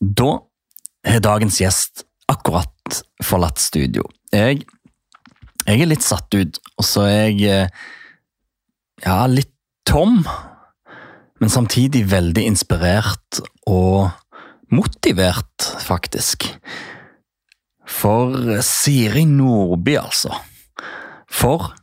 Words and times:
Da 0.00 0.38
har 1.04 1.20
dagens 1.20 1.58
gjest 1.60 2.06
akkurat 2.30 3.02
forlatt 3.24 3.60
studio. 3.60 4.06
Jeg, 4.32 4.62
jeg 5.66 5.82
er 5.82 5.90
litt 5.90 6.04
satt 6.04 6.32
ut, 6.32 6.60
og 6.80 6.86
så 6.88 7.04
er 7.04 7.18
jeg 7.28 7.42
eh, 7.44 7.82
ja, 9.04 9.18
litt 9.28 9.52
tom. 9.84 10.22
Men 11.40 11.52
samtidig 11.52 12.06
veldig 12.08 12.46
inspirert 12.48 13.42
og 13.68 14.08
motivert, 14.72 15.68
faktisk. 15.84 16.48
For 17.84 18.62
Siri 18.64 19.26
Nordby, 19.28 19.98
altså. 20.00 20.32
For, 21.28 21.74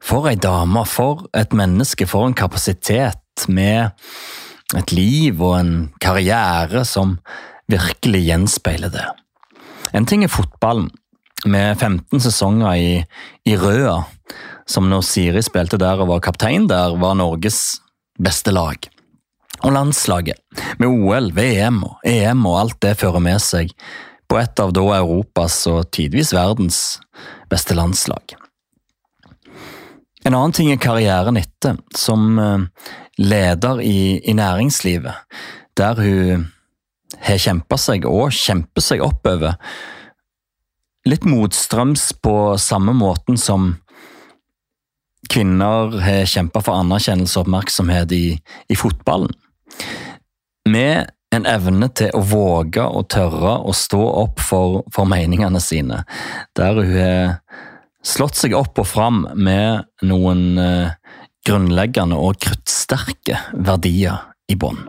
for 0.00 0.30
ei 0.30 0.38
dame, 0.40 0.86
for 0.88 1.26
et 1.36 1.52
menneske, 1.56 2.08
for 2.08 2.28
en 2.28 2.36
kapasitet 2.36 3.44
med 3.48 3.92
et 4.76 4.92
liv 4.92 5.40
og 5.40 5.54
en 5.58 5.72
karriere 6.00 6.84
som 6.88 7.16
virkelig 7.70 8.22
gjenspeiler 8.26 8.92
det. 8.92 9.06
En 9.96 10.06
ting 10.08 10.24
er 10.24 10.32
fotballen, 10.32 10.90
med 11.46 11.78
15 11.78 12.18
sesonger 12.24 12.74
i, 12.74 12.94
i 13.46 13.54
Røa, 13.56 14.00
som 14.66 14.88
når 14.90 15.04
Siri 15.06 15.42
spilte 15.46 15.78
der 15.78 16.00
og 16.02 16.10
var 16.10 16.24
kaptein 16.26 16.66
der, 16.66 16.96
var 16.98 17.14
Norges 17.14 17.78
beste 18.18 18.50
lag. 18.50 18.88
Og 19.62 19.72
landslaget, 19.74 20.38
med 20.78 20.90
OL, 20.90 21.30
VM 21.34 21.82
og 21.86 22.02
EM 22.06 22.44
og 22.46 22.58
alt 22.64 22.80
det 22.82 22.96
fører 22.98 23.22
med 23.22 23.38
seg, 23.42 23.70
på 24.28 24.38
et 24.38 24.60
av 24.60 24.74
da 24.76 24.84
Europas 24.98 25.62
og 25.70 25.88
tidvis 25.94 26.34
verdens 26.36 26.98
beste 27.50 27.74
landslag. 27.78 28.34
En 30.26 30.34
annen 30.34 30.52
ting 30.52 30.68
er 30.72 30.82
karrieren 30.82 31.38
etter, 31.40 31.78
som 31.96 32.34
eh, 32.42 32.90
leder 33.22 33.80
i, 33.80 34.18
i 34.20 34.34
næringslivet, 34.36 35.14
der 35.78 36.02
hun 36.02 36.48
har 37.16 37.40
kjempa 37.40 37.78
seg 37.80 38.06
og 38.08 38.32
kjemper 38.34 38.84
seg 38.84 39.02
oppover. 39.04 39.56
Litt 41.08 41.24
motstrøms 41.24 42.10
på 42.22 42.34
samme 42.60 42.92
måten 42.96 43.38
som 43.40 43.76
kvinner 45.28 45.94
har 46.02 46.26
kjempa 46.28 46.62
for 46.64 46.80
anerkjennelse 46.80 47.38
og 47.38 47.46
oppmerksomhet 47.46 48.12
i, 48.16 48.26
i 48.68 48.76
fotballen. 48.76 49.32
Med 50.68 51.08
en 51.34 51.46
evne 51.48 51.88
til 51.96 52.12
å 52.16 52.22
våge 52.24 52.84
og 52.84 53.08
tørre 53.12 53.58
å 53.68 53.74
stå 53.76 54.00
opp 54.22 54.40
for, 54.40 54.82
for 54.92 55.08
meningene 55.08 55.60
sine, 55.60 56.02
der 56.56 56.80
hun 56.80 56.94
har 56.96 57.34
slått 58.04 58.38
seg 58.40 58.56
opp 58.56 58.78
og 58.80 58.88
fram 58.88 59.24
med 59.36 59.84
noen 60.08 60.60
eh, 60.62 60.94
grunnleggende 61.46 62.16
og 62.20 62.38
kruttsterke 62.44 63.42
verdier 63.52 64.24
i 64.48 64.56
bånn. 64.56 64.80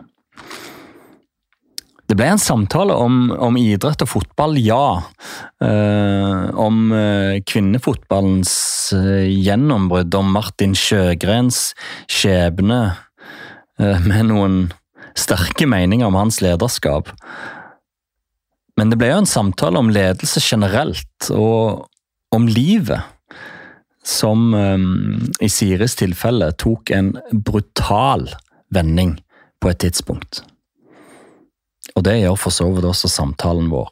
Det 2.10 2.16
ble 2.18 2.26
en 2.26 2.40
samtale 2.42 2.94
om, 2.98 3.28
om 3.30 3.54
idrett 3.54 4.02
og 4.02 4.08
fotball, 4.10 4.56
ja. 4.58 4.98
Eh, 5.62 6.48
om 6.58 6.90
eh, 6.90 7.36
kvinnefotballens 7.46 8.54
eh, 8.98 9.28
gjennombrudd, 9.30 10.16
om 10.18 10.32
Martin 10.34 10.74
Sjøgrens 10.74 11.68
skjebne, 12.10 12.80
eh, 13.78 14.02
med 14.02 14.26
noen 14.32 14.58
sterke 15.14 15.70
meninger 15.70 16.10
om 16.10 16.18
hans 16.18 16.40
lederskap. 16.42 17.14
Men 18.74 18.90
det 18.90 18.98
ble 18.98 19.12
jo 19.12 19.22
en 19.22 19.30
samtale 19.30 19.78
om 19.78 19.94
ledelse 19.94 20.42
generelt, 20.42 21.30
og 21.30 21.86
om 22.34 22.50
livet. 22.50 23.06
Som 24.02 24.54
um, 24.56 25.28
i 25.44 25.50
Siris 25.52 25.94
tilfelle 26.00 26.48
tok 26.58 26.90
en 26.96 27.12
brutal 27.30 28.24
vending 28.72 29.18
på 29.60 29.70
et 29.70 29.84
tidspunkt. 29.84 30.40
Og 32.00 32.04
det 32.06 32.22
gjør 32.22 32.38
for 32.40 32.54
så 32.54 32.64
vidt 32.72 32.86
også 32.88 33.10
samtalen 33.12 33.66
vår. 33.68 33.90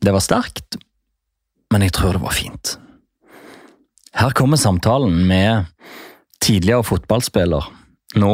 Det 0.00 0.12
var 0.14 0.22
sterkt, 0.22 0.76
men 1.74 1.82
jeg 1.82 1.96
tror 1.96 2.14
det 2.14 2.22
var 2.22 2.36
fint. 2.36 2.76
Her 4.14 4.30
kommer 4.38 4.56
samtalen 4.56 5.26
med 5.26 5.66
tidligere 6.40 6.86
fotballspiller, 6.86 7.66
nå 8.22 8.32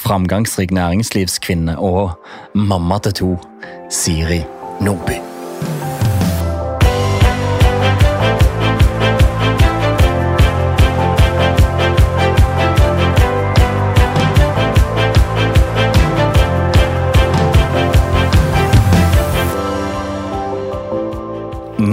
framgangsrik 0.00 0.72
næringslivskvinne 0.72 1.76
og 1.76 2.16
mamma 2.56 2.98
til 3.04 3.18
to, 3.20 3.30
Siri 3.92 4.40
Nordby. 4.80 5.33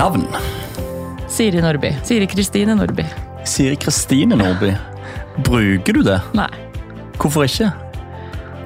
Navn? 0.02 0.26
Siri 1.30 1.62
Nordby. 1.62 1.98
Siri 2.04 2.26
Kristine 2.28 2.74
Nordby. 2.76 3.04
Siri 3.46 3.76
Kristine 3.76 4.36
Nordby. 4.36 4.74
Bruker 5.46 5.94
du 5.94 6.02
det? 6.02 6.16
Nei. 6.34 6.48
Hvorfor 7.22 7.46
ikke? 7.46 7.68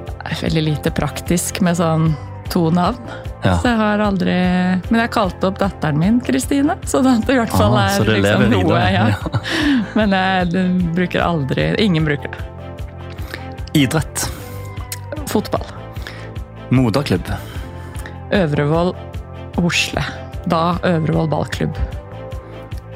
Det 0.07 0.16
er 0.31 0.40
veldig 0.45 0.63
lite 0.69 0.94
praktisk 0.95 1.59
med 1.66 1.75
sånn 1.75 2.07
to 2.53 2.69
navn. 2.72 3.03
Ja. 3.44 3.57
Så 3.59 3.68
jeg 3.68 3.81
har 3.81 4.06
aldri 4.06 4.38
Men 4.88 5.01
jeg 5.01 5.12
kalte 5.12 5.50
opp 5.51 5.59
datteren 5.59 6.00
min 6.00 6.22
Kristine, 6.24 6.78
så 6.88 7.03
det 7.03 7.18
i 7.28 7.35
hvert 7.41 7.51
fall 7.51 7.75
Ah, 7.84 7.91
er 8.00 8.16
liksom 8.16 8.47
noe. 8.56 8.81
Ja. 8.95 9.12
Men 10.00 10.16
jeg 10.16 10.68
bruker 10.95 11.19
aldri 11.28 11.74
Ingen 11.84 12.07
bruker 12.07 12.31
det. 12.31 12.51
Idrett. 13.84 14.29
Fotball. 15.28 15.68
Moderklubb. 16.72 17.28
Øvrevoll 18.31 18.95
Osle. 19.59 20.07
Da 20.51 20.78
Øvrevoll 20.85 21.29
ballklubb. 21.31 21.78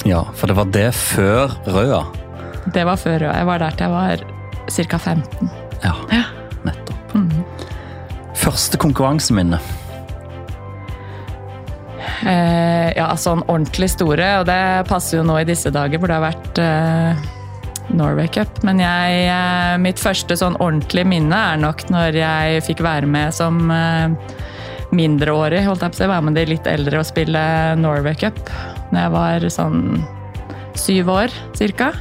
Ja, 0.08 0.24
for 0.38 0.48
det 0.48 0.56
var 0.56 0.70
det 0.72 0.88
før 0.96 1.52
Røa. 1.68 2.04
Det 2.74 2.86
var 2.86 2.96
før 3.02 3.26
jeg 3.28 3.46
var 3.50 3.60
der 3.60 3.76
til 3.80 3.88
jeg 3.88 3.92
var 3.96 4.24
ca. 4.70 4.98
15. 4.98 5.50
Ja, 5.84 5.94
Ja. 6.14 6.24
nettopp. 6.66 7.14
Mhm. 7.16 7.44
Første 8.36 8.78
konkurranseminne. 8.78 9.60
Eh, 12.26 12.92
ja, 12.98 13.10
sånn 13.20 13.44
ordentlig 13.48 13.90
store, 13.94 14.40
og 14.42 14.46
det 14.50 14.88
passer 14.90 15.20
jo 15.20 15.26
nå 15.28 15.38
i 15.42 15.48
disse 15.48 15.72
dager 15.72 16.00
hvor 16.00 16.12
det 16.12 16.18
har 16.20 16.26
vært 16.32 16.62
eh, 16.64 17.28
Norway 17.96 18.28
Cup. 18.28 18.62
Men 18.68 18.80
jeg, 18.84 19.26
eh, 19.32 19.78
mitt 19.82 20.00
første 20.02 20.36
sånn 20.40 20.58
ordentlige 20.60 21.08
minne 21.08 21.40
er 21.54 21.58
nok 21.62 21.86
når 21.92 22.20
jeg 22.20 22.64
fikk 22.68 22.84
være 22.86 23.08
med 23.10 23.34
som 23.36 23.70
eh, 23.72 24.16
mindreårig, 24.96 25.64
holdt 25.68 25.84
jeg 25.86 25.94
på 25.94 25.98
å 25.98 26.02
si, 26.02 26.10
være 26.10 26.26
med 26.26 26.38
de 26.38 26.46
litt 26.50 26.70
eldre 26.70 27.02
og 27.02 27.08
spille 27.08 27.42
Norway 27.80 28.16
Cup. 28.18 28.40
Når 28.90 29.04
jeg 29.04 29.14
var 29.14 29.50
sånn 29.54 29.82
syv 30.80 31.12
år 31.14 31.36
cirka. 31.58 31.92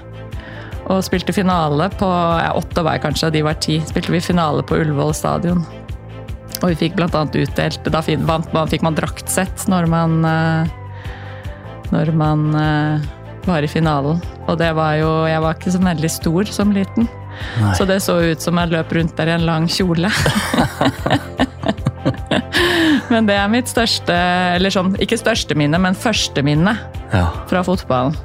Og 0.89 1.03
spilte 1.05 1.35
finale 1.37 1.91
på 2.01 2.07
ja, 2.09 2.55
åtte 2.57 2.85
var 2.85 2.97
jeg 2.97 3.05
kanskje, 3.05 3.33
de 3.35 3.45
var 3.45 3.59
ti. 3.61 3.77
Spilte 3.85 4.15
vi 4.15 4.23
finale 4.25 4.65
på 4.65 4.79
Ullevål 4.81 5.13
stadion. 5.17 5.61
Og 6.63 6.73
vi 6.73 6.79
fikk 6.81 6.97
annet 6.99 7.37
utdelt 7.39 7.85
Da 7.87 8.01
fikk 8.03 8.83
man 8.83 8.97
draktsett 8.97 9.69
når 9.71 9.87
man 9.87 10.25
eh, 10.27 10.71
Når 11.93 12.11
man 12.19 12.49
eh, 12.59 13.05
var 13.47 13.63
i 13.63 13.71
finalen. 13.71 14.19
Og 14.49 14.59
det 14.59 14.73
var 14.75 14.97
jo 14.99 15.13
Jeg 15.29 15.45
var 15.45 15.55
ikke 15.55 15.75
så 15.77 15.83
veldig 15.85 16.11
stor 16.11 16.51
som 16.57 16.73
liten. 16.75 17.07
Nei. 17.61 17.75
Så 17.79 17.87
det 17.87 18.01
så 18.03 18.19
ut 18.19 18.43
som 18.43 18.59
jeg 18.59 18.73
løp 18.73 18.97
rundt 18.97 19.15
der 19.21 19.31
i 19.31 19.37
en 19.37 19.47
lang 19.47 19.69
kjole. 19.71 20.11
men 23.11 23.27
det 23.29 23.37
er 23.39 23.49
mitt 23.53 23.69
største 23.71 24.15
Eller 24.57 24.71
sånn, 24.75 24.95
ikke 25.03 25.19
største 25.21 25.57
minne, 25.59 25.79
men 25.81 25.95
første 25.99 26.43
minne 26.45 26.77
Ja. 27.13 27.27
fra 27.49 27.63
fotballen. 27.65 28.17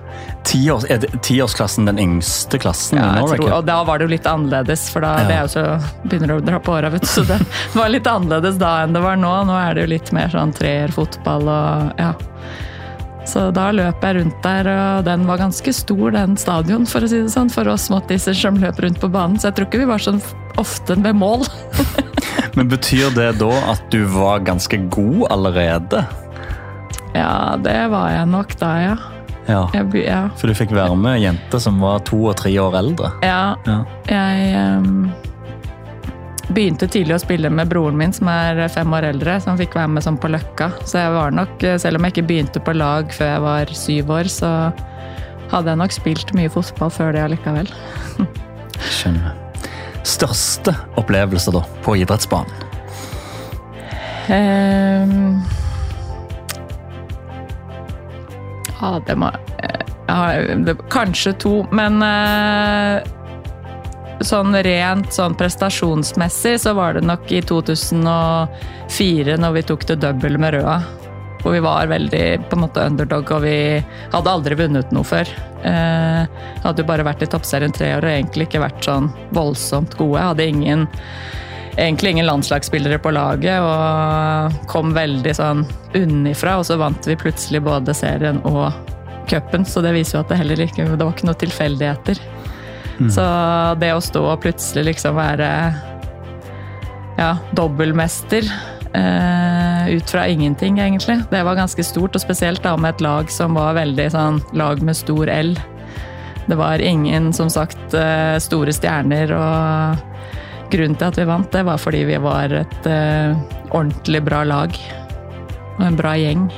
Tiårs, 0.43 0.83
er 0.91 0.99
tiårsklassen 1.23 1.85
den 1.87 1.99
yngste 2.03 2.59
klassen 2.59 2.99
Ja, 2.99 3.13
jeg 3.21 3.39
tror, 3.39 3.53
og 3.59 3.65
da 3.65 3.77
var 3.87 3.97
det 4.01 4.09
jo 4.09 4.11
litt 4.11 4.27
annerledes, 4.27 4.89
for 4.91 5.01
da 5.05 5.13
Ja. 5.21 5.27
det 5.29 5.37
jo 5.41 5.47
så, 5.55 5.63
begynner 6.07 6.27
du 6.27 6.35
å 6.41 6.45
dra 6.45 6.59
på 6.59 6.73
åra, 6.75 6.89
vet 6.91 7.01
du. 7.01 7.07
Så 7.07 7.23
det 7.27 7.39
var 7.79 7.89
litt 7.89 8.03
annerledes 8.11 8.57
da 8.59 8.83
enn 8.83 8.93
det 8.93 9.01
var 9.01 9.15
nå. 9.15 9.31
Nå 9.47 9.55
er 9.55 9.73
det 9.73 9.85
jo 9.87 9.93
litt 9.95 10.11
mer 10.11 10.27
sånn 10.35 10.53
treerfotball 10.53 11.47
og 11.47 11.99
ja. 11.99 12.13
Så 13.25 13.53
da 13.55 13.69
løp 13.71 14.01
jeg 14.03 14.17
rundt 14.17 14.41
der, 14.43 14.67
og 14.67 15.05
den 15.07 15.23
var 15.25 15.37
ganske 15.39 15.71
stor, 15.73 16.11
den 16.11 16.35
stadion, 16.35 16.83
for 16.85 16.99
å 16.99 17.07
si 17.07 17.21
det 17.23 17.31
sånn, 17.31 17.49
for 17.49 17.63
oss 17.71 17.87
småttiser 17.87 18.35
som 18.35 18.57
løp 18.59 18.81
rundt 18.83 18.99
på 18.99 19.07
banen. 19.09 19.39
Så 19.39 19.47
jeg 19.47 19.55
tror 19.55 19.69
ikke 19.69 19.79
vi 19.79 19.87
var 19.93 20.03
sånn 20.03 20.19
ofte 20.59 20.97
ved 21.01 21.15
mål. 21.15 21.45
Men 22.53 22.69
betyr 22.69 23.09
det 23.15 23.31
da 23.41 23.51
at 23.71 23.83
du 23.91 24.03
var 24.13 24.43
ganske 24.45 24.77
god 24.93 25.25
allerede? 25.33 26.03
Ja, 27.13 27.57
det 27.61 27.79
var 27.93 28.11
jeg 28.13 28.29
nok 28.29 28.55
da, 28.61 28.71
ja. 28.81 28.95
Ja. 29.47 29.65
Jeg, 29.75 30.05
ja. 30.05 30.21
For 30.39 30.47
du 30.47 30.55
fikk 30.55 30.71
være 30.75 30.95
med 30.95 31.19
jenter 31.19 31.59
som 31.61 31.81
var 31.83 32.03
to 32.07 32.21
og 32.29 32.37
tre 32.39 32.53
år 32.61 32.77
eldre? 32.79 33.11
ja 33.25 33.55
Ja. 33.67 33.81
Jeg 34.07 34.79
um, 34.79 35.11
begynte 36.53 36.87
tidlig 36.87 37.17
å 37.17 37.21
spille 37.23 37.49
med 37.49 37.69
broren 37.71 37.97
min, 37.99 38.13
som 38.15 38.29
er 38.31 38.61
fem 38.71 38.93
år 38.93 39.09
eldre, 39.11 39.39
som 39.43 39.59
fikk 39.59 39.75
være 39.79 39.91
med 39.95 40.05
sånn 40.05 40.19
på 40.21 40.31
Løkka. 40.31 40.71
Så 40.85 41.01
jeg 41.01 41.13
var 41.15 41.35
nok, 41.35 41.67
selv 41.81 41.99
om 41.99 42.07
jeg 42.07 42.15
ikke 42.15 42.27
begynte 42.29 42.63
på 42.63 42.75
lag 42.77 43.11
før 43.15 43.31
jeg 43.33 43.45
var 43.47 43.77
syv 43.83 44.17
år, 44.21 44.31
så 44.31 44.51
hadde 45.53 45.73
jeg 45.73 45.81
nok 45.83 45.95
spilt 45.95 46.35
mye 46.37 46.51
fotball 46.53 46.93
før 46.93 47.15
det 47.15 47.25
allikevel. 47.27 47.71
Skjønner. 48.99 49.42
Største 50.03 50.75
opplevelse 50.99 51.53
da, 51.55 51.63
på 51.83 51.95
idrettsbanen? 52.01 52.69
Um, 54.23 55.41
ja, 58.79 58.91
det 59.07 59.15
må 59.19 59.31
ja, 60.07 60.19
det, 60.63 60.77
Kanskje 60.91 61.33
to, 61.43 61.51
men 61.75 61.99
uh, 62.03 63.03
sånn 64.23 64.55
rent 64.63 65.11
sånn 65.15 65.35
prestasjonsmessig 65.39 66.55
så 66.63 66.75
var 66.77 66.95
det 66.95 67.05
nok 67.07 67.31
i 67.31 67.41
2004 67.43 69.37
når 69.39 69.57
vi 69.57 69.65
tok 69.71 69.87
det 69.91 69.99
double 70.03 70.39
med 70.39 70.57
Røa. 70.57 70.77
Hvor 71.43 71.51
vi 71.51 71.63
var 71.63 71.89
veldig 71.91 72.25
på 72.47 72.55
en 72.55 72.63
måte 72.63 72.85
underdog, 72.87 73.31
og 73.35 73.43
vi 73.43 73.57
hadde 74.13 74.31
aldri 74.31 74.55
vunnet 74.63 74.93
noe 74.95 75.03
før. 75.07 75.27
Eh, 75.63 76.23
hadde 76.63 76.83
jo 76.83 76.87
bare 76.87 77.05
vært 77.07 77.23
i 77.23 77.29
toppserien 77.31 77.73
tre 77.73 77.93
år 77.97 78.03
og 78.03 78.11
egentlig 78.11 78.49
ikke 78.49 78.63
vært 78.63 78.83
sånn 78.87 79.09
voldsomt 79.35 79.95
gode. 79.99 80.23
Hadde 80.23 80.47
ingen, 80.51 80.87
egentlig 81.77 82.15
ingen 82.15 82.27
landslagsspillere 82.27 82.99
på 83.03 83.13
laget 83.15 83.63
og 83.63 84.57
kom 84.71 84.91
veldig 84.95 85.35
sånn 85.39 85.63
unnifra. 85.99 86.57
Og 86.59 86.67
så 86.67 86.79
vant 86.81 87.07
vi 87.07 87.19
plutselig 87.19 87.63
både 87.63 87.95
serien 87.97 88.41
og 88.49 88.69
cupen, 89.31 89.63
så 89.65 89.79
det 89.85 89.95
viser 89.95 90.17
jo 90.17 90.25
at 90.25 90.33
det 90.33 90.41
heller 90.41 90.65
ikke 90.65 90.85
det 90.91 90.99
var 90.99 91.15
ikke 91.15 91.29
noen 91.29 91.43
tilfeldigheter. 91.45 92.23
Så 93.09 93.23
det 93.81 93.89
å 93.95 94.03
stå 94.03 94.21
og 94.21 94.43
plutselig 94.43 94.91
liksom 94.91 95.15
være 95.17 95.47
ja, 97.17 97.31
dobbeltmester 97.57 98.45
ut 98.93 100.09
fra 100.11 100.27
ingenting, 100.29 100.77
egentlig, 100.79 101.15
det 101.31 101.39
var 101.43 101.57
ganske 101.57 101.83
stort. 101.83 102.15
Og 102.15 102.21
spesielt 102.21 102.63
da 102.63 102.75
med 102.77 102.93
et 102.93 103.01
lag 103.01 103.31
som 103.33 103.57
var 103.57 103.73
veldig 103.77 104.05
sånn 104.13 104.41
lag 104.53 104.83
med 104.85 104.97
stor 104.97 105.31
L. 105.33 105.55
Det 106.45 106.55
var 106.55 106.79
ingen, 106.79 107.33
som 107.33 107.49
sagt, 107.49 107.93
eh, 107.93 108.37
store 108.39 108.73
stjerner, 108.75 109.31
og 109.31 110.71
grunnen 110.73 110.97
til 110.97 111.07
at 111.07 111.17
vi 111.17 111.27
vant, 111.29 111.51
det 111.51 111.63
var 111.63 111.79
fordi 111.79 112.03
vi 112.09 112.17
var 112.19 112.51
et 112.51 112.89
eh, 112.89 113.37
ordentlig 113.71 114.23
bra 114.25 114.43
lag. 114.43 114.75
Og 115.77 115.85
en 115.87 115.97
bra 115.97 116.13
gjeng. 116.19 116.49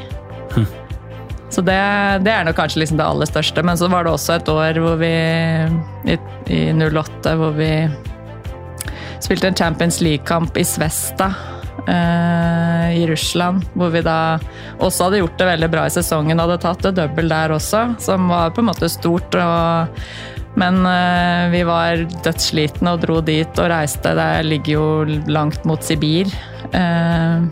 Så 1.55 1.61
det, 1.63 1.77
det, 2.25 2.31
er 2.33 2.43
nok 2.43 2.57
kanskje 2.57 2.81
liksom 2.81 2.97
det 2.99 3.05
aller 3.05 3.29
største. 3.29 3.63
Men 3.63 3.77
så 3.79 3.87
var 3.87 4.03
det 4.03 4.11
også 4.11 4.33
et 4.35 4.49
år 4.51 4.79
hvor 4.83 4.97
vi 4.99 5.13
i, 6.11 6.17
i 6.51 6.61
08 6.73 7.35
hvor 7.39 7.53
vi 7.55 7.69
spilte 9.23 9.47
en 9.47 9.55
Champions 9.55 10.01
League-kamp 10.03 10.57
i 10.59 10.65
Svesta 10.67 11.29
eh, 11.91 12.95
i 12.99 13.03
Russland. 13.09 13.65
Hvor 13.73 13.91
vi 13.93 14.03
da 14.05 14.37
også 14.83 15.09
hadde 15.09 15.23
gjort 15.23 15.37
det 15.39 15.49
veldig 15.51 15.71
bra 15.73 15.87
i 15.87 15.95
sesongen, 15.95 16.41
hadde 16.41 16.61
tatt 16.63 16.85
det 16.85 16.95
double 16.99 17.27
der 17.31 17.55
også, 17.55 17.87
som 18.03 18.29
var 18.31 18.55
på 18.55 18.63
en 18.63 18.69
måte 18.71 18.91
stort. 18.91 19.37
Og, 19.39 19.99
men 20.59 20.81
eh, 20.89 21.51
vi 21.53 21.65
var 21.67 22.05
dødsslitne 22.25 22.95
og 22.95 23.03
dro 23.03 23.19
dit 23.25 23.61
og 23.61 23.69
reiste. 23.73 24.15
Det 24.17 24.31
ligger 24.47 24.77
jo 24.77 25.21
langt 25.31 25.67
mot 25.67 25.83
Sibir. 25.83 26.31
Eh, 26.71 27.45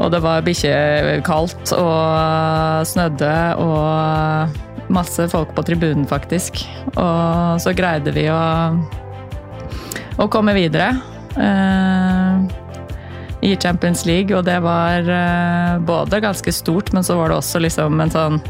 og 0.00 0.08
det 0.10 0.22
var 0.24 0.44
bikkjekaldt 0.46 1.74
og 1.76 2.86
snødde 2.88 3.32
og 3.60 4.90
masse 4.92 5.26
folk 5.32 5.52
på 5.56 5.64
tribunen, 5.66 6.06
faktisk. 6.08 6.62
Og 6.96 7.60
så 7.62 7.74
greide 7.76 8.14
vi 8.14 8.26
å, 8.32 8.40
å 10.18 10.28
komme 10.32 10.56
videre 10.56 10.92
eh, 11.36 12.11
i 13.42 13.56
Champions 13.56 14.06
League, 14.06 14.36
og 14.36 14.46
det 14.46 14.60
var 14.62 15.08
eh, 15.10 15.78
både 15.82 16.22
ganske 16.22 16.52
stort, 16.54 16.92
men 16.92 17.04
så 17.04 17.18
var 17.18 17.32
det 17.32 17.40
også 17.42 17.62
liksom 17.62 18.00
en 18.00 18.16
sånn 18.16 18.42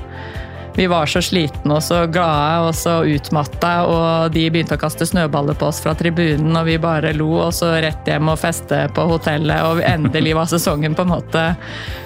vi 0.74 0.86
var 0.86 1.06
så 1.06 1.20
slitne 1.22 1.74
og 1.76 1.82
så 1.84 2.06
glade 2.08 2.68
og 2.68 2.74
så 2.76 2.94
utmatta, 3.04 3.72
og 3.88 4.32
de 4.32 4.46
begynte 4.48 4.78
å 4.78 4.80
kaste 4.80 5.04
snøballer 5.08 5.56
på 5.58 5.68
oss 5.68 5.82
fra 5.84 5.92
tribunen, 5.96 6.54
og 6.56 6.64
vi 6.68 6.78
bare 6.80 7.12
lo, 7.16 7.28
og 7.44 7.52
så 7.52 7.74
rett 7.84 8.08
hjem 8.08 8.30
og 8.32 8.40
feste 8.40 8.86
på 8.96 9.04
hotellet, 9.10 9.66
og 9.68 9.82
endelig 9.84 10.32
var 10.38 10.48
sesongen 10.48 10.96
på 10.96 11.04
en 11.04 11.12
måte 11.12 11.44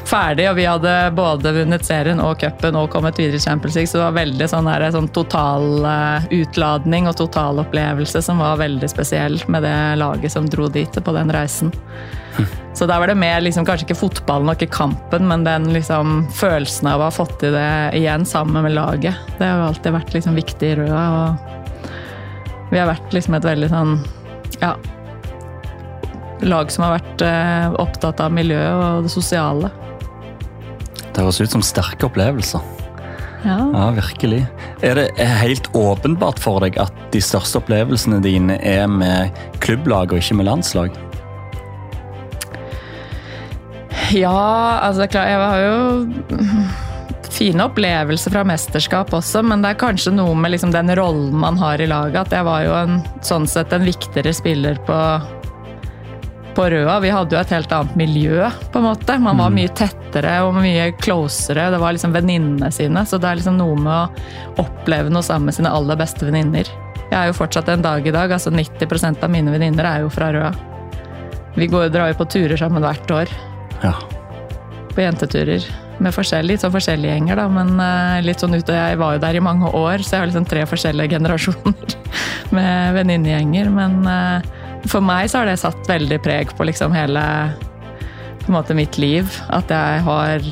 ferdig, 0.06 0.48
og 0.50 0.58
vi 0.58 0.66
hadde 0.66 0.96
både 1.14 1.54
vunnet 1.60 1.86
serien 1.86 2.22
og 2.22 2.40
cupen 2.42 2.78
og 2.80 2.90
kommet 2.94 3.18
videre 3.22 3.38
i 3.38 3.46
Champions 3.46 3.78
League, 3.78 3.92
så 3.92 4.00
det 4.00 4.08
var 4.08 4.18
veldig 4.18 4.50
sånn, 4.50 4.70
der, 4.72 4.88
sånn 4.98 5.10
total 5.14 5.86
uh, 5.86 6.28
utladning 6.34 7.06
og 7.06 7.18
totalopplevelse 7.22 8.22
som 8.26 8.42
var 8.42 8.58
veldig 8.62 8.90
spesiell 8.90 9.38
med 9.46 9.66
det 9.66 9.78
laget 10.02 10.34
som 10.34 10.50
dro 10.50 10.66
dit 10.66 11.02
på 11.02 11.14
den 11.14 11.30
reisen. 11.34 11.70
Så 12.76 12.84
der 12.88 13.00
var 13.00 13.08
det 13.08 13.16
mer 13.16 13.40
liksom, 13.40 13.64
kanskje 13.64 13.86
ikke 13.86 13.98
fotballen 13.98 14.50
og 14.52 14.58
ikke 14.58 14.74
kampen, 14.74 15.24
men 15.30 15.46
den 15.46 15.70
liksom, 15.72 16.26
følelsen 16.36 16.90
av 16.90 17.00
å 17.00 17.08
ha 17.08 17.14
fått 17.14 17.38
til 17.40 17.56
det 17.56 17.70
igjen 17.96 18.26
sammen 18.28 18.66
med 18.66 18.76
laget. 18.76 19.16
Det 19.38 19.48
har 19.48 19.64
alltid 19.64 19.96
vært 19.96 20.12
liksom, 20.16 20.36
viktig 20.36 20.74
i 20.74 20.76
Røa. 20.82 21.06
Og 21.16 22.70
vi 22.74 22.82
har 22.82 22.90
vært 22.90 23.16
liksom, 23.16 23.38
et 23.38 23.48
veldig 23.48 23.72
sånn 23.72 23.96
ja, 24.60 24.74
lag 26.44 26.72
som 26.72 26.86
har 26.86 26.98
vært 26.98 27.24
eh, 27.24 27.80
opptatt 27.80 28.20
av 28.20 28.34
miljøet 28.34 28.76
og 28.76 29.08
det 29.08 29.12
sosiale. 29.14 29.72
Det 31.06 31.22
høres 31.22 31.40
ut 31.40 31.56
som 31.56 31.64
sterke 31.64 32.10
opplevelser. 32.10 32.74
Ja. 33.46 33.60
ja, 33.72 33.90
virkelig. 33.94 34.42
Er 34.84 34.98
det 34.98 35.26
helt 35.40 35.68
åpenbart 35.76 36.40
for 36.42 36.60
deg 36.64 36.76
at 36.82 36.94
de 37.14 37.20
største 37.22 37.60
opplevelsene 37.60 38.18
dine 38.24 38.58
er 38.58 38.88
med 38.90 39.36
klubblag 39.62 40.12
og 40.12 40.20
ikke 40.20 40.40
med 40.40 40.48
landslag? 40.50 40.96
Ja, 44.14 44.78
altså 44.82 45.06
klart, 45.10 45.28
jeg 45.28 45.40
har 45.40 45.62
jo 45.62 46.56
fine 47.36 47.66
opplevelser 47.66 48.32
fra 48.32 48.44
mesterskap 48.46 49.12
også, 49.14 49.42
men 49.44 49.64
det 49.64 49.72
er 49.72 49.80
kanskje 49.80 50.14
noe 50.14 50.36
med 50.38 50.54
liksom 50.54 50.72
den 50.74 50.92
rollen 50.96 51.34
man 51.42 51.58
har 51.60 51.82
i 51.82 51.88
laget. 51.90 52.26
At 52.26 52.36
jeg 52.36 52.46
var 52.46 52.62
jo 52.64 52.76
en, 52.78 53.00
sånn 53.26 53.48
sett 53.50 53.74
en 53.74 53.86
viktigere 53.86 54.32
spiller 54.36 54.78
på, 54.86 55.00
på 56.56 56.68
Røa. 56.72 56.98
Vi 57.02 57.12
hadde 57.12 57.36
jo 57.36 57.40
et 57.40 57.54
helt 57.56 57.74
annet 57.74 57.98
miljø, 57.98 58.46
på 58.72 58.80
en 58.80 58.88
måte. 58.88 59.18
Man 59.22 59.42
var 59.42 59.52
mye 59.54 59.72
tettere 59.76 60.38
og 60.46 60.56
mye 60.60 60.92
closere. 61.02 61.68
Det 61.74 61.82
var 61.82 61.96
liksom 61.96 62.14
venninnene 62.16 62.70
sine. 62.72 63.04
Så 63.08 63.20
det 63.20 63.28
er 63.30 63.40
liksom 63.40 63.58
noe 63.60 63.76
med 63.80 63.92
å 63.92 64.62
oppleve 64.64 65.12
noe 65.12 65.26
sammen 65.26 65.50
med 65.50 65.58
sine 65.58 65.74
aller 65.74 65.98
beste 65.98 66.28
venninner. 66.28 66.70
Jeg 67.10 67.18
er 67.18 67.28
jo 67.30 67.36
fortsatt 67.38 67.68
en 67.70 67.84
dag 67.84 68.06
i 68.06 68.14
dag. 68.14 68.32
altså 68.32 68.50
90% 68.54 69.22
av 69.22 69.30
mine 69.30 69.52
venninner 69.52 69.90
er 69.90 70.06
jo 70.06 70.14
fra 70.14 70.30
Røa. 70.34 70.54
Vi 71.56 71.68
går, 71.72 71.88
drar 71.88 72.10
jo 72.10 72.18
på 72.18 72.30
turer 72.32 72.58
sammen 72.60 72.84
hvert 72.84 73.12
år. 73.14 73.30
Ja. 73.82 73.94
På 74.94 75.04
jenteturer. 75.04 75.64
Med 75.96 76.12
litt 76.44 76.60
sånn 76.60 76.74
forskjellige 76.74 77.14
gjenger, 77.14 77.38
da, 77.40 77.46
men 77.48 77.78
uh, 77.80 78.20
litt 78.24 78.42
sånn 78.42 78.56
ute. 78.56 78.74
Jeg 78.74 78.98
var 79.00 79.16
jo 79.16 79.22
der 79.22 79.38
i 79.38 79.44
mange 79.44 79.70
år, 79.72 80.04
så 80.04 80.16
jeg 80.16 80.22
har 80.22 80.30
liksom 80.30 80.48
tre 80.48 80.66
forskjellige 80.68 81.14
generasjoner 81.16 81.96
med 82.56 82.98
venninnegjenger. 82.98 83.72
Men 83.72 84.02
uh, 84.04 84.84
for 84.86 85.04
meg 85.04 85.30
så 85.32 85.40
har 85.42 85.50
det 85.50 85.58
satt 85.62 85.88
veldig 85.88 86.20
preg 86.24 86.52
på 86.56 86.68
liksom 86.68 86.94
hele 86.96 87.24
på 88.46 88.52
en 88.52 88.58
måte 88.60 88.76
mitt 88.78 89.00
liv. 89.00 89.26
At 89.48 89.72
jeg 89.72 90.04
har 90.06 90.46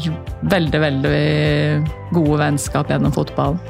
veldig, 0.54 0.80
veldig 0.88 1.22
gode 2.16 2.40
vennskap 2.40 2.90
gjennom 2.90 3.14
fotballen. 3.14 3.60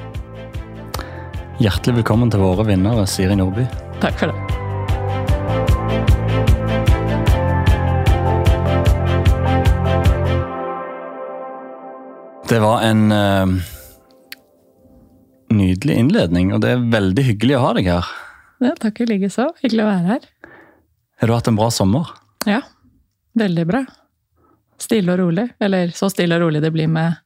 Hjertelig 1.63 2.01
velkommen 2.01 2.33
til 2.35 2.43
våre 2.43 2.67
vinnere, 2.67 3.07
Siri 3.07 3.37
Nordby. 3.39 3.69
Takk 4.03 4.19
for 4.19 4.33
det. 4.33 4.44
Det 12.49 12.59
var 12.61 12.83
en 12.83 13.13
uh, 13.13 13.47
nydelig 15.49 15.95
innledning, 15.95 16.53
og 16.53 16.61
det 16.61 16.75
er 16.75 16.85
veldig 16.93 17.25
hyggelig 17.25 17.57
å 17.57 17.63
ha 17.63 17.73
deg 17.79 17.89
her. 17.89 18.11
Ja, 18.65 18.75
takk 18.81 19.01
i 19.01 19.07
likeså. 19.09 19.49
Hyggelig 19.63 19.85
å 19.85 19.89
være 19.89 20.09
her. 20.11 20.27
Har 21.21 21.31
du 21.31 21.35
hatt 21.35 21.49
en 21.49 21.57
bra 21.57 21.71
sommer? 21.73 22.11
Ja, 22.45 22.61
veldig 23.39 23.65
bra. 23.71 23.85
Stille 24.81 25.15
og 25.15 25.23
rolig. 25.23 25.47
Eller 25.63 25.95
så 25.97 26.11
stille 26.13 26.37
og 26.37 26.45
rolig 26.45 26.61
det 26.65 26.73
blir 26.75 26.91
med 26.91 27.17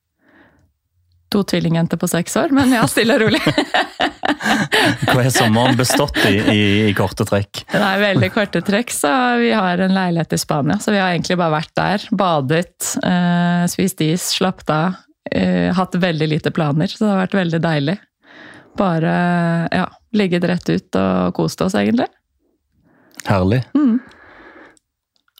to 1.33 1.43
tvillingjenter 1.45 1.99
på 2.01 2.09
seks 2.09 2.39
år, 2.41 2.55
men 2.57 2.71
ja, 2.73 2.87
stille 2.89 3.19
og 3.19 3.27
rolig. 3.27 3.43
Hva 5.09 5.19
har 5.19 5.33
sommeren 5.35 5.77
bestått 5.77 6.17
i, 6.29 6.39
i, 6.39 6.63
i 6.89 6.95
korte 6.97 7.27
trekk? 7.29 7.65
Er 7.75 8.01
veldig 8.01 8.31
korte 8.33 8.63
trekk, 8.65 8.95
så 8.95 9.11
vi 9.43 9.51
har 9.53 9.83
en 9.83 9.93
leilighet 9.97 10.39
i 10.39 10.41
Spania. 10.41 10.79
Så 10.81 10.95
vi 10.95 11.03
har 11.03 11.13
egentlig 11.13 11.37
bare 11.41 11.57
vært 11.59 11.75
der, 11.77 12.07
badet, 12.23 12.95
eh, 13.03 13.67
spist 13.69 14.01
is, 14.07 14.31
slappet 14.39 14.73
av. 14.73 14.97
Eh, 15.33 15.73
hatt 15.75 15.95
veldig 15.95 16.29
lite 16.29 16.53
planer, 16.55 16.87
så 16.91 17.05
det 17.05 17.11
har 17.11 17.23
vært 17.25 17.39
veldig 17.39 17.61
deilig. 17.65 17.97
Bare 18.79 19.13
ja, 19.75 19.89
ligget 20.15 20.47
rett 20.49 20.71
ut 20.71 20.99
og 21.01 21.35
kost 21.37 21.63
oss, 21.65 21.77
egentlig. 21.79 22.09
Herlig. 23.27 23.63
Mm. 23.75 23.99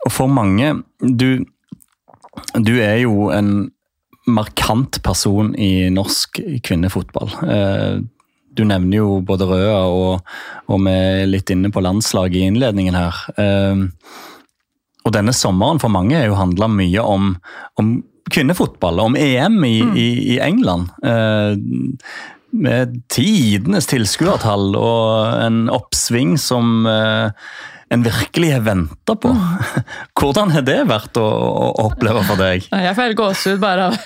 Og 0.07 0.13
for 0.15 0.31
mange 0.31 0.73
du, 1.01 1.45
du 2.59 2.75
er 2.83 3.03
jo 3.05 3.29
en 3.35 3.69
markant 4.29 5.01
person 5.03 5.55
i 5.57 5.89
norsk 5.93 6.41
kvinnefotball. 6.65 7.33
Eh, 7.49 8.01
du 8.59 8.65
nevner 8.67 8.99
jo 8.99 9.21
både 9.25 9.47
Røa 9.49 9.83
og, 9.87 10.33
og 10.69 10.81
vi 10.85 10.95
er 10.95 11.29
litt 11.31 11.51
inne 11.55 11.71
på 11.73 11.83
landslaget 11.85 12.41
i 12.41 12.49
innledningen 12.51 12.99
her. 12.99 13.23
Eh, 13.39 13.87
og 15.07 15.15
denne 15.15 15.33
sommeren 15.33 15.81
for 15.81 15.93
mange 15.93 16.19
er 16.19 16.29
jo 16.29 16.37
handla 16.37 16.69
mye 16.69 17.05
om, 17.07 17.31
om, 17.81 17.93
kvinnefotball, 18.33 19.01
om 19.09 19.17
EM 19.17 19.63
i, 19.65 19.79
mm. 19.83 19.97
i, 19.97 20.09
i 20.35 20.39
England. 20.45 20.93
Eh, 21.05 21.57
med 22.59 23.01
tidenes 23.13 23.91
tilskuertall 23.91 24.73
og 24.79 25.43
en 25.45 25.67
oppsving 25.69 26.39
som 26.41 26.87
en 27.89 28.03
virkelig 28.03 28.53
har 28.53 28.61
venta 28.61 29.17
på. 29.17 29.33
Hvordan 30.21 30.53
har 30.53 30.65
det 30.67 30.79
vært 30.91 31.17
å, 31.21 31.25
å 31.25 31.89
oppleve 31.89 32.23
for 32.29 32.41
deg? 32.41 32.69
Jeg 32.87 32.95
får 32.97 33.09
helt 33.09 33.21
gåsehud 33.21 33.63
bare 33.63 33.89
av, 33.89 33.99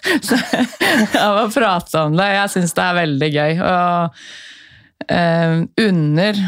av 1.26 1.40
å 1.44 1.46
prate 1.52 2.06
om 2.06 2.18
det. 2.18 2.30
Jeg 2.36 2.54
syns 2.56 2.76
det 2.78 2.84
er 2.86 2.98
veldig 3.00 3.30
gøy. 3.32 3.62
Og 3.66 5.08
eh, 5.18 5.56
under 5.86 6.42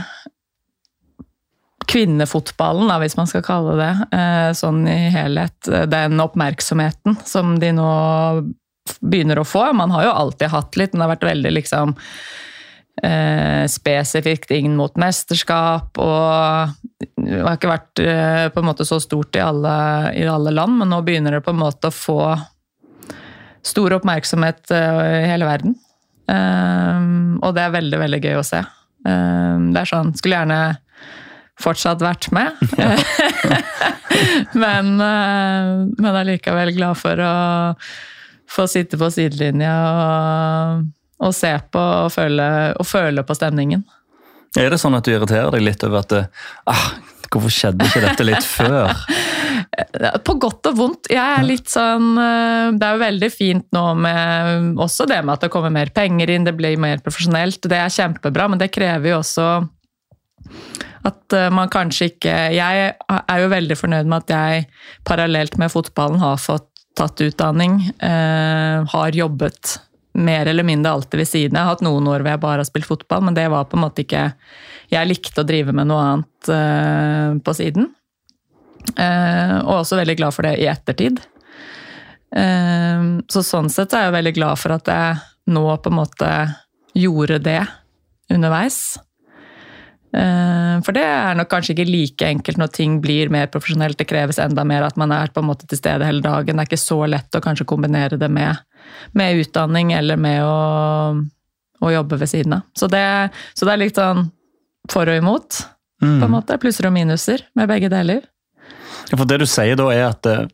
kvinnefotballen, 1.90 2.88
da, 2.90 2.98
hvis 3.02 3.16
man 3.18 3.28
skal 3.30 3.44
kalle 3.46 3.76
det 3.78 3.92
eh, 4.16 4.50
sånn 4.56 4.84
i 4.90 5.10
helhet, 5.14 5.56
den 5.90 6.22
oppmerksomheten 6.22 7.18
som 7.24 7.58
de 7.60 7.72
nå 7.76 7.90
begynner 9.00 9.40
å 9.40 9.46
få. 9.48 9.66
Man 9.76 9.92
har 9.94 10.06
jo 10.06 10.16
alltid 10.24 10.52
hatt 10.52 10.76
litt, 10.76 10.92
men 10.92 11.00
det 11.00 11.06
har 11.06 11.14
vært 11.14 11.28
veldig 11.30 11.52
liksom 11.56 11.94
eh, 13.02 13.64
spesifikt 13.70 14.52
inn 14.54 14.76
mot 14.76 14.96
mesterskap. 15.00 15.98
Og 16.00 16.98
det 17.16 17.40
har 17.40 17.58
ikke 17.58 17.72
vært 17.72 18.04
eh, 18.04 18.46
på 18.52 18.62
en 18.62 18.68
måte 18.68 18.86
så 18.88 19.00
stort 19.02 19.36
i 19.36 19.44
alle, 19.44 19.76
i 20.16 20.26
alle, 20.28 20.54
land, 20.54 20.78
men 20.80 20.92
nå 20.92 21.00
begynner 21.06 21.38
det 21.38 21.44
på 21.46 21.54
en 21.54 21.62
måte 21.62 21.90
å 21.90 21.96
få 21.96 22.20
stor 23.64 23.96
oppmerksomhet 23.98 24.70
eh, 24.74 25.02
i 25.24 25.28
hele 25.32 25.48
verden. 25.48 25.76
Eh, 26.30 27.04
og 27.40 27.56
det 27.56 27.64
er 27.64 27.76
veldig, 27.78 28.00
veldig 28.04 28.24
gøy 28.24 28.40
å 28.40 28.46
se. 28.46 28.62
Eh, 29.08 29.56
det 29.72 29.80
er 29.80 29.88
sånn 29.88 30.14
Skulle 30.16 30.40
gjerne 30.40 30.60
fortsatt 31.60 32.02
vært 32.02 32.30
med. 32.34 32.58
men, 34.62 34.96
men 34.98 36.10
er 36.10 36.28
likevel 36.28 36.74
glad 36.74 36.98
for 36.98 37.22
å 37.22 37.34
få 38.50 38.66
sitte 38.70 38.98
på 39.00 39.08
sidelinja 39.14 39.74
og 39.92 40.84
og 41.24 41.34
se 41.34 41.52
på 41.72 41.80
og 41.80 42.12
føle, 42.12 42.46
og 42.78 42.86
føle, 42.88 43.24
på 43.26 43.36
stemningen. 43.36 43.84
Er 44.58 44.70
det 44.70 44.80
sånn 44.82 44.96
at 44.98 45.06
du 45.06 45.14
irriterer 45.14 45.50
deg 45.54 45.64
litt 45.66 45.82
over 45.86 46.04
at 46.04 46.16
ah, 46.70 46.86
Hvorfor 47.34 47.50
skjedde 47.50 47.86
ikke 47.88 48.02
dette 48.04 48.24
litt 48.28 48.44
før? 48.46 48.92
På 50.26 50.36
godt 50.38 50.68
og 50.70 50.76
vondt. 50.78 51.08
Jeg 51.10 51.18
er 51.18 51.46
litt 51.46 51.66
sånn 51.72 52.12
eh, 52.20 52.68
Det 52.76 52.86
er 52.86 52.94
jo 52.94 53.00
veldig 53.00 53.30
fint 53.32 53.66
nå 53.74 53.82
med 53.98 54.78
også 54.84 55.08
det 55.10 55.18
med 55.24 55.32
at 55.34 55.46
det 55.46 55.50
kommer 55.50 55.72
mer 55.74 55.90
penger 55.94 56.30
inn, 56.30 56.46
det 56.46 56.54
blir 56.54 56.78
mer 56.78 57.02
profesjonelt. 57.02 57.58
Det 57.66 57.80
er 57.80 57.90
kjempebra, 57.90 58.46
men 58.52 58.62
det 58.62 58.70
krever 58.74 59.14
jo 59.14 59.18
også 59.18 59.48
at 61.04 61.36
eh, 61.36 61.50
man 61.52 61.70
kanskje 61.72 62.10
ikke 62.12 62.34
Jeg 62.56 62.92
er 62.94 63.42
jo 63.42 63.50
veldig 63.52 63.76
fornøyd 63.76 64.08
med 64.08 64.24
at 64.24 64.34
jeg 64.34 64.68
parallelt 65.08 65.58
med 65.60 65.72
fotballen 65.72 66.22
har 66.22 66.40
fått 66.40 66.70
tatt 66.94 67.18
utdanning, 67.24 67.80
eh, 68.06 68.84
har 68.86 69.16
jobbet 69.18 69.78
mer 70.14 70.46
eller 70.46 70.62
mindre 70.62 70.92
alltid 70.94 71.18
ved 71.18 71.28
siden. 71.28 71.56
Jeg 71.56 71.66
har 71.66 71.72
hatt 71.72 71.82
noen 71.82 72.06
år 72.06 72.22
hvor 72.22 72.30
jeg 72.30 72.42
bare 72.44 72.62
har 72.62 72.68
spilt 72.68 72.86
fotball, 72.86 73.24
men 73.26 73.34
det 73.34 73.48
var 73.50 73.66
på 73.66 73.78
en 73.78 73.82
måte 73.82 74.04
ikke 74.04 74.32
Jeg 74.92 75.08
likte 75.08 75.42
å 75.42 75.48
drive 75.48 75.72
med 75.74 75.88
noe 75.88 76.02
annet 76.06 76.50
eh, 76.54 77.30
på 77.42 77.54
siden. 77.56 77.88
Eh, 78.94 79.54
og 79.64 79.80
også 79.80 79.98
veldig 79.98 80.16
glad 80.20 80.36
for 80.36 80.46
det 80.46 80.58
i 80.60 80.68
ettertid. 80.70 81.22
Uh, 82.34 83.22
så 83.30 83.44
sånn 83.46 83.68
sett 83.70 83.92
er 83.94 84.08
jeg 84.08 84.14
veldig 84.16 84.32
glad 84.34 84.58
for 84.58 84.74
at 84.74 84.88
jeg 84.90 85.18
nå 85.54 85.62
på 85.78 85.90
en 85.92 85.98
måte 86.00 86.30
gjorde 86.98 87.38
det 87.42 87.60
underveis. 88.34 88.96
Eh, 90.14 90.74
for 90.86 90.94
det 90.94 91.02
er 91.02 91.34
nok 91.38 91.48
kanskje 91.50 91.74
ikke 91.74 91.88
like 91.88 92.26
enkelt 92.28 92.58
når 92.60 92.70
ting 92.76 92.98
blir 93.02 93.32
mer 93.34 93.48
profesjonelt. 93.50 93.98
Det 93.98 94.06
kreves 94.10 94.38
enda 94.42 94.64
mer 94.66 94.86
at 94.86 94.98
man 95.00 95.12
er 95.14 95.32
på 95.34 95.42
en 95.42 95.48
måte 95.48 95.66
til 95.70 95.80
stede 95.80 96.06
hele 96.06 96.22
dagen. 96.24 96.54
Det 96.54 96.64
er 96.64 96.70
ikke 96.70 96.82
så 96.82 97.00
lett 97.10 97.34
å 97.34 97.42
kanskje 97.44 97.66
kombinere 97.68 98.20
det 98.20 98.30
med, 98.30 98.62
med 99.18 99.42
utdanning 99.42 99.94
eller 99.96 100.20
med 100.20 100.44
å, 100.46 100.58
å, 101.80 101.92
jobbe 101.96 102.20
ved 102.22 102.30
siden 102.30 102.60
av. 102.60 102.68
Så 102.78 102.90
det, 102.92 103.06
så 103.58 103.66
det 103.66 103.74
er 103.74 103.82
litt 103.82 103.98
sånn 103.98 104.28
for 104.92 105.08
og 105.08 105.18
imot, 105.18 105.64
mm. 106.02 106.06
på 106.06 106.12
en 106.12 106.28
mm. 106.28 106.36
måte. 106.36 106.60
Plusser 106.62 106.90
og 106.90 106.94
minuser 106.94 107.48
med 107.58 107.70
begge 107.72 107.90
deler. 107.90 108.22
Ja, 109.10 109.18
for 109.18 109.26
det 109.28 109.42
du 109.42 109.48
sier 109.50 109.76
da 109.76 109.90
er 109.92 110.06
at 110.06 110.26
eh, 110.30 110.46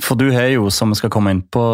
For 0.00 0.16
du 0.16 0.30
har 0.32 0.46
jo, 0.52 0.70
som 0.72 0.94
vi 0.94 1.00
skal 1.00 1.10
komme 1.12 1.34
inn 1.34 1.42
på 1.42 1.64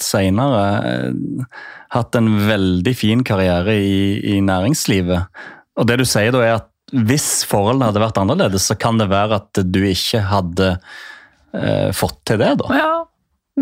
seinere, 0.00 0.62
eh, 0.86 1.64
hatt 1.90 2.14
en 2.14 2.30
veldig 2.46 2.94
fin 2.94 3.24
karriere 3.26 3.74
i, 3.74 4.36
i 4.36 4.38
næringslivet. 4.44 5.26
Og 5.78 5.86
det 5.86 6.00
du 6.00 6.06
sier 6.08 6.34
da 6.34 6.42
er 6.44 6.56
at 6.58 6.68
hvis 6.90 7.44
forholdene 7.46 7.90
hadde 7.90 8.02
vært 8.02 8.18
annerledes, 8.18 8.66
så 8.66 8.74
kan 8.78 8.98
det 8.98 9.10
være 9.12 9.38
at 9.38 9.60
du 9.62 9.78
ikke 9.86 10.24
hadde 10.26 10.72
eh, 11.54 11.90
fått 11.94 12.18
til 12.26 12.40
det, 12.42 12.56
da? 12.62 12.72
Ja, 12.74 12.96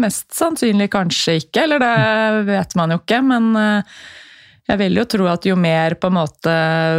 mest 0.01 0.33
sannsynlig 0.37 0.89
kanskje 0.95 1.39
ikke, 1.43 1.67
eller 1.67 1.83
det 1.83 2.47
vet 2.49 2.73
man 2.79 2.95
jo 2.95 3.03
ikke. 3.03 3.21
Men 3.29 3.51
eh, 3.61 3.99
jeg 4.69 4.81
vil 4.83 4.99
jo 5.01 5.05
tro 5.09 5.27
at 5.33 5.47
jo 5.49 5.57
mer 5.57 5.97
på 5.97 6.11
en 6.11 6.17
måte 6.19 6.55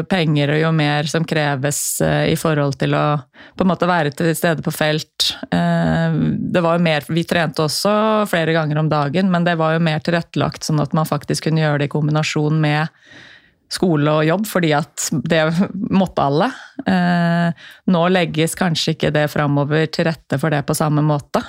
penger 0.10 0.56
og 0.56 0.62
jo 0.64 0.70
mer 0.74 1.10
som 1.10 1.26
kreves 1.28 1.82
eh, 2.06 2.32
i 2.34 2.38
forhold 2.40 2.80
til 2.82 2.96
å 2.98 3.06
på 3.58 3.66
en 3.66 3.70
måte 3.70 3.90
være 3.90 4.14
til 4.18 4.32
stede 4.38 4.66
på 4.66 4.74
felt 4.74 5.32
eh, 5.54 6.16
Det 6.50 6.64
var 6.66 6.78
jo 6.78 6.86
mer, 6.86 7.06
Vi 7.10 7.26
trente 7.30 7.66
også 7.66 8.26
flere 8.30 8.56
ganger 8.58 8.82
om 8.82 8.90
dagen, 8.90 9.30
men 9.30 9.46
det 9.46 9.58
var 9.62 9.76
jo 9.76 9.84
mer 9.86 10.02
tilrettelagt 10.02 10.66
sånn 10.66 10.82
at 10.82 10.96
man 10.98 11.10
faktisk 11.10 11.46
kunne 11.46 11.62
gjøre 11.62 11.84
det 11.84 11.90
i 11.90 11.94
kombinasjon 11.94 12.58
med 12.62 12.90
skole 13.70 14.12
og 14.12 14.26
jobb, 14.26 14.46
fordi 14.50 14.72
at 14.74 15.10
det 15.30 15.44
måtte 15.94 16.26
alle. 16.26 16.50
Eh, 16.90 17.66
nå 17.94 18.04
legges 18.10 18.58
kanskje 18.58 18.96
ikke 18.96 19.14
det 19.14 19.28
framover 19.32 19.86
til 19.94 20.10
rette 20.10 20.40
for 20.42 20.54
det 20.54 20.64
på 20.66 20.78
samme 20.78 21.04
måte. 21.06 21.44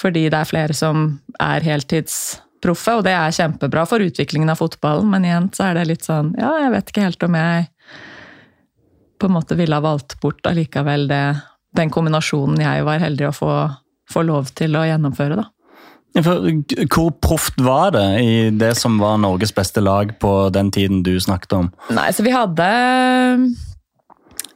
Fordi 0.00 0.26
det 0.28 0.40
er 0.40 0.50
flere 0.50 0.76
som 0.76 1.06
er 1.40 1.64
heltidsproffe, 1.64 2.98
og 2.98 3.06
det 3.06 3.14
er 3.16 3.36
kjempebra 3.36 3.86
for 3.88 4.04
utviklingen 4.04 4.52
av 4.52 4.60
fotballen, 4.60 5.08
men 5.10 5.24
igjen 5.28 5.48
så 5.54 5.70
er 5.70 5.78
det 5.78 5.88
litt 5.92 6.06
sånn 6.06 6.34
Ja, 6.40 6.56
jeg 6.64 6.74
vet 6.74 6.92
ikke 6.92 7.06
helt 7.06 7.26
om 7.26 7.38
jeg 7.38 7.70
på 9.20 9.30
en 9.30 9.36
måte 9.36 9.56
ville 9.56 9.78
ha 9.78 9.84
valgt 9.84 10.18
bort 10.20 10.44
allikevel 10.50 11.06
det, 11.08 11.24
den 11.78 11.92
kombinasjonen 11.94 12.60
jeg 12.60 12.84
var 12.84 13.00
heldig 13.00 13.28
å 13.30 13.36
få, 13.36 13.52
få 14.10 14.24
lov 14.26 14.50
til 14.58 14.76
å 14.76 14.84
gjennomføre, 14.84 15.38
da. 15.38 15.46
Hvor 16.14 17.10
proft 17.18 17.58
var 17.58 17.90
det 17.96 18.06
i 18.22 18.34
det 18.54 18.74
som 18.78 19.00
var 19.02 19.18
Norges 19.18 19.50
beste 19.54 19.82
lag 19.82 20.12
på 20.22 20.48
den 20.54 20.70
tiden 20.70 21.02
du 21.02 21.16
snakket 21.20 21.56
om? 21.58 21.70
Nei, 21.90 22.06
så 22.14 22.22
Vi 22.22 22.30
hadde 22.30 22.68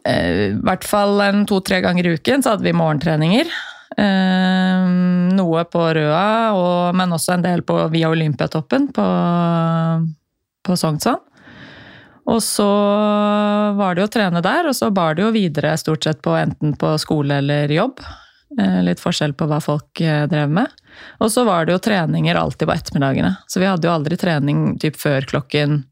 eh, 0.07 0.29
i 0.53 0.53
hvert 0.63 0.87
fall 0.87 1.19
to-tre 1.51 1.81
ganger 1.83 2.07
i 2.07 2.15
uken 2.15 2.45
så 2.45 2.55
hadde 2.55 2.69
vi 2.69 2.77
morgentreninger. 2.79 3.51
Eh, 3.99 4.87
noe 5.35 5.65
på 5.67 5.83
Røa, 5.99 6.55
og, 6.55 6.95
men 6.95 7.17
også 7.17 7.35
en 7.35 7.47
del 7.47 7.65
på, 7.67 7.81
via 7.91 8.11
Olympiatoppen 8.13 8.87
på, 8.95 9.09
på 10.63 10.79
Sognsvann. 10.79 11.25
Og 12.29 12.43
så 12.45 12.69
var 13.75 13.97
det 13.97 14.05
jo 14.05 14.09
å 14.11 14.13
trene 14.13 14.43
der, 14.45 14.69
og 14.69 14.77
så 14.77 14.93
bar 14.95 15.17
det 15.17 15.25
jo 15.25 15.35
videre 15.35 15.73
stort 15.81 16.05
sett 16.05 16.21
på 16.23 16.37
enten 16.39 16.77
på 16.79 16.93
skole 17.01 17.41
eller 17.43 17.73
jobb. 17.73 18.05
Eh, 18.61 18.83
litt 18.87 19.03
forskjell 19.03 19.35
på 19.35 19.49
hva 19.49 19.59
folk 19.65 19.91
drev 19.99 20.53
med. 20.61 20.71
Og 21.19 21.31
så 21.35 21.45
var 21.47 21.67
det 21.67 21.75
jo 21.75 21.83
treninger 21.83 22.39
alltid 22.39 22.69
på 22.69 22.75
ettermiddagene. 22.75 23.35
Så 23.51 23.63
vi 23.63 23.69
hadde 23.69 23.89
jo 23.89 23.95
aldri 23.95 24.19
trening 24.21 24.77
typ 24.81 24.99
før 25.01 25.27
klokken 25.29 25.83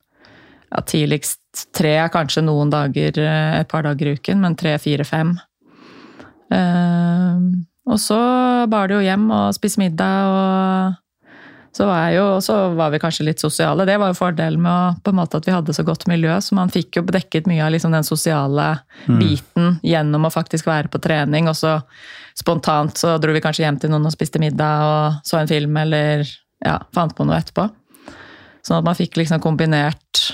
ja, 0.70 0.82
tidligst 0.82 1.66
tre, 1.76 1.96
kanskje 2.12 2.44
noen 2.46 2.70
dager, 2.72 3.18
eh, 3.18 3.60
et 3.60 3.70
par 3.70 3.86
dager 3.86 4.10
i 4.10 4.16
uken, 4.18 4.42
men 4.42 4.56
tre, 4.58 4.76
fire, 4.82 5.06
fem. 5.06 5.36
Uh, 6.46 7.42
og 7.90 7.98
så 7.98 8.18
bar 8.70 8.86
det 8.86 8.94
jo 8.94 9.02
hjem 9.02 9.24
og 9.34 9.54
spise 9.56 9.80
middag 9.82 10.28
og 10.30 10.98
så 11.76 11.86
var, 11.86 12.10
jo, 12.10 12.40
så 12.40 12.54
var 12.72 12.90
vi 12.90 12.98
kanskje 12.98 13.24
litt 13.26 13.42
sosiale. 13.42 13.84
Det 13.84 13.98
var 14.00 14.08
jo 14.08 14.16
fordelen 14.16 14.62
med 14.64 14.72
å, 14.72 14.94
på 15.04 15.12
en 15.12 15.18
måte 15.18 15.36
at 15.36 15.44
vi 15.44 15.52
hadde 15.52 15.74
så 15.76 15.82
godt 15.84 16.06
miljø, 16.08 16.32
så 16.40 16.56
man 16.56 16.72
fikk 16.72 16.96
jo 16.96 17.02
dekket 17.04 17.44
mye 17.50 17.66
av 17.66 17.74
liksom 17.74 17.92
den 17.92 18.06
sosiale 18.06 18.78
mm. 19.04 19.18
biten 19.20 19.76
gjennom 19.84 20.24
å 20.24 20.32
faktisk 20.32 20.70
være 20.70 20.88
på 20.88 21.02
trening. 21.04 21.50
Og 21.52 21.58
så 21.58 21.74
spontant 22.38 22.96
så 22.96 23.18
dro 23.20 23.36
vi 23.36 23.44
kanskje 23.44 23.66
hjem 23.66 23.82
til 23.82 23.92
noen 23.92 24.08
og 24.08 24.16
spiste 24.16 24.40
middag 24.40 24.86
og 24.88 25.28
så 25.28 25.42
en 25.42 25.52
film 25.52 25.76
eller 25.82 26.24
ja, 26.64 26.78
fant 26.96 27.12
på 27.12 27.28
noe 27.28 27.42
etterpå. 27.42 27.68
Sånn 28.64 28.80
at 28.80 28.88
man 28.88 28.96
fikk 28.96 29.20
liksom 29.20 29.44
kombinert 29.44 30.24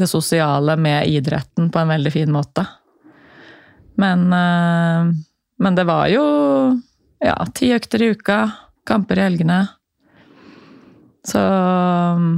det 0.00 0.08
sosiale 0.08 0.80
med 0.80 1.12
idretten 1.12 1.68
på 1.68 1.84
en 1.84 1.92
veldig 1.92 2.16
fin 2.16 2.32
måte. 2.32 2.64
Men, 4.00 4.30
øh, 4.32 5.12
men 5.60 5.76
det 5.76 5.84
var 5.92 6.08
jo 6.08 6.24
ja, 7.20 7.36
ti 7.52 7.74
økter 7.76 8.00
i 8.00 8.14
uka, 8.16 8.46
kamper 8.88 9.20
i 9.20 9.28
helgene. 9.28 9.66
Så 11.26 11.40
um, 11.40 12.36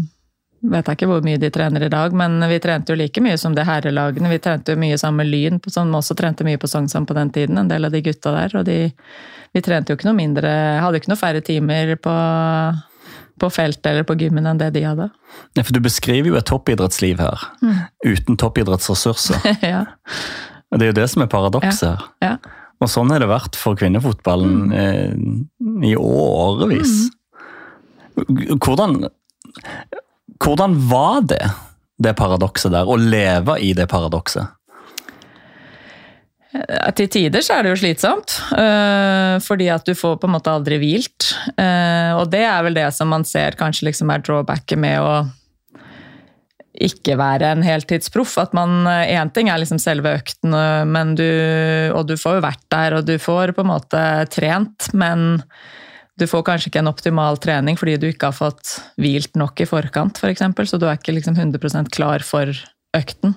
vet 0.72 0.88
jeg 0.88 0.98
ikke 0.98 1.08
hvor 1.10 1.24
mye 1.26 1.40
de 1.40 1.50
trener 1.54 1.86
i 1.86 1.90
dag, 1.92 2.14
men 2.16 2.40
vi 2.50 2.58
trente 2.62 2.92
jo 2.92 2.98
like 2.98 3.22
mye 3.22 3.38
som 3.40 3.54
det 3.56 3.66
herrelagene. 3.68 4.30
Vi 4.32 4.40
trente 4.42 4.74
jo 4.74 4.80
mye 4.80 4.98
sammen 5.00 5.22
med 5.22 5.32
Lyn, 5.32 5.60
som 5.70 5.94
også 5.94 6.16
trente 6.18 6.46
mye 6.46 6.60
på 6.60 6.70
Sognsvann 6.70 7.06
på 7.08 7.16
den 7.18 7.32
tiden, 7.34 7.60
en 7.60 7.70
del 7.70 7.88
av 7.88 7.94
de 7.94 8.02
gutta 8.04 8.34
der. 8.34 8.58
Og 8.60 8.66
de, 8.68 8.78
vi 9.54 9.64
trente 9.64 9.92
jo 9.92 9.98
ikke 9.98 10.08
noe 10.10 10.18
mindre 10.18 10.52
Hadde 10.82 11.00
ikke 11.00 11.12
noe 11.12 11.20
færre 11.20 11.42
timer 11.44 11.94
på, 12.02 12.14
på 13.42 13.50
feltet 13.54 13.92
eller 13.92 14.06
på 14.08 14.18
gymmen 14.20 14.48
enn 14.50 14.60
det 14.60 14.72
de 14.76 14.84
hadde. 14.88 15.08
Ja, 15.56 15.64
for 15.64 15.74
du 15.76 15.82
beskriver 15.84 16.32
jo 16.32 16.38
et 16.40 16.48
toppidrettsliv 16.48 17.20
her, 17.22 17.48
mm. 17.62 17.80
uten 18.08 18.40
toppidrettsressurser. 18.40 19.44
ja. 19.74 19.84
Og 20.68 20.80
det 20.80 20.88
er 20.88 20.92
jo 20.92 21.00
det 21.00 21.10
som 21.12 21.24
er 21.24 21.30
paradokset 21.32 21.92
her. 21.92 22.08
Ja. 22.24 22.32
Ja. 22.34 22.56
Og 22.78 22.90
sånn 22.90 23.10
har 23.10 23.18
det 23.18 23.26
vært 23.26 23.56
for 23.58 23.78
kvinnefotballen 23.78 24.58
mm. 24.70 24.74
eh, 24.78 25.88
i 25.90 25.94
årevis. 25.98 26.92
Mm. 27.08 27.17
Hvordan, 28.26 29.00
hvordan 30.42 30.76
var 30.90 31.24
det, 31.30 31.42
det 32.02 32.14
paradokset 32.18 32.74
der? 32.74 32.88
Å 32.88 32.98
leve 32.98 33.58
i 33.62 33.72
det 33.76 33.88
paradokset? 33.90 34.54
Eh, 36.54 36.90
Til 36.96 37.08
tider 37.12 37.44
så 37.44 37.58
er 37.58 37.66
det 37.66 37.74
jo 37.74 37.80
slitsomt, 37.82 38.38
øh, 38.56 39.36
fordi 39.44 39.68
at 39.72 39.86
du 39.86 39.94
får 39.98 40.18
på 40.20 40.28
en 40.28 40.36
måte 40.36 40.52
aldri 40.52 40.78
hvilt. 40.80 41.32
Eh, 41.54 42.12
og 42.16 42.30
det 42.32 42.44
er 42.48 42.62
vel 42.66 42.78
det 42.78 42.88
som 42.96 43.10
man 43.12 43.26
ser 43.28 43.58
kanskje 43.58 43.90
liksom 43.90 44.12
er 44.14 44.24
drawbacket 44.24 44.80
med 44.80 45.02
å 45.02 45.18
ikke 46.78 47.16
være 47.18 47.50
en 47.56 47.64
heltidsproff. 47.66 48.36
At 48.38 48.54
man 48.54 48.86
Én 48.86 49.32
ting 49.34 49.48
er 49.50 49.58
liksom 49.58 49.80
selve 49.82 50.12
økten, 50.20 50.54
men 50.86 51.16
du, 51.18 51.26
og 51.90 52.06
du 52.06 52.14
får 52.14 52.38
jo 52.38 52.44
vært 52.44 52.62
der, 52.70 52.94
og 52.94 53.08
du 53.08 53.16
får 53.18 53.50
på 53.56 53.64
en 53.64 53.72
måte 53.72 54.02
trent, 54.30 54.86
men 54.94 55.42
du 56.18 56.26
får 56.26 56.44
kanskje 56.46 56.72
ikke 56.72 56.82
en 56.82 56.90
optimal 56.90 57.38
trening 57.42 57.78
fordi 57.78 57.96
du 58.00 58.08
ikke 58.10 58.32
har 58.32 58.36
fått 58.36 58.78
hvilt 59.00 59.38
nok 59.38 59.60
i 59.62 59.68
forkant, 59.68 60.16
f.eks. 60.16 60.22
For 60.24 60.34
eksempel, 60.34 60.68
så 60.70 60.80
du 60.80 60.88
er 60.88 60.98
ikke 60.98 61.14
liksom 61.16 61.38
100 61.38 61.88
klar 61.94 62.24
for 62.26 62.50
økten. 62.96 63.36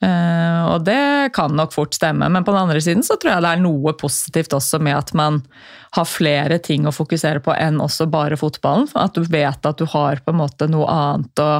Eh, 0.00 0.60
og 0.64 0.86
det 0.86 1.32
kan 1.36 1.52
nok 1.52 1.74
fort 1.74 1.92
stemme, 1.92 2.24
men 2.32 2.44
på 2.44 2.54
den 2.54 2.62
andre 2.62 2.80
siden 2.80 3.04
så 3.04 3.18
tror 3.20 3.34
jeg 3.34 3.44
det 3.44 3.50
er 3.52 3.60
noe 3.60 3.92
positivt 4.00 4.54
også 4.56 4.80
med 4.80 4.96
at 4.96 5.12
man 5.18 5.42
har 5.92 6.08
flere 6.08 6.56
ting 6.64 6.86
å 6.88 6.94
fokusere 6.94 7.42
på 7.44 7.52
enn 7.52 7.82
også 7.84 8.06
bare 8.08 8.38
fotballen. 8.40 8.88
At 8.96 9.18
du 9.18 9.28
vet 9.28 9.68
at 9.68 9.76
du 9.76 9.84
har 9.92 10.22
på 10.24 10.32
en 10.32 10.40
måte 10.40 10.70
noe 10.72 10.88
annet 10.88 11.44
å 11.44 11.50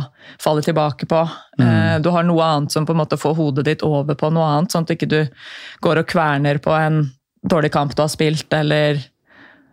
falle 0.41 0.65
tilbake 0.65 1.09
på. 1.11 1.21
Eh, 1.61 1.99
Du 2.01 2.09
har 2.15 2.25
noe 2.25 2.47
annet 2.47 2.73
som 2.73 2.87
på 2.89 2.97
en 2.97 3.03
måte 3.03 3.21
får 3.21 3.37
hodet 3.37 3.67
ditt 3.69 3.85
over 3.85 4.17
på 4.17 4.33
noe 4.33 4.49
annet, 4.57 4.73
sånn 4.73 4.89
at 4.89 4.95
ikke 4.97 5.11
du 5.11 5.21
går 5.85 6.01
og 6.01 6.09
kverner 6.09 6.63
på 6.65 6.73
en 6.73 7.11
dårlig 7.45 7.73
kamp 7.73 7.93
du 7.97 8.03
har 8.03 8.13
spilt, 8.13 8.49
eller 8.53 9.03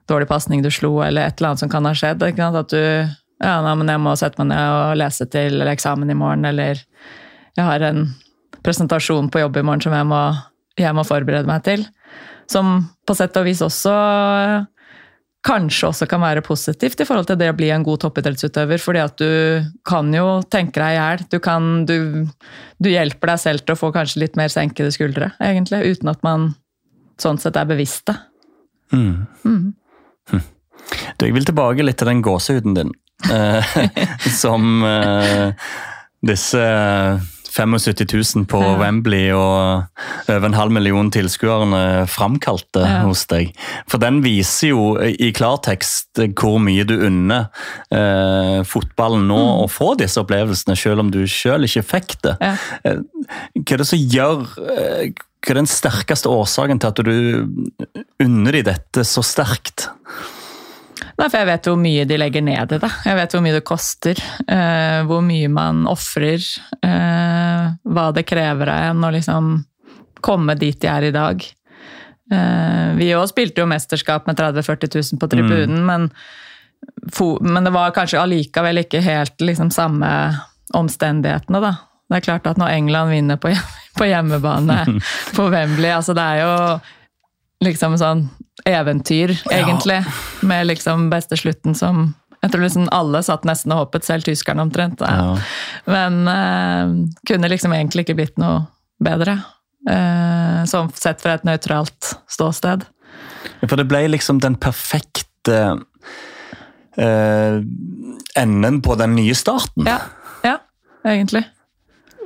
dårlig 0.08 0.28
pasning 0.30 0.62
du 0.64 0.70
slo, 0.72 0.94
eller 1.04 1.28
et 1.28 1.38
eller 1.40 1.52
annet 1.54 1.64
som 1.66 1.70
kan 1.72 1.86
ha 1.90 1.94
skjedd. 1.98 2.24
At 2.24 2.70
du 2.74 2.80
ja, 2.80 3.56
nei, 3.62 3.74
men 3.78 3.92
jeg 3.92 4.02
må 4.02 4.16
sette 4.18 4.40
meg 4.42 4.50
ned 4.54 4.72
og 4.74 4.96
lese 4.98 5.28
til 5.30 5.60
eller 5.60 5.74
eksamen 5.76 6.10
i 6.10 6.16
morgen, 6.18 6.46
eller 6.50 6.80
jeg 7.58 7.66
har 7.66 7.84
en 7.86 8.08
presentasjon 8.66 9.28
på 9.34 9.44
jobb 9.44 9.60
i 9.60 9.66
morgen 9.68 9.84
som 9.86 9.94
jeg 9.94 10.08
må, 10.10 10.22
jeg 10.80 10.96
må 10.98 11.04
forberede 11.06 11.48
meg 11.50 11.62
til. 11.68 11.86
Som 12.50 12.88
på 13.06 13.14
sett 13.18 13.36
og 13.38 13.46
vis 13.46 13.62
også 13.66 13.94
kanskje 15.48 15.88
også 15.88 16.08
kan 16.10 16.20
være 16.24 16.42
positivt 16.44 17.00
i 17.00 17.06
forhold 17.08 17.28
til 17.30 17.38
det 17.40 17.48
å 17.52 17.56
bli 17.56 17.70
en 17.72 17.84
god 17.86 18.02
toppidrettsutøver, 18.04 18.82
fordi 18.84 19.00
at 19.04 19.22
du 19.22 19.68
kan 19.88 20.10
jo 20.16 20.42
tenke 20.52 20.82
deg 20.82 20.96
i 20.96 20.98
hjel. 20.98 21.24
Du, 21.32 21.38
kan- 21.44 21.86
du, 21.88 22.26
du 22.84 22.90
hjelper 22.92 23.32
deg 23.32 23.40
selv 23.46 23.64
til 23.64 23.78
å 23.78 23.80
få 23.80 23.92
kanskje 23.96 24.24
litt 24.26 24.36
mer 24.40 24.52
senkede 24.52 24.92
skuldre, 24.96 25.30
egentlig, 25.44 25.84
uten 25.94 26.12
at 26.12 26.24
man 26.26 26.50
sånn 27.22 27.40
sett 27.42 27.56
er 27.58 27.70
bevisst 27.70 28.10
det. 28.10 28.18
Mm. 28.94 29.28
Du, 30.32 31.26
jeg 31.26 31.34
vil 31.36 31.48
tilbake 31.48 31.86
litt 31.86 31.98
til 32.00 32.10
den 32.12 32.24
gåsehuden 32.26 32.78
din. 32.78 32.94
eh, 33.32 33.78
som 34.42 34.84
eh, 34.86 35.54
disse 36.26 36.64
75 37.50 38.36
000 38.36 38.46
på 38.52 38.60
Ja. 38.62 38.78
Wembley 38.82 39.32
og 39.32 39.86
over 40.30 40.46
en 40.46 40.54
halv 40.58 40.72
million 40.72 41.10
tilskuerne 41.12 42.06
framkalte 42.08 42.84
Ja. 42.86 43.02
hos 43.06 43.26
deg. 43.28 43.54
For 43.88 43.98
den 43.98 44.22
viser 44.24 44.70
jo 44.74 44.98
i 45.00 45.32
klartekst 45.32 46.22
hvor 46.38 46.60
mye 46.60 46.84
du 46.86 46.96
unner 47.08 47.48
eh, 47.92 48.64
fotballen 48.64 49.28
nå 49.28 49.38
Mm. 49.38 49.64
å 49.64 49.70
få 49.70 49.96
disse 49.98 50.18
opplevelsene, 50.20 50.76
selv 50.78 51.00
om 51.00 51.12
du 51.12 51.26
selv 51.28 51.64
ikke 51.66 51.84
fikk 51.86 52.22
det. 52.24 52.38
Ja. 52.42 52.56
Eh, 52.84 52.98
Hva 53.58 53.74
er 53.74 53.78
det 53.78 53.88
som 53.88 54.00
gjør 54.00 54.48
eh, 54.70 55.12
Hva 55.44 55.52
er 55.54 55.60
den 55.62 55.68
sterkeste 55.70 56.28
årsaken 56.28 56.80
til 56.82 56.88
at 56.88 56.96
du 57.06 57.48
unner 58.20 58.52
de 58.52 58.64
dette 58.64 59.04
så 59.06 59.22
sterkt? 59.24 59.88
Nei, 61.18 61.26
for 61.32 61.40
jeg 61.40 61.48
vet 61.50 61.68
hvor 61.70 61.78
mye 61.82 62.04
de 62.06 62.18
legger 62.22 62.44
ned 62.46 62.74
i 62.76 62.80
det. 62.84 62.90
Jeg 63.08 63.18
vet 63.18 63.34
hvor 63.34 63.42
mye 63.42 63.56
det 63.56 63.64
koster. 63.66 64.20
eh, 64.48 65.00
hvor 65.10 65.24
mye 65.26 65.50
man 65.50 65.86
ofrer. 65.90 66.44
Eh, 66.86 67.64
hva 67.90 68.08
det 68.14 68.26
krever 68.30 68.70
av 68.70 68.92
en 68.92 69.08
å 69.08 69.14
liksom 69.16 69.48
komme 70.22 70.56
dit 70.58 70.78
de 70.82 70.88
er 70.92 71.08
i 71.10 71.14
dag. 71.16 71.42
Eh, 72.32 72.90
vi 73.00 73.10
òg 73.18 73.26
spilte 73.32 73.64
jo 73.64 73.70
mesterskap 73.70 74.28
med 74.30 74.38
30 74.38 74.62
000-40 74.62 74.94
000 75.16 75.22
på 75.22 75.30
tribunen, 75.32 75.82
men, 75.88 76.10
for, 77.14 77.42
men 77.42 77.64
det 77.66 77.74
var 77.74 77.96
kanskje 77.96 78.22
allikevel 78.22 78.84
ikke 78.84 79.02
helt 79.06 79.42
liksom 79.42 79.72
samme 79.74 80.10
omstendighetene, 80.78 81.62
da. 81.64 81.74
Det 82.08 82.20
er 82.22 82.26
klart 82.28 82.46
at 82.48 82.60
når 82.60 82.72
England 82.78 83.12
vinner 83.12 83.40
på, 83.42 83.52
på 83.98 84.06
hjemmebane 84.08 84.78
på 85.38 85.48
Wembley, 85.52 85.90
altså 85.92 86.14
det 86.16 86.24
er 86.24 86.44
jo 86.44 86.54
liksom 87.64 87.98
sånn 87.98 88.28
eventyr, 88.68 89.34
egentlig. 89.52 90.02
Med 90.46 90.68
liksom 90.68 91.10
beste 91.14 91.38
slutten 91.38 91.76
som 91.78 92.14
Jeg 92.38 92.52
tror 92.54 92.62
liksom 92.62 92.86
alle 92.94 93.24
satt 93.26 93.48
nesten 93.50 93.74
og 93.74 93.80
håpet, 93.80 94.06
selv 94.06 94.28
tyskerne 94.28 94.62
omtrent. 94.62 95.02
Ja. 95.02 95.34
Men 95.90 96.20
uh, 96.30 96.92
kunne 97.26 97.50
liksom 97.50 97.74
egentlig 97.74 98.06
ikke 98.06 98.16
blitt 98.20 98.38
noe 98.38 98.68
bedre. 99.02 99.40
Uh, 99.90 100.62
sånn 100.70 100.92
sett 100.94 101.24
fra 101.24 101.34
et 101.34 101.48
nøytralt 101.50 102.12
ståsted. 102.30 102.86
For 103.64 103.74
det 103.82 103.88
ble 103.90 104.04
liksom 104.14 104.38
den 104.46 104.54
perfekte 104.62 105.58
uh, 107.02 107.58
enden 108.38 108.80
på 108.86 109.00
den 109.02 109.18
nye 109.18 109.36
starten. 109.36 109.90
Ja, 109.90 109.98
ja 110.46 110.60
egentlig. 111.10 111.42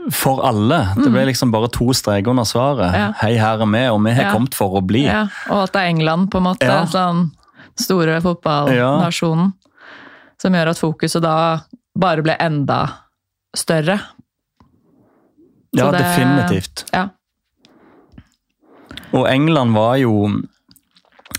For 0.09 0.41
alle. 0.47 0.79
Det 0.97 1.11
ble 1.13 1.25
liksom 1.29 1.51
bare 1.53 1.67
to 1.69 1.91
streker 1.93 2.31
under 2.33 2.43
svaret. 2.43 2.89
Mm. 2.89 2.99
Ja. 2.99 3.11
Hei, 3.21 3.35
her 3.37 3.61
er 3.61 3.69
vi, 3.69 3.83
og 3.91 3.99
vi 4.05 4.11
har 4.17 4.23
Ja. 4.23 4.31
kommet 4.33 4.55
for 4.57 4.73
å 4.79 4.81
bli. 4.85 5.03
Ja, 5.05 5.27
og 5.49 5.63
at 5.63 5.71
det 5.73 5.81
er 5.81 5.89
England, 5.91 6.31
på 6.31 6.37
en 6.37 6.43
måte. 6.43 6.65
Ja. 6.65 6.85
Sånn 6.85 7.31
store 7.77 8.19
fotballnasjonen. 8.21 9.53
Som 10.41 10.53
gjør 10.53 10.69
at 10.69 10.77
fokuset 10.79 11.21
da 11.21 11.59
bare 11.95 12.21
ble 12.23 12.35
enda 12.39 12.79
større. 13.55 13.99
Ja, 15.73 15.91
det- 15.91 15.99
definitivt. 16.01 16.85
Ja. 16.93 17.09
Og 19.13 19.27
England 19.27 19.73
var 19.75 19.97
jo 19.97 20.41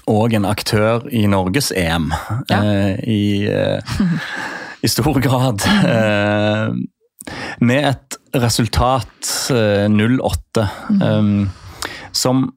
òg 0.08 0.34
en 0.34 0.44
aktør 0.44 1.06
i 1.12 1.26
Norges 1.26 1.70
EM. 1.74 2.12
Eh, 2.50 2.96
i, 3.06 3.46
eh, 3.48 3.80
I 4.82 4.88
stor 4.88 5.20
grad. 5.20 5.62
Eh, 5.84 6.72
med 7.60 7.84
et 7.84 8.16
resultat 8.34 9.30
eh, 9.52 9.86
0-8, 9.92 10.66
eh, 11.02 11.32
som 12.12 12.50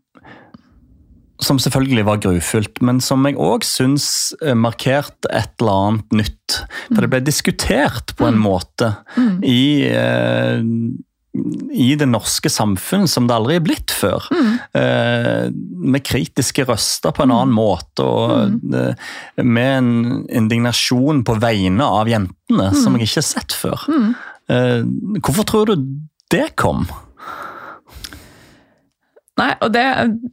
som 1.44 1.58
selvfølgelig 1.60 2.06
var 2.08 2.22
grufullt, 2.24 2.80
men 2.86 3.02
som 3.04 3.26
jeg 3.28 3.36
òg 3.42 3.66
syns 3.68 4.08
eh, 4.42 4.56
markerte 4.56 5.30
et 5.36 5.52
eller 5.60 5.90
annet 5.90 6.22
nytt. 6.22 6.60
For 6.88 7.04
det 7.04 7.12
ble 7.12 7.24
diskutert 7.26 8.16
på 8.16 8.30
en 8.30 8.40
måte 8.40 8.94
i, 9.44 9.84
eh, 9.90 10.64
i 11.76 11.90
det 12.00 12.08
norske 12.08 12.52
samfunn 12.52 13.04
som 13.12 13.28
det 13.28 13.36
aldri 13.36 13.58
er 13.60 13.66
blitt 13.66 13.92
før. 13.92 14.30
Eh, 14.80 15.50
med 15.52 16.06
kritiske 16.08 16.64
røster 16.70 17.16
på 17.16 17.26
en 17.26 17.36
annen 17.36 17.56
måte, 17.56 18.06
og 18.06 18.72
eh, 18.72 19.12
med 19.44 19.74
en 19.82 20.24
indignasjon 20.32 21.26
på 21.28 21.36
vegne 21.44 21.84
av 22.00 22.08
jentene 22.12 22.72
som 22.80 22.96
jeg 22.96 23.10
ikke 23.10 23.22
har 23.26 23.30
sett 23.34 23.60
før. 23.60 23.90
Eh, 24.50 24.82
hvorfor 25.20 25.48
tror 25.48 25.72
du 25.72 25.88
det 26.34 26.52
kom? 26.60 26.86
Nei, 29.36 29.52
og 29.60 29.72
det, 29.76 29.86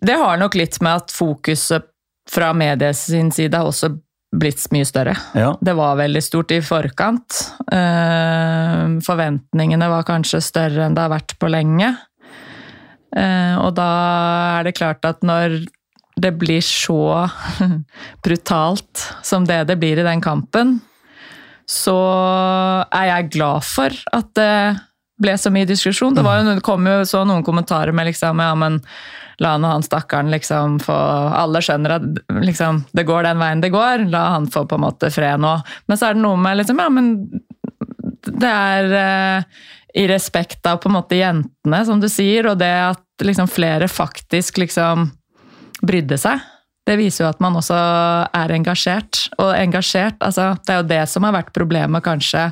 det 0.05 0.19
har 0.21 0.39
nok 0.39 0.57
litt 0.59 0.79
med 0.85 1.03
at 1.03 1.15
fokuset 1.15 1.89
fra 2.31 2.53
medies 2.55 3.09
sin 3.11 3.33
side 3.35 3.59
har 3.59 3.67
også 3.67 3.91
blitt 4.33 4.63
mye 4.73 4.87
større. 4.89 5.15
Ja. 5.37 5.53
Det 5.61 5.75
var 5.77 5.99
veldig 5.99 6.23
stort 6.25 6.55
i 6.55 6.61
forkant. 6.65 7.41
Eh, 7.67 8.85
forventningene 9.05 9.91
var 9.93 10.07
kanskje 10.09 10.41
større 10.45 10.87
enn 10.87 10.97
det 10.97 11.05
har 11.05 11.13
vært 11.13 11.37
på 11.41 11.51
lenge. 11.53 11.91
Eh, 13.13 13.57
og 13.61 13.75
da 13.77 13.91
er 14.61 14.69
det 14.69 14.77
klart 14.79 15.05
at 15.05 15.21
når 15.27 15.61
det 16.23 16.33
blir 16.41 16.65
så 16.65 17.29
brutalt 18.25 19.07
som 19.25 19.45
det 19.49 19.65
det 19.69 19.77
blir 19.81 20.01
i 20.01 20.07
den 20.07 20.25
kampen, 20.25 20.79
så 21.73 21.99
er 22.93 23.09
jeg 23.09 23.33
glad 23.39 23.65
for 23.65 23.97
at 24.13 24.33
det 24.37 24.55
ble 25.23 25.35
så 25.39 25.53
mye 25.55 25.69
diskusjon. 25.69 26.15
Det, 26.17 26.25
var 26.27 26.41
jo, 26.41 26.47
det 26.51 26.65
kom 26.67 26.87
jo 26.89 27.03
så 27.09 27.23
noen 27.29 27.45
kommentarer 27.47 27.95
med 27.95 28.11
liksom 28.11 28.41
Ja, 28.43 28.53
men 28.59 28.81
la 29.43 29.55
nå 29.59 29.71
han 29.71 29.85
stakkaren 29.85 30.31
liksom 30.31 30.79
få 30.83 30.95
Alle 30.95 31.63
skjønner 31.65 31.97
at 31.97 32.05
liksom, 32.43 32.83
det 32.95 33.07
går 33.09 33.27
den 33.27 33.41
veien 33.41 33.63
det 33.63 33.73
går. 33.75 34.07
La 34.13 34.29
han 34.37 34.51
få 34.53 34.67
på 34.69 34.79
en 34.79 34.85
måte 34.87 35.13
fred 35.15 35.41
nå. 35.43 35.55
Men 35.89 36.01
så 36.01 36.11
er 36.11 36.19
det 36.19 36.25
noe 36.25 36.41
med 36.41 36.61
liksom 36.61 36.83
Ja, 36.83 36.89
men 36.93 37.15
det 38.23 38.51
er 38.51 38.97
eh, 38.99 39.63
i 40.03 40.07
respekt 40.09 40.67
av 40.67 40.79
på 40.81 40.89
en 40.89 40.97
måte 40.97 41.19
jentene, 41.19 41.81
som 41.85 42.01
du 42.01 42.09
sier, 42.09 42.47
og 42.49 42.61
det 42.61 42.71
at 42.71 43.25
liksom 43.27 43.51
flere 43.51 43.89
faktisk 43.91 44.63
liksom 44.63 45.11
brydde 45.83 46.19
seg. 46.23 46.41
Det 46.83 46.97
viser 46.99 47.25
jo 47.25 47.31
at 47.31 47.43
man 47.43 47.57
også 47.59 47.77
er 48.35 48.55
engasjert. 48.57 49.27
Og 49.39 49.53
engasjert, 49.55 50.19
altså 50.25 50.53
det 50.67 50.75
er 50.75 50.81
jo 50.81 50.89
det 50.91 51.03
som 51.11 51.27
har 51.27 51.37
vært 51.37 51.53
problemet 51.55 52.05
kanskje 52.05 52.49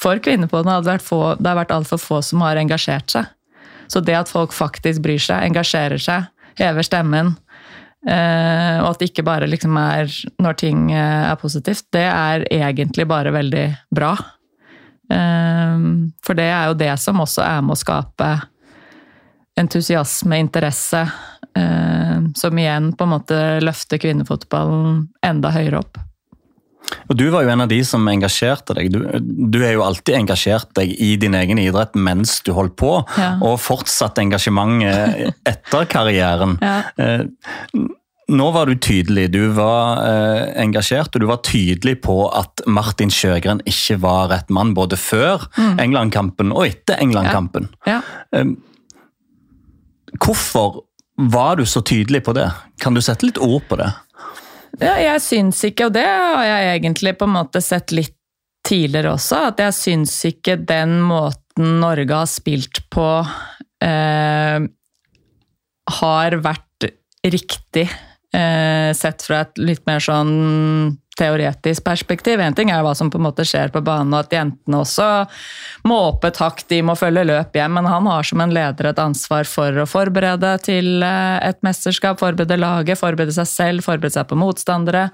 for 0.00 0.20
kvinner 0.24 0.48
på 0.48 0.62
den. 0.62 0.70
Det 0.70 0.94
har 0.94 1.02
vært, 1.02 1.44
vært 1.60 1.76
altfor 1.76 2.00
få 2.00 2.22
som 2.24 2.44
har 2.46 2.60
engasjert 2.60 3.12
seg. 3.12 3.28
Så 3.90 4.00
det 4.06 4.16
at 4.16 4.30
folk 4.30 4.54
faktisk 4.54 5.02
bryr 5.04 5.20
seg, 5.20 5.44
engasjerer 5.50 6.00
seg, 6.00 6.28
hever 6.60 6.86
stemmen, 6.86 7.32
eh, 8.06 8.76
og 8.78 8.92
at 8.92 9.00
det 9.00 9.10
ikke 9.10 9.26
bare 9.26 9.48
liksom 9.50 9.74
er 9.80 10.12
når 10.38 10.58
ting 10.60 10.84
eh, 10.94 11.24
er 11.26 11.40
positivt, 11.40 11.88
det 11.92 12.06
er 12.06 12.46
egentlig 12.54 13.08
bare 13.10 13.34
veldig 13.34 13.64
bra. 13.90 14.12
Eh, 15.10 15.82
for 16.22 16.38
det 16.38 16.46
er 16.54 16.70
jo 16.70 16.78
det 16.78 16.92
som 17.02 17.18
også 17.24 17.42
er 17.48 17.66
med 17.66 17.74
å 17.74 17.82
skape 17.82 18.30
entusiasme, 19.58 20.38
interesse, 20.38 21.02
som 22.36 22.58
igjen 22.58 22.92
på 22.94 23.04
en 23.06 23.10
måte 23.16 23.36
løfter 23.64 23.98
kvinnefotballen 24.02 25.08
enda 25.26 25.50
høyere 25.50 25.80
opp. 25.82 25.98
Og 27.10 27.16
Du 27.18 27.26
var 27.30 27.44
jo 27.44 27.50
en 27.52 27.60
av 27.62 27.68
de 27.70 27.78
som 27.86 28.06
engasjerte 28.08 28.74
deg. 28.74 28.88
Du, 28.94 29.02
du 29.52 29.58
er 29.66 29.74
jo 29.76 29.82
alltid 29.84 30.16
engasjert 30.16 30.70
deg 30.78 30.90
i 30.98 31.12
din 31.20 31.34
egen 31.38 31.58
idrett 31.62 31.94
mens 31.98 32.38
du 32.46 32.52
holdt 32.56 32.76
på, 32.80 32.92
Ja. 33.18 33.32
og 33.42 33.58
fortsatt 33.62 34.18
engasjementet 34.22 35.34
etter 35.46 35.86
karrieren. 35.90 36.56
Ja. 36.62 36.76
Eh, 36.98 37.24
Nå 38.30 38.44
var 38.54 38.66
du 38.70 38.76
tydelig. 38.78 39.24
Du 39.34 39.48
var 39.56 40.04
eh, 40.06 40.52
engasjert, 40.62 41.10
og 41.16 41.20
du 41.22 41.26
var 41.26 41.40
tydelig 41.42 41.96
på 42.04 42.14
at 42.30 42.62
Martin 42.70 43.10
Sjøgren 43.10 43.58
ikke 43.66 43.96
var 44.04 44.28
rett 44.30 44.50
mann, 44.54 44.70
både 44.74 44.94
før 45.02 45.48
England-kampen 45.82 46.52
og 46.54 46.68
etter 46.68 47.02
England-kampen. 47.02 47.66
Ja. 47.90 47.98
Hvorfor 50.20 50.80
var 51.20 51.56
du 51.60 51.66
så 51.68 51.82
tydelig 51.84 52.24
på 52.24 52.32
det? 52.36 52.48
Kan 52.80 52.96
du 52.96 53.02
sette 53.04 53.28
litt 53.28 53.40
ord 53.40 53.66
på 53.68 53.76
det? 53.80 53.90
Ja, 54.80 54.94
jeg 55.02 55.20
syns 55.20 55.60
ikke, 55.66 55.90
og 55.90 55.96
det 55.96 56.06
har 56.06 56.44
jeg 56.46 56.78
egentlig 56.78 57.16
på 57.20 57.26
en 57.28 57.34
måte 57.34 57.60
sett 57.64 57.92
litt 57.92 58.16
tidligere 58.66 59.14
også, 59.16 59.40
at 59.50 59.60
jeg 59.60 59.76
syns 59.76 60.14
ikke 60.28 60.58
den 60.68 60.98
måten 61.04 61.80
Norge 61.80 62.16
har 62.22 62.28
spilt 62.30 62.82
på 62.92 63.06
eh, 63.84 64.60
har 66.00 66.36
vært 66.44 66.88
riktig, 67.24 67.88
sett 68.30 69.24
fra 69.26 69.40
et 69.42 69.58
litt 69.58 69.82
mer 69.88 69.98
sånn 69.98 70.92
teoretisk 71.20 71.84
perspektiv. 71.84 72.40
En 72.40 72.56
ting 72.56 72.70
er 72.72 72.82
hva 72.84 72.94
som 72.96 73.10
på 73.12 73.18
en 73.20 73.26
måte 73.28 73.44
skjer 73.46 73.72
på 73.74 73.82
banen, 73.84 74.12
og 74.14 74.24
at 74.24 74.34
jentene 74.34 74.80
også 74.80 75.08
må 75.88 75.98
opp 76.08 76.24
et 76.28 76.40
hakk, 76.40 76.62
de 76.70 76.80
må 76.86 76.96
følge 76.98 77.26
løp 77.28 77.56
hjem, 77.56 77.76
men 77.76 77.88
han 77.90 78.08
har 78.10 78.26
som 78.26 78.42
en 78.44 78.54
leder 78.54 78.90
et 78.90 79.02
ansvar 79.02 79.48
for 79.48 79.82
å 79.82 79.88
forberede 79.88 80.54
til 80.64 81.04
eh, 81.06 81.36
et 81.50 81.60
mesterskap, 81.66 82.20
forberede 82.22 82.58
laget, 82.60 83.00
forberede 83.00 83.36
seg 83.36 83.50
selv, 83.50 83.86
forberede 83.86 84.16
seg 84.16 84.30
på 84.30 84.38
motstandere. 84.40 85.08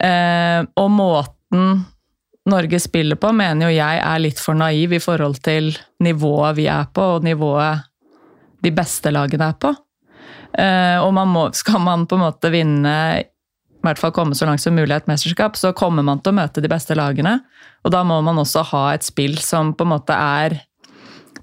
Eh, 0.00 0.62
og 0.76 0.90
måten 0.92 1.84
Norge 2.46 2.78
spiller 2.78 3.18
på, 3.18 3.32
mener 3.34 3.66
jo 3.66 3.74
jeg 3.74 4.02
er 4.06 4.22
litt 4.22 4.40
for 4.40 4.56
naiv 4.56 4.94
i 4.94 5.02
forhold 5.02 5.40
til 5.44 5.72
nivået 6.04 6.60
vi 6.60 6.68
er 6.70 6.86
på, 6.94 7.16
og 7.16 7.26
nivået 7.26 7.82
de 8.62 8.72
beste 8.74 9.10
lagene 9.12 9.50
er 9.50 9.58
på. 9.60 9.74
Eh, 10.56 10.98
og 11.02 11.12
man 11.16 11.32
må, 11.32 11.46
skal 11.56 11.82
man 11.84 12.06
på 12.08 12.16
en 12.16 12.26
måte 12.26 12.52
vinne 12.52 12.96
i 13.20 13.86
hvert 13.86 14.00
fall 14.00 14.14
komme 14.16 14.34
så 14.34 14.48
langt 14.48 14.62
som 14.62 14.74
mulig 14.74 14.90
i 14.90 14.96
et 14.96 15.10
mesterskap, 15.10 15.54
så 15.54 15.70
kommer 15.76 16.02
man 16.02 16.18
til 16.18 16.32
å 16.32 16.38
møte 16.40 16.62
de 16.64 16.70
beste 16.70 16.96
lagene. 16.98 17.38
Og 17.86 17.92
da 17.94 18.00
må 18.06 18.18
man 18.24 18.40
også 18.42 18.64
ha 18.72 18.88
et 18.96 19.06
spill 19.06 19.36
som 19.38 19.76
på 19.76 19.86
en 19.86 19.92
måte 19.92 20.16
er 20.16 20.56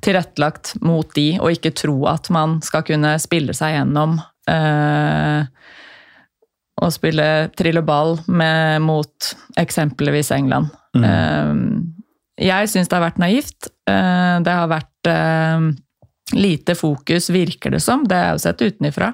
tilrettelagt 0.03 0.73
mot 0.83 1.07
de, 1.15 1.37
og 1.39 1.53
ikke 1.55 1.71
tro 1.79 1.95
at 2.11 2.27
man 2.33 2.57
skal 2.65 2.83
kunne 2.83 3.13
spille 3.23 3.55
seg 3.55 3.77
gjennom 3.77 4.17
øh, 4.51 5.45
og 6.83 6.91
spille 6.91 7.27
trilleball 7.55 8.17
med, 8.27 8.83
mot 8.83 9.33
eksempelvis 9.59 10.33
England. 10.35 10.73
Mm. 10.93 11.93
jeg 12.37 12.69
syns 12.69 12.89
det 12.89 12.97
har 12.97 13.05
vært 13.05 13.21
naivt. 13.21 13.69
Eh, 13.89 14.35
det 14.43 14.57
har 14.57 14.67
vært 14.69 15.09
eh, 15.09 15.69
lite 16.35 16.75
fokus, 16.75 17.29
virker 17.33 17.73
det 17.73 17.81
som, 17.83 18.05
det 18.09 18.17
er 18.19 18.35
jo 18.35 18.43
sett 18.43 18.61
utenifra, 18.61 19.13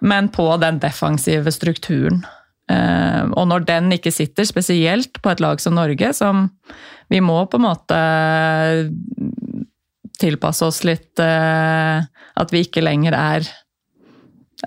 men 0.00 0.30
på 0.32 0.46
den 0.62 0.80
defensive 0.82 1.52
strukturen. 1.52 2.22
Eh, 2.70 3.24
og 3.34 3.48
når 3.50 3.66
den 3.68 3.90
ikke 3.96 4.12
sitter, 4.14 4.46
spesielt 4.48 5.20
på 5.22 5.32
et 5.32 5.42
lag 5.42 5.60
som 5.60 5.76
Norge, 5.76 6.12
som 6.16 6.48
vi 7.10 7.20
må 7.24 7.42
på 7.50 7.58
en 7.58 7.66
måte 7.66 8.00
tilpasse 10.20 10.66
oss 10.66 10.82
litt 10.84 11.18
eh, 11.22 12.04
At 12.40 12.52
vi 12.52 12.60
ikke 12.62 12.84
lenger 12.84 13.16
er 13.16 13.46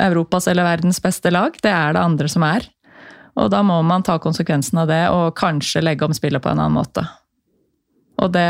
Europas 0.02 0.48
eller 0.50 0.66
verdens 0.66 1.00
beste 1.02 1.30
lag. 1.32 1.56
Det 1.62 1.70
er 1.70 1.94
det 1.94 2.02
andre 2.02 2.30
som 2.30 2.44
er. 2.46 2.66
Og 3.40 3.50
da 3.54 3.62
må 3.66 3.80
man 3.86 4.04
ta 4.06 4.20
konsekvensen 4.22 4.82
av 4.84 4.90
det 4.90 5.04
og 5.14 5.36
kanskje 5.38 5.82
legge 5.82 6.06
om 6.06 6.14
spillet 6.14 6.42
på 6.44 6.52
en 6.52 6.60
annen 6.60 6.78
måte. 6.78 7.06
Og 8.22 8.34
det 8.34 8.50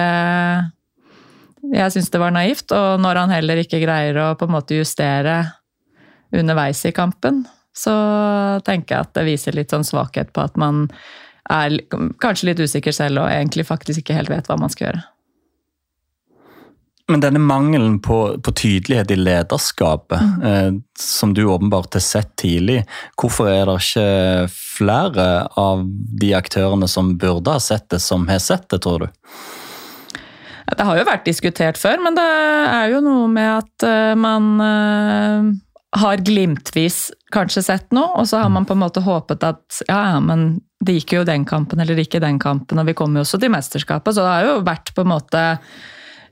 Jeg 1.71 1.93
syns 1.93 2.11
det 2.11 2.19
var 2.19 2.33
naivt, 2.35 2.71
og 2.75 2.99
når 2.99 3.21
han 3.21 3.33
heller 3.37 3.61
ikke 3.61 3.79
greier 3.83 4.17
å 4.19 4.31
på 4.35 4.49
en 4.49 4.55
måte 4.57 4.75
justere 4.75 5.37
underveis 6.35 6.81
i 6.89 6.91
kampen, 6.95 7.43
så 7.73 7.93
tenker 8.65 8.95
jeg 8.95 9.07
at 9.07 9.13
det 9.15 9.27
viser 9.29 9.55
litt 9.55 9.71
sånn 9.73 9.87
svakhet 9.87 10.33
på 10.35 10.43
at 10.43 10.59
man 10.59 10.87
er 11.51 11.79
kanskje 12.23 12.51
litt 12.51 12.61
usikker 12.63 12.95
selv 12.95 13.23
og 13.23 13.31
egentlig 13.31 13.65
faktisk 13.67 14.03
ikke 14.03 14.17
helt 14.17 14.31
vet 14.31 14.47
hva 14.49 14.59
man 14.59 14.71
skal 14.71 14.89
gjøre. 14.89 15.03
Men 17.11 17.19
denne 17.19 17.39
mangelen 17.43 17.97
på, 17.99 18.17
på 18.39 18.51
tydelighet 18.55 19.11
i 19.11 19.17
lederskapet, 19.19 20.21
eh, 20.47 20.69
som 20.99 21.33
du 21.35 21.43
åpenbart 21.43 21.97
har 21.97 22.03
sett 22.03 22.31
tidlig, 22.39 22.85
hvorfor 23.19 23.49
er 23.51 23.67
det 23.67 23.75
ikke 23.81 24.05
flere 24.53 25.25
av 25.59 25.83
de 26.23 26.31
aktørene 26.37 26.87
som 26.87 27.11
burde 27.19 27.51
ha 27.51 27.59
sett 27.59 27.89
det, 27.91 27.99
som 27.99 28.23
har 28.31 28.39
sett 28.39 28.69
det, 28.71 28.79
tror 28.85 29.03
du? 29.03 29.09
Det 30.73 30.85
har 30.87 30.97
jo 30.97 31.05
vært 31.07 31.27
diskutert 31.27 31.77
før, 31.79 32.01
men 32.03 32.17
det 32.17 32.25
er 32.25 32.93
jo 32.93 33.01
noe 33.05 33.27
med 33.31 33.49
at 33.59 33.85
eh, 33.87 34.13
man 34.19 34.53
eh, 34.63 35.49
har 36.01 36.23
glimtvis 36.25 37.11
kanskje 37.33 37.63
sett 37.65 37.91
noe, 37.95 38.13
og 38.21 38.29
så 38.29 38.41
har 38.43 38.53
man 38.53 38.65
på 38.65 38.75
en 38.75 38.81
måte 38.81 39.03
håpet 39.05 39.45
at 39.45 39.83
ja, 39.89 40.19
men 40.23 40.63
det 40.83 40.97
gikk 40.99 41.17
jo 41.19 41.27
den 41.27 41.45
kampen 41.47 41.81
eller 41.83 41.99
ikke 42.01 42.21
den 42.23 42.39
kampen, 42.41 42.81
og 42.81 42.89
vi 42.89 42.95
kommer 42.97 43.21
jo 43.21 43.27
også 43.27 43.39
til 43.41 43.53
mesterskapet, 43.53 44.15
så 44.15 44.25
det 44.25 44.33
har 44.33 44.49
jo 44.49 44.57
vært 44.65 44.91
på 44.95 45.05
en 45.05 45.13
måte 45.13 45.45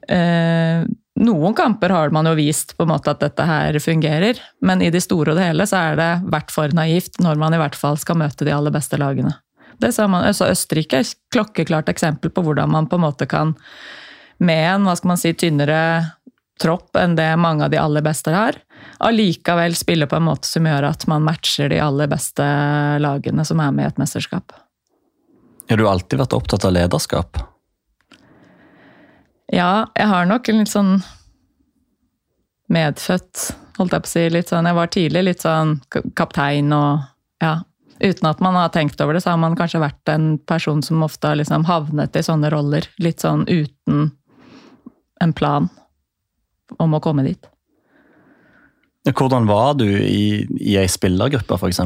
eh, 0.09 0.89
Noen 1.21 1.53
kamper 1.53 1.91
har 1.91 2.13
man 2.15 2.25
jo 2.25 2.31
vist 2.37 2.71
på 2.77 2.85
en 2.85 2.89
måte 2.93 3.11
at 3.11 3.19
dette 3.21 3.43
her 3.45 3.75
fungerer, 3.83 4.39
men 4.63 4.81
i 4.81 4.87
det 4.89 5.03
store 5.03 5.33
og 5.33 5.37
det 5.37 5.49
hele 5.49 5.65
så 5.69 5.81
er 5.91 5.99
det 5.99 6.11
vært 6.33 6.53
for 6.55 6.71
naivt 6.73 7.19
når 7.21 7.37
man 7.37 7.53
i 7.53 7.59
hvert 7.61 7.75
fall 7.77 7.99
skal 7.99 8.17
møte 8.17 8.47
de 8.47 8.53
aller 8.55 8.73
beste 8.73 8.97
lagene. 8.97 9.35
Det 9.81 9.91
sa 9.93 10.07
man, 10.09 10.23
altså 10.25 10.47
Østerrike 10.49 11.01
er 11.01 11.05
et 11.05 11.19
klokkeklart 11.35 11.91
eksempel 11.91 12.31
på 12.33 12.45
hvordan 12.45 12.71
man 12.73 12.87
på 12.89 12.97
en 12.97 13.03
måte 13.03 13.27
kan 13.29 13.53
med 14.41 14.65
en 14.73 14.87
hva 14.87 14.95
skal 14.97 15.13
man 15.13 15.21
si, 15.21 15.33
tynnere 15.37 15.81
tropp 16.61 16.97
enn 16.97 17.15
det 17.17 17.29
mange 17.41 17.65
av 17.65 17.73
de 17.73 17.79
aller 17.81 18.03
beste 18.05 18.33
har, 18.33 18.57
allikevel 19.01 19.75
spille 19.77 20.07
på 20.09 20.17
en 20.17 20.27
måte 20.27 20.49
som 20.49 20.65
gjør 20.67 20.89
at 20.91 21.07
man 21.09 21.25
matcher 21.25 21.71
de 21.71 21.79
aller 21.81 22.09
beste 22.11 22.45
lagene 23.01 23.45
som 23.47 23.61
er 23.61 23.71
med 23.73 23.87
i 23.87 23.91
et 23.93 24.01
mesterskap. 24.01 24.53
Har 25.69 25.79
du 25.79 25.87
alltid 25.87 26.19
vært 26.19 26.35
opptatt 26.35 26.65
av 26.67 26.75
lederskap? 26.75 27.39
Ja, 29.51 29.87
jeg 29.95 30.07
har 30.07 30.29
nok 30.29 30.47
en 30.49 30.61
litt 30.61 30.71
sånn 30.71 30.93
medfødt, 32.71 33.49
holdt 33.77 33.95
jeg 33.95 34.05
på 34.05 34.09
å 34.09 34.11
si. 34.13 34.23
Litt 34.31 34.51
sånn, 34.51 34.67
jeg 34.69 34.77
var 34.77 34.91
tidlig 34.93 35.25
litt 35.27 35.43
sånn 35.43 35.75
kaptein 36.17 36.71
og 36.75 37.03
ja. 37.43 37.59
Uten 38.01 38.25
at 38.31 38.39
man 38.41 38.55
har 38.57 38.71
tenkt 38.73 39.01
over 39.03 39.13
det, 39.13 39.21
så 39.21 39.29
har 39.35 39.37
man 39.37 39.53
kanskje 39.53 39.83
vært 39.83 40.09
en 40.09 40.31
person 40.49 40.79
som 40.81 41.03
ofte 41.05 41.29
har 41.29 41.37
liksom 41.37 41.67
havnet 41.67 42.15
i 42.17 42.23
sånne 42.25 42.49
roller. 42.49 42.87
Litt 42.97 43.21
sånn 43.21 43.43
uten 43.45 44.07
en 45.21 45.33
plan 45.37 45.69
om 46.79 46.97
å 46.97 47.01
komme 47.03 47.25
dit. 47.27 47.51
Hvordan 49.09 49.47
var 49.49 49.75
du 49.79 49.87
i, 49.87 50.45
i 50.61 50.75
ei 50.77 50.89
spillergruppe, 50.89 51.57
f.eks.? 51.57 51.81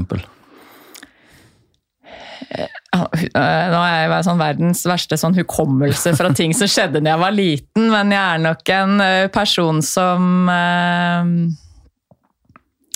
Nå 2.96 3.82
er 3.82 4.06
jeg 4.06 4.26
sånn 4.28 4.40
verdens 4.40 4.84
verste 4.88 5.18
sånn 5.20 5.36
hukommelse 5.36 6.14
fra 6.16 6.32
ting 6.36 6.54
som 6.56 6.70
skjedde 6.72 7.02
da 7.04 7.14
jeg 7.14 7.24
var 7.24 7.36
liten, 7.36 7.88
men 7.92 8.12
jeg 8.14 8.24
er 8.24 8.44
nok 8.44 8.74
en 8.76 9.06
person 9.36 9.82
som 9.84 10.52
eh, 10.52 11.32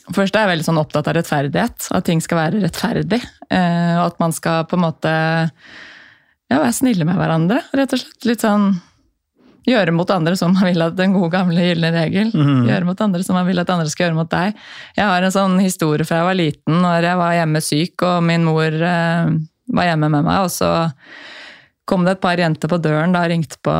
Først 0.10 0.34
er 0.34 0.48
jeg 0.48 0.50
veldig 0.56 0.66
sånn 0.66 0.82
opptatt 0.82 1.06
av 1.06 1.14
rettferdighet, 1.20 1.92
at 1.94 2.06
ting 2.08 2.22
skal 2.24 2.40
være 2.40 2.64
rettferdig. 2.64 3.20
Eh, 3.54 3.96
og 4.00 4.08
at 4.08 4.16
man 4.22 4.34
skal 4.34 4.64
på 4.66 4.74
en 4.74 4.82
måte 4.88 5.12
ja, 5.14 6.56
være 6.56 6.74
snille 6.74 7.06
med 7.06 7.20
hverandre, 7.20 7.60
rett 7.78 7.94
og 7.94 8.02
slett. 8.02 8.26
Litt 8.26 8.42
sånn 8.42 8.72
Gjøre 9.68 9.92
mot 9.94 10.10
andre 10.14 10.36
som 10.40 10.54
man 10.56 10.70
vil 10.70 10.82
at 10.86 10.96
den 10.98 11.14
gode, 11.16 11.32
gamle 11.34 11.66
gylne 11.66 11.92
regel. 11.94 12.32
Mm. 12.32 12.70
Gjøre 12.70 12.88
mot 12.88 13.02
andre 13.04 13.26
som 13.26 13.36
man 13.38 13.48
vil 13.50 13.60
at 13.62 13.72
andre 13.74 13.92
skal 13.92 14.08
gjøre 14.08 14.20
mot 14.22 14.32
deg. 14.32 14.56
Jeg 14.96 15.10
har 15.12 15.26
en 15.26 15.36
sånn 15.36 15.60
historie 15.62 16.08
fra 16.08 16.22
jeg 16.22 16.30
var 16.30 16.40
liten, 16.40 16.80
når 16.86 17.10
jeg 17.10 17.20
var 17.20 17.36
hjemme 17.36 17.64
syk 17.66 18.08
og 18.08 18.24
min 18.26 18.48
mor 18.48 18.80
eh, 18.94 19.36
var 19.76 19.92
hjemme 19.92 20.10
med 20.10 20.26
meg, 20.26 20.48
og 20.48 20.54
så 20.54 20.72
kom 21.90 22.06
det 22.06 22.18
et 22.18 22.24
par 22.24 22.40
jenter 22.40 22.70
på 22.70 22.80
døren 22.82 23.14
da 23.16 23.26
ringte 23.30 23.58
på 23.66 23.76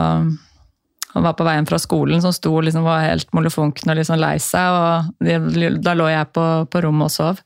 og 1.18 1.24
var 1.26 1.34
på 1.34 1.46
veien 1.48 1.66
fra 1.66 1.80
skolen, 1.82 2.22
som 2.22 2.34
sto 2.36 2.52
liksom 2.62 2.84
var 2.86 3.02
helt 3.02 3.32
molefonken 3.34 3.90
og 3.90 3.98
liksom 3.98 4.20
lei 4.22 4.36
seg. 4.44 4.76
og 4.78 5.26
de, 5.26 5.72
Da 5.82 5.96
lå 5.98 6.10
jeg 6.12 6.30
på, 6.36 6.44
på 6.70 6.84
rommet 6.86 7.10
og 7.10 7.14
sov. 7.14 7.42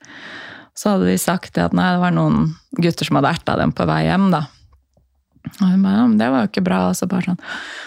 Så 0.76 0.92
hadde 0.94 1.08
de 1.08 1.16
sagt 1.22 1.58
at 1.62 1.76
nei, 1.78 1.94
det 1.96 2.02
var 2.02 2.12
noen 2.12 2.52
gutter 2.76 3.08
som 3.08 3.20
hadde 3.20 3.32
erta 3.38 3.56
dem 3.62 3.72
på 3.76 3.88
vei 3.88 4.02
hjem. 4.10 4.28
da. 4.34 4.44
Og 5.62 5.66
hun 5.68 5.82
bare, 5.84 5.98
ja, 6.00 6.06
men 6.08 6.18
det 6.18 6.30
var 6.32 6.46
jo 6.46 6.50
ikke 6.52 6.64
bra. 6.66 6.78
og 6.90 6.96
Så, 6.96 7.08
bare 7.12 7.26
sånn. 7.28 7.40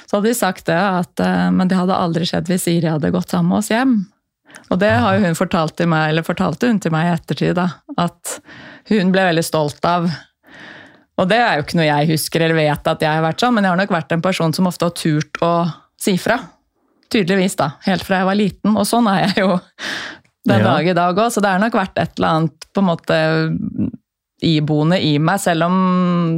så 0.07 0.17
hadde 0.19 0.29
de 0.29 0.35
sagt 0.39 0.67
det, 0.69 0.77
at, 0.77 1.21
eh, 1.25 1.49
men 1.51 1.69
det 1.69 1.79
hadde 1.79 1.97
aldri 1.97 2.27
skjedd 2.29 2.51
hvis 2.51 2.67
Siri 2.69 2.89
hadde 2.93 3.11
gått 3.15 3.33
sammen 3.33 3.49
med 3.55 3.59
oss 3.63 3.71
hjem. 3.73 3.97
Og 4.71 4.79
det 4.81 4.91
har 4.93 5.17
jo 5.19 5.25
hun 5.27 5.35
fortalt 5.39 5.77
til 5.77 5.89
meg, 5.93 6.11
eller 6.11 6.23
fortalte 6.27 6.69
hun 6.71 6.79
til 6.81 6.93
meg 6.95 7.07
i 7.09 7.15
ettertid, 7.17 7.55
da, 7.59 7.69
at 8.01 8.39
hun 8.89 9.11
ble 9.13 9.25
veldig 9.29 9.45
stolt 9.45 9.85
av. 9.89 10.09
Og 11.17 11.29
det 11.31 11.39
er 11.41 11.57
jo 11.59 11.65
ikke 11.65 11.79
noe 11.81 11.89
jeg 11.89 12.09
husker 12.13 12.45
eller 12.45 12.59
vet 12.59 12.89
at 12.93 13.01
jeg 13.05 13.09
har 13.11 13.25
vært 13.25 13.41
sånn, 13.41 13.55
men 13.57 13.65
jeg 13.65 13.73
har 13.73 13.81
nok 13.81 13.93
vært 13.95 14.13
en 14.13 14.25
person 14.25 14.53
som 14.53 14.69
ofte 14.69 14.85
har 14.89 14.97
turt 14.97 15.41
å 15.45 15.53
si 16.01 16.17
fra. 16.21 16.39
Tydeligvis, 17.13 17.57
da. 17.57 17.71
Helt 17.87 18.05
fra 18.05 18.19
jeg 18.21 18.29
var 18.29 18.37
liten. 18.37 18.77
Og 18.77 18.85
sånn 18.89 19.07
er 19.09 19.23
jeg 19.29 19.45
jo 19.45 19.61
den 20.47 20.61
Ja. 20.61 20.65
dag 20.77 20.89
i 20.89 20.93
dag 20.95 21.17
òg, 21.17 21.31
så 21.33 21.41
det 21.41 21.49
har 21.55 21.59
nok 21.63 21.73
vært 21.79 21.97
et 21.97 22.13
eller 22.19 22.29
annet 22.29 22.67
på 22.75 22.83
en 22.85 22.89
måte 22.91 23.17
iboende 24.47 24.99
i 25.03 25.17
meg, 25.23 25.41
selv 25.43 25.67
om 25.67 25.77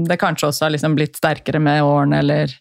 det 0.09 0.19
kanskje 0.21 0.49
også 0.51 0.67
har 0.67 0.75
liksom 0.75 0.97
blitt 0.99 1.19
sterkere 1.19 1.61
med 1.63 1.85
årene, 1.85 2.23
eller 2.25 2.57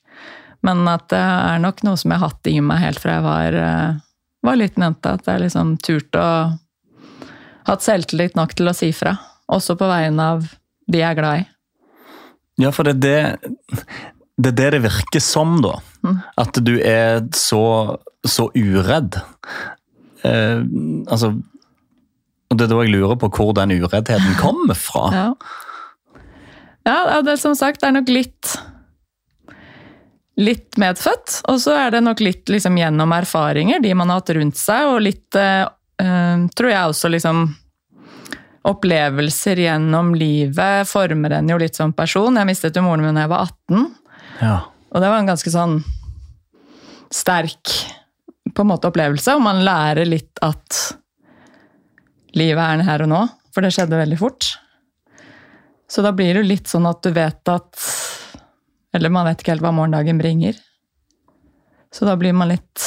Men 0.66 0.88
at 0.90 1.06
det 1.14 1.22
er 1.22 1.60
nok 1.62 1.84
noe 1.86 1.98
som 2.02 2.12
jeg 2.12 2.20
har 2.20 2.32
hatt 2.32 2.48
i 2.50 2.60
meg 2.66 2.80
helt 2.82 3.00
fra 3.00 3.20
jeg 3.20 3.24
var, 3.24 3.54
eh, 3.54 4.00
var 4.44 4.58
liten 4.58 4.84
jente. 4.84 5.12
At 5.14 5.28
jeg 5.30 5.44
liksom 5.46 5.76
turte 5.78 6.24
å 6.24 6.32
Hatt 7.68 7.84
selvtillit 7.84 8.38
nok 8.40 8.54
til 8.56 8.70
å 8.72 8.74
si 8.76 8.94
fra. 8.96 9.12
Også 9.52 9.76
på 9.76 9.88
vegne 9.90 10.24
av 10.24 10.46
de 10.88 11.02
jeg 11.02 11.10
er 11.10 11.18
glad 11.18 11.42
i. 11.42 11.48
Ja, 12.64 12.72
for 12.72 12.88
det 12.88 12.96
er 12.96 13.02
det 13.04 13.52
det, 14.38 14.54
er 14.54 14.54
det, 14.56 14.70
det 14.78 14.80
virker 14.86 15.24
som, 15.24 15.58
da. 15.62 15.74
Mm. 16.06 16.22
At 16.40 16.60
du 16.64 16.78
er 16.80 17.26
så, 17.36 17.98
så 18.24 18.48
uredd. 18.56 19.20
Eh, 20.24 20.64
altså 21.12 21.34
Og 22.48 22.58
det 22.58 22.66
er 22.68 22.72
da 22.72 22.80
jeg 22.86 22.94
lurer 22.94 23.18
på 23.20 23.30
hvor 23.36 23.54
den 23.58 23.76
ureddheten 23.78 24.38
kommer 24.42 24.78
fra. 24.80 25.08
Ja. 26.88 27.02
ja, 27.12 27.22
det 27.22 27.34
som 27.42 27.52
sagt, 27.60 27.82
det 27.82 27.90
er 27.90 27.98
nok 27.98 28.08
litt 28.08 28.54
Litt 30.40 30.78
medfødt, 30.80 31.42
og 31.50 31.58
så 31.60 31.74
er 31.76 31.90
det 31.96 32.00
nok 32.06 32.20
litt 32.22 32.48
liksom, 32.54 32.76
gjennom 32.78 33.12
erfaringer, 33.16 33.82
de 33.82 33.90
man 33.98 34.12
har 34.14 34.22
hatt 34.22 34.30
rundt 34.38 34.56
seg, 34.56 34.86
og 34.92 35.00
litt, 35.02 35.34
eh, 35.36 35.64
eh, 36.00 36.44
tror 36.56 36.70
jeg 36.72 36.92
også 36.94 37.10
liksom 37.10 37.42
Opplevelser 38.68 39.58
gjennom 39.64 40.12
livet 40.20 40.88
former 40.90 41.38
en 41.40 41.50
jo 41.50 41.58
litt 41.58 41.76
som 41.80 41.94
person. 41.96 42.36
Jeg 42.36 42.50
mistet 42.50 42.76
jo 42.78 42.84
moren 42.86 43.02
min 43.06 43.16
da 43.18 43.24
jeg 43.26 43.32
var 43.32 43.46
18, 43.50 43.86
Ja. 44.44 44.56
og 44.92 45.02
det 45.02 45.10
var 45.10 45.20
en 45.24 45.30
ganske 45.34 45.54
sånn 45.54 45.78
sterk 47.10 47.74
på 48.54 48.62
en 48.66 48.72
måte 48.72 48.88
opplevelse, 48.92 49.36
og 49.36 49.42
man 49.42 49.64
lærer 49.66 50.06
litt 50.06 50.38
at 50.46 50.82
livet 52.38 52.64
er 52.64 52.86
her 52.88 53.04
og 53.06 53.12
nå, 53.12 53.20
for 53.54 53.66
det 53.66 53.74
skjedde 53.76 54.00
veldig 54.00 54.20
fort. 54.20 54.52
Så 55.88 56.04
da 56.04 56.12
blir 56.12 56.34
det 56.34 56.44
jo 56.44 56.52
litt 56.52 56.70
sånn 56.70 56.88
at 56.90 57.02
du 57.04 57.14
vet 57.16 57.50
at 57.50 57.84
Eller 58.96 59.12
man 59.14 59.28
vet 59.28 59.40
ikke 59.42 59.54
helt 59.54 59.64
hva 59.64 59.72
morgendagen 59.76 60.20
bringer. 60.20 60.58
Så 61.94 62.06
da 62.06 62.18
blir 62.20 62.36
man 62.36 62.52
litt 62.52 62.84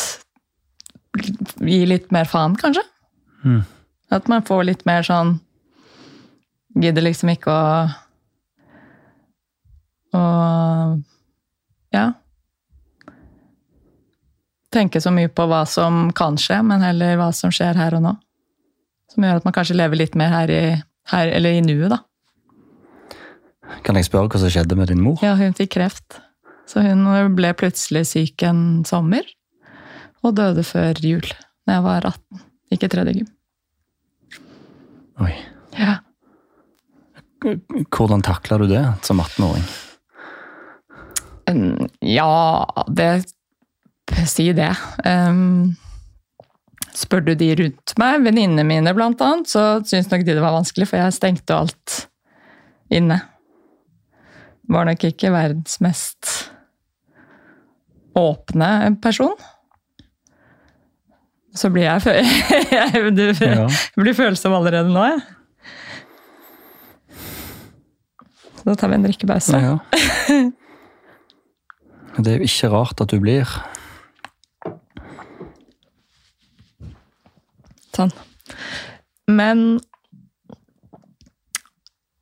Gir 1.61 1.89
litt 1.91 2.13
mer 2.15 2.29
faen, 2.29 2.55
kanskje. 2.61 2.85
Mm. 3.43 3.63
At 4.15 4.29
man 4.29 4.45
får 4.47 4.67
litt 4.69 4.85
mer 4.89 5.03
sånn 5.07 5.39
Gidder 6.77 7.09
liksom 7.09 7.33
ikke 7.35 7.51
å 7.51 7.67
Å 10.21 10.25
Ja. 11.95 12.07
Tenke 14.71 15.01
så 15.03 15.11
mye 15.11 15.31
på 15.33 15.49
hva 15.51 15.65
som 15.67 16.13
kan 16.15 16.37
skje, 16.39 16.61
men 16.63 16.85
heller 16.85 17.17
hva 17.19 17.33
som 17.35 17.51
skjer 17.51 17.75
her 17.75 17.97
og 17.99 18.05
nå. 18.05 18.13
Som 19.11 19.27
gjør 19.27 19.41
at 19.41 19.47
man 19.47 19.55
kanskje 19.57 19.77
lever 19.79 19.99
litt 19.99 20.17
mer 20.19 20.31
her 20.33 20.53
i, 20.55 20.63
her, 21.13 21.33
eller 21.35 21.57
i 21.59 21.63
nuet, 21.65 21.91
da. 21.93 22.01
Kan 23.87 23.99
jeg 23.99 24.07
spørre 24.09 24.31
hva 24.31 24.41
som 24.43 24.51
skjedde 24.53 24.79
med 24.79 24.91
din 24.91 25.03
mor? 25.03 25.19
Ja, 25.25 25.37
hun 25.39 25.55
fikk 25.57 25.75
kreft. 25.77 26.21
Så 26.71 26.83
hun 26.85 27.03
ble 27.35 27.51
plutselig 27.59 28.05
syk 28.13 28.45
en 28.47 28.85
sommer, 28.87 29.27
og 30.23 30.37
døde 30.39 30.63
før 30.67 30.99
jul. 31.03 31.27
Da 31.67 31.79
jeg 31.79 31.87
var 31.87 32.07
18. 32.07 32.45
Ikke 32.75 32.91
tredje 32.93 33.17
gym. 33.19 33.31
Oi. 35.21 35.33
Ja. 35.79 35.99
Hvordan 37.41 38.23
takla 38.25 38.59
du 38.61 38.67
det 38.71 38.83
som 39.07 39.21
18-åring? 39.23 39.67
Mm, 41.51 41.89
Ja, 42.05 42.67
det 42.87 43.11
Si 44.27 44.49
det. 44.53 44.73
Um, 45.07 45.77
spør 46.97 47.23
du 47.25 47.35
de 47.39 47.51
rundt 47.59 47.93
meg, 48.01 48.23
venninnene 48.27 48.65
mine 48.67 48.93
annet, 48.95 49.49
så 49.51 49.81
syns 49.87 50.11
nok 50.11 50.25
de 50.27 50.35
det 50.37 50.43
var 50.43 50.57
vanskelig, 50.57 50.89
for 50.91 50.99
jeg 51.01 51.17
stengte 51.17 51.55
alt 51.57 51.97
inne. 52.91 53.21
Var 54.71 54.87
nok 54.91 55.05
ikke 55.11 55.31
verdens 55.35 55.79
mest 55.83 56.51
åpne 58.19 58.97
person. 59.03 59.35
Så 61.55 61.71
blir 61.75 61.83
jeg, 61.89 62.25
jeg 62.77 63.15
Du 63.17 63.25
Ja. 63.45 63.67
blir 63.99 64.15
følsom 64.15 64.55
allerede 64.55 64.91
nå, 64.93 65.03
jeg. 65.15 65.21
Så 68.61 68.67
da 68.69 68.75
tar 68.77 68.91
vi 68.93 68.99
en 68.99 69.07
drikkepause. 69.07 69.57
Ja. 69.57 69.79
Det 72.21 72.33
er 72.35 72.43
jo 72.43 72.47
ikke 72.51 72.69
rart 72.75 73.01
at 73.01 73.09
du 73.15 73.19
blir. 73.23 73.49
Sånn. 77.97 78.13
Men 79.31 79.81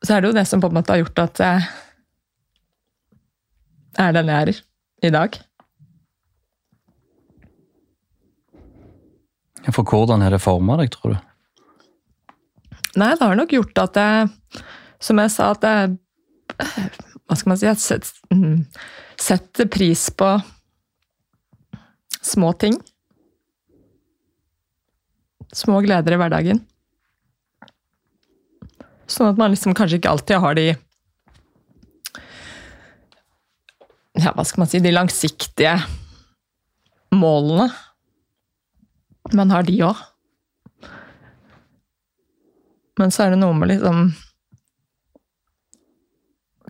så 0.04 0.14
er 0.14 0.22
det 0.22 0.30
jo 0.30 0.38
det 0.38 0.46
som 0.48 0.62
på 0.62 0.70
en 0.70 0.78
måte 0.78 0.94
har 0.94 1.02
gjort 1.02 1.24
at 1.24 1.42
jeg 1.42 1.68
er 3.98 4.14
den 4.14 4.30
jeg 4.30 4.42
er 4.42 4.50
i 5.08 5.10
dag. 5.14 5.38
For 9.68 9.84
hvordan 9.84 10.22
har 10.24 10.32
det 10.32 10.40
forma 10.40 10.78
deg, 10.80 10.92
tror 10.94 11.16
du? 11.16 11.18
Nei, 12.98 13.12
det 13.14 13.26
har 13.26 13.36
nok 13.36 13.52
gjort 13.52 13.82
at 13.82 13.98
jeg, 14.00 14.62
som 15.02 15.20
jeg 15.20 15.34
sa, 15.34 15.50
at 15.54 15.66
jeg 15.68 15.96
Hva 17.28 17.36
skal 17.36 17.50
man 17.52 17.58
si? 17.60 17.66
Jeg 17.68 18.00
mm, 18.32 18.62
setter 19.20 19.68
pris 19.68 20.06
på 20.16 20.30
små 22.24 22.54
ting. 22.56 22.78
Små 25.54 25.80
gleder 25.84 26.14
i 26.14 26.18
hverdagen. 26.20 26.60
Sånn 29.08 29.30
at 29.30 29.40
man 29.40 29.54
liksom 29.54 29.74
kanskje 29.76 30.00
ikke 30.00 30.12
alltid 30.12 30.42
har 30.44 30.58
de 30.58 30.68
Ja, 34.18 34.32
hva 34.34 34.42
skal 34.42 34.64
man 34.64 34.70
si? 34.70 34.80
De 34.82 34.90
langsiktige 34.90 35.76
målene. 37.14 37.68
Man 39.32 39.52
har 39.54 39.62
de 39.68 39.76
òg. 39.86 40.00
Men 42.98 43.14
så 43.14 43.24
er 43.24 43.34
det 43.34 43.40
noe 43.40 43.54
med 43.54 43.70
liksom 43.70 44.08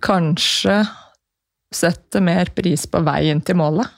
Kanskje 0.04 0.82
sette 1.74 2.20
mer 2.22 2.52
pris 2.54 2.84
på 2.86 3.00
veien 3.04 3.40
til 3.44 3.58
målet. 3.58 3.88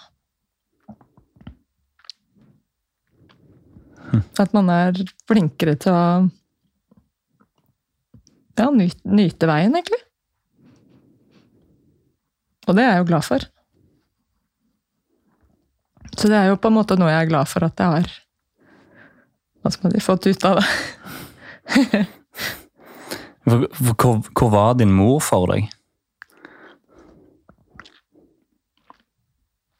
At 4.41 4.55
man 4.57 4.71
er 4.73 4.97
flinkere 5.29 5.77
til 5.81 5.95
å 5.95 6.05
ja, 8.59 8.69
nyte, 8.75 9.01
nyte 9.09 9.49
veien, 9.49 9.77
egentlig. 9.77 10.01
Og 12.69 12.77
det 12.77 12.85
er 12.85 12.93
jeg 12.93 13.03
jo 13.03 13.09
glad 13.09 13.27
for. 13.27 13.47
Så 16.19 16.29
det 16.29 16.37
er 16.37 16.51
jo 16.51 16.59
på 16.61 16.69
en 16.69 16.77
måte 16.77 16.99
noe 17.01 17.13
jeg 17.13 17.25
er 17.25 17.31
glad 17.31 17.49
for 17.49 17.65
at 17.65 17.81
jeg 17.81 17.95
har 17.95 18.11
hva 19.61 19.73
skal 19.73 19.87
man 19.87 19.95
si, 19.95 20.01
fått 20.05 20.29
ut 20.31 20.47
av 20.49 20.61
det. 20.61 22.07
Hvor, 23.51 24.21
hvor 24.37 24.51
var 24.53 24.75
din 24.79 24.93
mor 24.95 25.17
for 25.25 25.51
deg? 25.51 25.65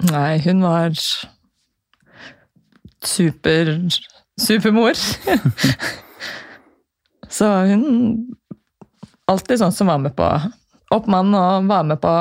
Nei, 0.09 0.41
hun 0.43 0.65
var 0.65 0.97
super 3.05 3.71
supermor. 4.41 4.99
Så 7.31 7.47
hun 7.71 7.85
Alltid 9.31 9.61
sånn 9.61 9.71
som 9.71 9.87
var 9.87 10.01
med 10.03 10.11
på 10.19 10.27
oppmann 10.91 11.31
og 11.39 11.69
var 11.71 11.85
med 11.87 12.01
på 12.03 12.13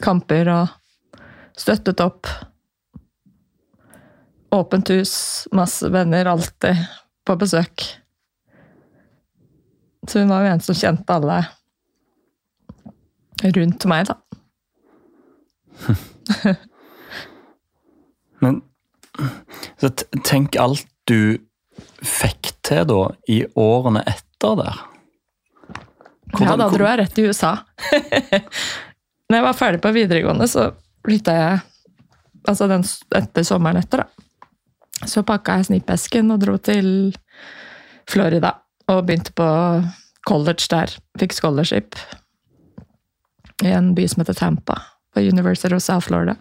kamper 0.00 0.48
og 0.48 0.70
støttet 1.52 2.00
opp. 2.00 2.30
Åpent 4.56 4.88
hus, 4.94 5.12
masse 5.52 5.90
venner, 5.92 6.30
alltid 6.32 6.80
på 7.28 7.36
besøk. 7.36 7.84
Så 10.08 10.22
hun 10.22 10.32
var 10.32 10.46
jo 10.46 10.54
en 10.54 10.64
som 10.64 10.78
kjente 10.78 11.12
alle 11.12 11.42
rundt 13.58 13.84
meg, 13.90 14.08
da. 14.08 14.16
Men 18.40 18.62
så 19.80 19.90
tenk 20.24 20.56
alt 20.60 20.86
du 21.08 21.38
fikk 22.02 22.52
til 22.66 22.84
da 22.88 23.00
i 23.30 23.40
årene 23.58 24.02
etter 24.08 24.58
der. 24.60 24.82
ja, 26.40 26.56
da 26.56 26.68
dro 26.72 26.88
jeg 26.88 27.00
rett 27.02 27.14
til 27.16 27.30
USA. 27.30 27.56
Når 29.26 29.38
jeg 29.38 29.46
var 29.46 29.58
ferdig 29.58 29.82
på 29.82 29.94
videregående, 29.96 30.48
så 30.50 30.70
flytta 31.06 31.40
jeg 31.40 31.64
Altså 32.46 32.68
den, 32.70 32.84
etter 33.18 33.42
sommeren 33.42 33.80
etter, 33.80 34.04
da. 34.04 34.26
Så 35.10 35.24
pakka 35.26 35.56
jeg 35.58 35.66
snippesken 35.66 36.30
og 36.30 36.44
dro 36.44 36.52
til 36.62 36.86
Florida. 38.06 38.52
Og 38.86 39.00
begynte 39.08 39.32
på 39.34 39.48
college 40.30 40.68
der. 40.70 40.94
Fikk 41.18 41.34
scholarship 41.34 41.98
i 43.66 43.72
en 43.74 43.96
by 43.98 44.06
som 44.06 44.22
heter 44.22 44.38
Tampa. 44.38 44.78
På 45.10 45.24
University 45.26 45.74
of 45.74 45.82
South 45.82 46.06
Florida. 46.06 46.36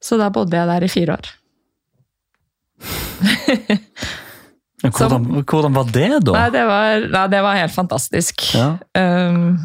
Så 0.00 0.16
da 0.16 0.30
bodde 0.32 0.56
jeg 0.56 0.70
der 0.70 0.86
i 0.86 0.90
fire 0.96 1.18
år. 1.18 1.30
Hvordan, 4.78 5.24
hvordan 5.42 5.74
var 5.74 5.88
det, 5.90 6.10
da? 6.22 6.34
Nei, 6.36 6.50
det 6.54 6.64
var, 6.68 7.06
nei, 7.10 7.22
det 7.32 7.40
var 7.42 7.56
helt 7.58 7.74
fantastisk. 7.74 8.44
Ja. 8.54 8.68
Um, 8.94 9.56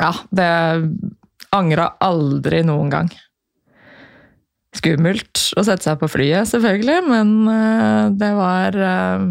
ja, 0.00 0.10
det 0.34 0.48
angra 1.54 1.92
aldri 2.02 2.62
noen 2.66 2.90
gang. 2.90 3.12
Skummelt 4.74 5.44
å 5.54 5.62
sette 5.66 5.84
seg 5.86 6.00
på 6.00 6.08
flyet, 6.10 6.48
selvfølgelig, 6.50 6.98
men 7.12 7.32
uh, 7.46 8.10
det 8.16 8.32
var 8.38 8.78
uh, 8.78 9.26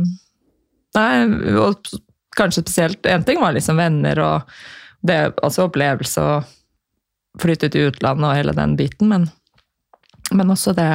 Nei, 0.92 1.12
og 1.56 1.88
kanskje 2.36 2.66
spesielt 2.66 3.08
Én 3.08 3.24
ting 3.24 3.40
var 3.40 3.54
liksom 3.56 3.78
venner 3.80 4.20
og 4.20 4.50
det, 5.08 5.16
altså 5.40 5.70
opplevelse 5.70 6.20
å 6.24 6.34
flytte 7.40 7.70
til 7.72 7.88
utlandet 7.90 8.28
og 8.28 8.36
hele 8.36 8.54
den 8.54 8.76
biten, 8.78 9.08
men, 9.08 9.30
men 10.36 10.52
også 10.52 10.76
det 10.78 10.90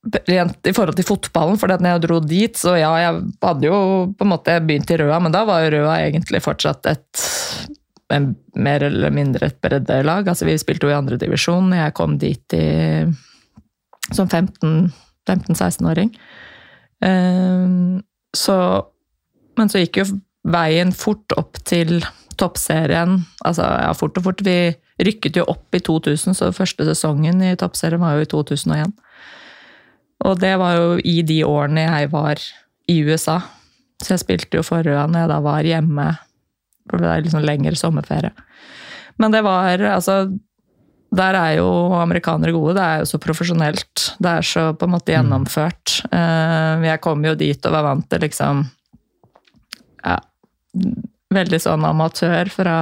rent 0.00 0.66
i 0.66 0.72
forhold 0.72 0.96
til 0.96 1.06
fotballen, 1.06 1.58
for 1.60 1.72
når 1.72 1.94
jeg 1.94 2.02
dro 2.06 2.20
dit, 2.24 2.56
så 2.56 2.72
ja, 2.78 2.90
jeg 3.02 3.18
hadde 3.44 3.68
jo 3.68 3.80
på 4.16 4.24
en 4.24 4.32
måte 4.32 4.56
begynt 4.64 4.90
i 4.90 4.96
Røa, 5.00 5.18
men 5.20 5.34
da 5.34 5.44
var 5.48 5.64
jo 5.64 5.74
Røa 5.74 5.98
egentlig 6.06 6.40
fortsatt 6.44 6.88
et 6.88 7.26
en, 8.10 8.32
mer 8.58 8.82
eller 8.82 9.12
mindre 9.14 9.50
et 9.50 9.58
breddelag. 9.62 10.28
Altså, 10.28 10.48
vi 10.48 10.56
spilte 10.58 10.88
jo 10.88 10.92
i 10.92 10.98
andredivisjon. 10.98 11.70
Jeg 11.76 11.94
kom 11.94 12.16
dit 12.18 12.56
i, 12.56 13.04
som 14.10 14.26
15-16-åring. 14.26 16.10
Um, 17.00 18.00
så 18.36 18.56
Men 19.56 19.70
så 19.72 19.80
gikk 19.82 19.98
jo 20.00 20.04
veien 20.48 20.92
fort 20.96 21.34
opp 21.36 21.58
til 21.68 21.98
toppserien. 22.40 23.18
Altså, 23.44 23.66
ja, 23.66 23.90
fort 23.96 24.16
og 24.16 24.24
fort. 24.24 24.42
Vi 24.46 24.72
rykket 25.04 25.36
jo 25.36 25.44
opp 25.50 25.76
i 25.76 25.82
2000, 25.84 26.36
så 26.38 26.50
første 26.56 26.86
sesongen 26.88 27.42
i 27.44 27.56
toppserien 27.60 28.00
var 28.00 28.16
jo 28.16 28.24
i 28.24 28.30
2001. 28.30 28.94
Og 30.26 30.36
det 30.40 30.52
var 30.60 30.76
jo 30.76 30.98
i 31.04 31.20
de 31.26 31.40
årene 31.46 31.86
jeg 31.86 32.10
var 32.12 32.42
i 32.90 32.98
USA. 33.06 33.38
Så 34.00 34.14
jeg 34.14 34.24
spilte 34.24 34.60
jo 34.60 34.66
for 34.66 34.84
Røa 34.84 35.06
når 35.08 35.24
jeg 35.24 35.32
da 35.32 35.40
var 35.44 35.66
hjemme. 35.66 36.06
For 36.90 37.02
det 37.02 37.10
er 37.10 37.24
liksom 37.24 37.44
lengre 37.44 37.78
sommerferie. 37.78 38.32
Men 39.20 39.34
det 39.34 39.42
var 39.44 39.82
altså 39.84 40.22
Der 41.10 41.34
er 41.34 41.56
jo 41.58 41.66
amerikanere 41.98 42.52
gode. 42.54 42.76
Det 42.76 42.82
er 42.82 42.98
jo 43.00 43.06
så 43.10 43.18
profesjonelt. 43.18 44.02
Det 44.22 44.30
er 44.30 44.46
så 44.46 44.68
på 44.78 44.86
en 44.86 44.92
måte 44.94 45.10
gjennomført. 45.10 45.96
Eh, 46.06 46.84
jeg 46.86 47.00
kom 47.02 47.24
jo 47.26 47.34
dit 47.34 47.66
og 47.66 47.74
var 47.74 47.88
vant 47.88 48.06
til 48.10 48.22
liksom 48.22 48.62
Ja, 50.06 50.20
veldig 51.34 51.58
sånn 51.60 51.84
amatør 51.84 52.48
fra 52.54 52.76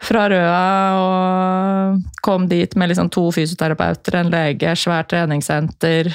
fra 0.00 0.26
Røa 0.32 0.76
og 0.96 2.20
kom 2.24 2.46
dit 2.48 2.76
med 2.78 2.92
liksom 2.92 3.10
to 3.12 3.26
fysioterapeuter, 3.34 4.16
en 4.20 4.32
lege, 4.32 4.72
svært 4.78 5.10
treningssenter, 5.12 6.08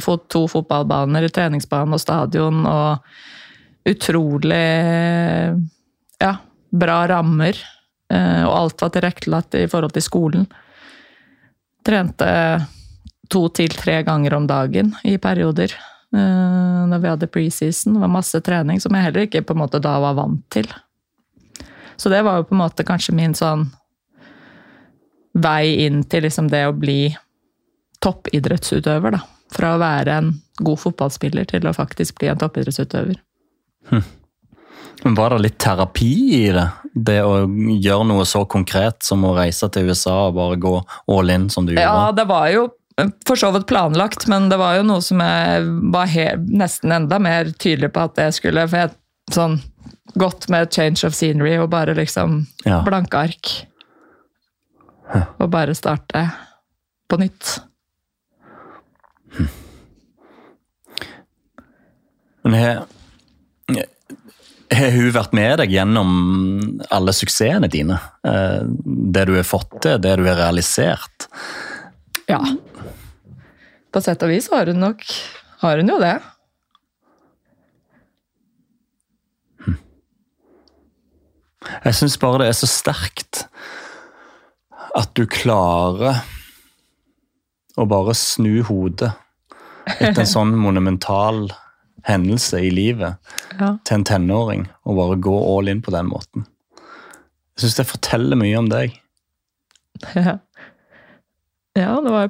fått 0.00 0.28
to 0.32 0.46
fotballbaner, 0.48 1.26
treningsbane 1.34 1.92
og 1.92 2.00
stadion 2.00 2.62
og 2.64 3.88
utrolig 3.88 4.62
ja, 6.20 6.32
bra 6.70 6.98
rammer. 7.08 7.58
Eh, 8.12 8.42
og 8.46 8.54
alt 8.54 8.82
var 8.82 8.92
tilrettelagt 8.94 9.58
i 9.58 9.66
forhold 9.68 9.94
til 9.96 10.04
skolen. 10.04 10.48
Trente 11.84 12.30
to 13.28 13.44
til 13.52 13.74
tre 13.76 14.00
ganger 14.06 14.38
om 14.38 14.48
dagen 14.48 14.94
i 15.04 15.18
perioder. 15.20 15.74
Eh, 16.16 16.82
når 16.88 17.02
vi 17.02 17.12
hadde 17.12 17.32
preseason. 17.32 17.96
Det 17.96 18.04
var 18.04 18.12
masse 18.12 18.40
trening 18.44 18.80
som 18.80 18.96
jeg 18.96 19.08
heller 19.08 19.28
ikke 19.28 19.44
på 19.44 19.56
en 19.56 19.64
måte 19.64 19.82
da 19.84 19.98
var 20.02 20.16
vant 20.18 20.44
til. 20.52 20.68
Så 21.98 22.10
det 22.12 22.22
var 22.22 22.38
jo 22.38 22.48
på 22.48 22.54
en 22.54 22.62
måte 22.62 22.86
kanskje 22.86 23.14
min 23.16 23.34
sånn 23.34 23.66
vei 25.38 25.84
inn 25.84 26.02
til 26.10 26.24
liksom 26.26 26.50
det 26.50 26.64
å 26.68 26.76
bli 26.76 27.08
toppidrettsutøver, 28.02 29.18
da. 29.18 29.24
Fra 29.54 29.74
å 29.74 29.80
være 29.80 30.14
en 30.20 30.30
god 30.60 30.80
fotballspiller 30.82 31.48
til 31.48 31.66
å 31.66 31.74
faktisk 31.74 32.18
bli 32.20 32.30
en 32.30 32.40
toppidrettsutøver. 32.40 33.18
Hm. 33.90 34.06
Men 35.04 35.14
Var 35.14 35.30
det 35.30 35.38
litt 35.44 35.58
terapi 35.62 36.12
i 36.40 36.48
det? 36.54 36.66
Det 36.94 37.20
å 37.22 37.46
gjøre 37.46 38.06
noe 38.08 38.24
så 38.26 38.42
konkret 38.50 39.04
som 39.06 39.22
å 39.26 39.36
reise 39.36 39.68
til 39.70 39.90
USA 39.90 40.16
og 40.26 40.38
bare 40.38 40.58
gå 40.58 40.74
all 41.14 41.30
in 41.30 41.46
som 41.50 41.66
du 41.66 41.74
gjorde? 41.74 41.86
Ja, 41.86 42.10
det 42.14 42.26
var 42.26 42.48
jo 42.50 42.66
for 43.26 43.38
så 43.38 43.52
vidt 43.54 43.68
planlagt, 43.70 44.26
men 44.26 44.48
det 44.50 44.58
var 44.58 44.74
jo 44.74 44.86
noe 44.88 45.02
som 45.04 45.20
jeg 45.22 45.66
var 45.94 46.14
nesten 46.50 46.94
enda 46.96 47.20
mer 47.22 47.52
tydelig 47.54 47.92
på 47.94 48.08
at 48.08 48.18
jeg 48.18 48.34
skulle. 48.40 48.66
For 48.66 48.82
jeg 48.82 49.34
sånn 49.34 49.60
godt 50.14 50.48
med 50.48 50.72
change 50.74 51.06
of 51.06 51.14
scenery 51.16 51.56
og 51.58 51.70
bare 51.72 51.94
liksom 51.94 52.42
ja. 52.64 52.82
blanke 52.86 53.24
ark. 53.28 53.54
Og 55.38 55.48
bare 55.48 55.74
starte 55.76 56.26
på 57.08 57.16
nytt. 57.20 57.54
Men 62.44 62.54
har, 62.54 62.82
har 64.76 64.92
hun 64.96 65.10
vært 65.16 65.34
med 65.36 65.54
deg 65.62 65.72
gjennom 65.72 66.12
alle 66.92 67.14
suksessene 67.16 67.70
dine? 67.72 67.98
Eh, 68.26 68.60
det 69.16 69.26
du 69.28 69.34
har 69.36 69.48
fått 69.48 69.80
til, 69.84 69.98
det 70.04 70.18
du 70.20 70.26
har 70.28 70.38
realisert? 70.40 71.28
Ja. 72.28 72.42
På 73.92 74.04
sett 74.04 74.22
og 74.24 74.32
vis 74.32 74.50
har 74.52 74.68
hun 74.68 74.80
nok 74.84 75.04
har 75.58 75.80
hun 75.80 75.90
jo 75.90 75.98
det. 75.98 76.16
Jeg 81.84 81.96
syns 81.98 82.18
bare 82.20 82.42
det 82.42 82.50
er 82.50 82.58
så 82.58 82.68
sterkt 82.70 83.44
at 84.98 85.14
du 85.18 85.24
klarer 85.30 86.22
å 87.78 87.86
bare 87.88 88.14
snu 88.16 88.62
hodet 88.66 89.12
etter 89.98 90.22
en 90.24 90.30
sånn 90.30 90.54
monumental 90.66 91.46
hendelse 92.08 92.60
i 92.64 92.70
livet 92.72 93.18
ja. 93.58 93.74
til 93.84 93.98
en 93.98 94.06
tenåring, 94.06 94.64
og 94.88 94.98
bare 94.98 95.20
gå 95.22 95.34
all 95.34 95.68
in 95.70 95.82
på 95.84 95.92
den 95.94 96.08
måten. 96.08 96.46
Jeg 97.56 97.66
syns 97.66 97.78
det 97.78 97.88
forteller 97.90 98.38
mye 98.38 98.58
om 98.60 98.70
deg. 98.70 98.96
Ja. 100.14 100.38
ja, 101.74 101.94
det 102.04 102.12
var 102.14 102.28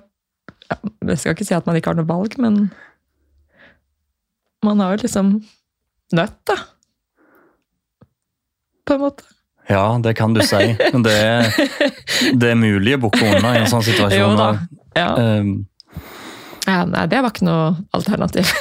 Jeg 1.05 1.19
skal 1.21 1.35
ikke 1.35 1.45
si 1.45 1.57
at 1.57 1.67
man 1.69 1.77
ikke 1.77 1.93
har 1.93 1.99
noe 1.99 2.09
valg, 2.09 2.37
men 2.41 2.71
man 4.65 4.81
har 4.81 4.97
jo 4.97 5.05
liksom 5.05 5.35
nødt, 6.17 6.39
da 6.49 6.57
på 8.89 8.95
en 8.97 9.03
måte. 9.05 9.23
Ja, 9.69 9.85
det 10.03 10.15
kan 10.17 10.33
du 10.35 10.41
si. 10.49 10.77
Men 10.93 11.03
det 11.05 11.17
det 12.41 12.49
er 12.55 12.57
mulig 12.57 12.95
å 12.97 13.01
bukke 13.05 13.25
unna 13.37 13.51
i 13.57 13.61
en 13.63 13.69
sånn 13.71 13.85
situasjon. 13.85 14.23
Jo 14.23 14.37
da. 14.39 14.49
Ja. 14.97 15.09
Um, 15.17 15.67
ja, 16.69 16.83
nei, 16.89 17.07
det 17.09 17.21
var 17.25 17.31
ikke 17.33 17.47
noe 17.49 17.69
alternativ. 17.97 18.47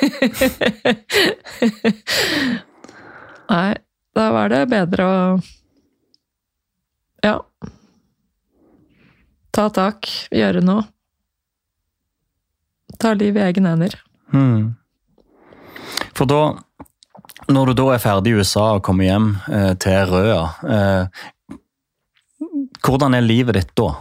nei, 3.54 3.72
da 4.16 4.26
var 4.36 4.46
det 4.54 4.62
bedre 4.72 5.02
å 5.08 5.10
Ja. 7.26 7.36
Ta 9.56 9.64
tak, 9.74 10.06
gjøre 10.32 10.62
noe. 10.62 10.84
Ta 13.02 13.14
livet 13.18 13.42
i 13.42 13.46
egne 13.48 13.70
hender. 13.74 13.94
Hmm. 14.32 14.76
For 16.14 16.26
da 16.30 16.42
når 17.48 17.72
du 17.72 17.78
da 17.80 17.88
er 17.96 18.04
ferdig 18.04 18.34
i 18.34 18.40
USA 18.42 18.66
og 18.78 18.84
kommer 18.86 19.08
hjem 19.08 19.30
eh, 19.52 19.74
til 19.82 20.12
Røa, 20.12 20.44
eh, 20.68 21.64
hvordan 22.84 23.16
er 23.18 23.26
livet 23.26 23.58
ditt 23.58 23.74
da? 23.80 23.94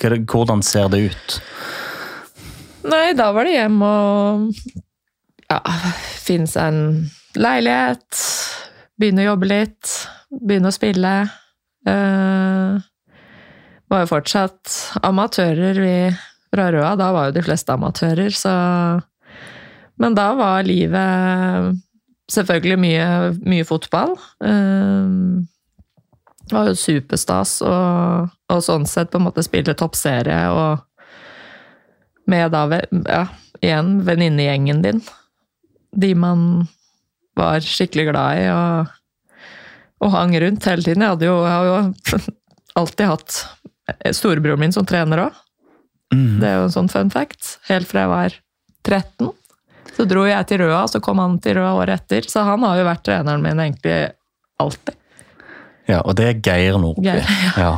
Hvordan 0.00 0.62
ser 0.66 0.90
det 0.92 1.04
ut? 1.10 1.36
Nei, 2.90 3.14
da 3.16 3.30
var 3.32 3.46
det 3.46 3.54
hjem 3.54 3.78
og 3.86 4.48
ja, 5.48 5.60
finne 6.20 6.50
seg 6.50 6.72
en 6.72 6.82
leilighet. 7.38 8.24
Begynne 9.00 9.24
å 9.24 9.30
jobbe 9.30 9.48
litt. 9.50 9.94
Begynne 10.34 10.70
å 10.70 10.74
spille. 10.74 11.14
Eh, 11.88 12.84
var 13.90 14.04
jo 14.04 14.10
fortsatt 14.10 14.74
amatører, 15.06 15.80
vi 15.80 15.96
fra 16.54 16.68
Røa. 16.74 16.94
Da 16.98 17.10
var 17.14 17.30
jo 17.30 17.38
de 17.38 17.46
fleste 17.46 17.74
amatører, 17.74 18.34
så 18.34 18.54
Men 19.96 20.14
da 20.18 20.32
var 20.34 20.64
livet 20.66 21.83
selvfølgelig 22.32 22.78
mye, 22.80 23.08
mye 23.44 23.66
fotball. 23.68 24.14
Um, 24.40 25.46
det 26.44 26.56
var 26.56 26.68
jo 26.68 26.76
superstas 26.76 27.58
og, 27.64 28.32
og, 28.52 28.60
sånn 28.64 28.84
sett 28.88 29.12
på 29.12 29.20
en 29.20 29.26
måte 29.28 29.44
spille 29.44 29.76
toppserie 29.78 30.42
og 30.52 30.84
med 32.28 32.52
da 32.52 32.64
ja, 32.68 33.22
igjen 33.60 33.98
venninnegjengen 34.04 34.82
din. 34.84 35.00
De 35.94 36.12
man 36.16 36.66
var 37.38 37.64
skikkelig 37.64 38.06
glad 38.10 38.42
i 38.42 38.46
og, 38.52 38.92
og 40.04 40.12
hang 40.14 40.36
rundt 40.40 40.68
hele 40.68 40.84
tiden. 40.84 41.04
Jeg, 41.04 41.28
jo, 41.28 41.38
jeg 41.44 41.54
har 41.54 41.70
jo 41.70 42.24
alltid 42.80 43.10
hatt 43.12 43.40
storebroren 44.16 44.64
min 44.64 44.76
som 44.76 44.86
trener 44.88 45.26
òg. 45.26 45.40
Mm. 46.14 46.40
Det 46.40 46.48
er 46.48 46.58
jo 46.58 46.68
en 46.68 46.76
sånn 46.76 46.92
fun 46.92 47.12
fact. 47.12 47.56
Helt 47.70 47.88
fra 47.90 48.04
jeg 48.04 48.12
var 48.12 48.38
13. 48.84 49.32
Så 49.94 50.06
dro 50.10 50.26
jeg 50.26 50.50
til 50.50 50.64
Røa, 50.64 50.84
så 50.90 51.00
kom 51.04 51.22
han 51.22 51.38
til 51.42 51.58
Røa 51.60 51.72
året 51.78 52.02
etter. 52.02 52.28
Så 52.30 52.44
han 52.46 52.66
har 52.66 52.80
jo 52.80 52.86
vært 52.88 53.06
treneren 53.06 53.44
min 53.44 53.62
egentlig 53.62 53.98
alltid. 54.62 54.98
Ja, 55.84 55.98
og 56.00 56.14
det 56.16 56.24
er 56.30 56.38
Geir 56.40 56.78
Nordby. 56.80 57.04
Geir, 57.04 57.26
ja. 57.60 57.74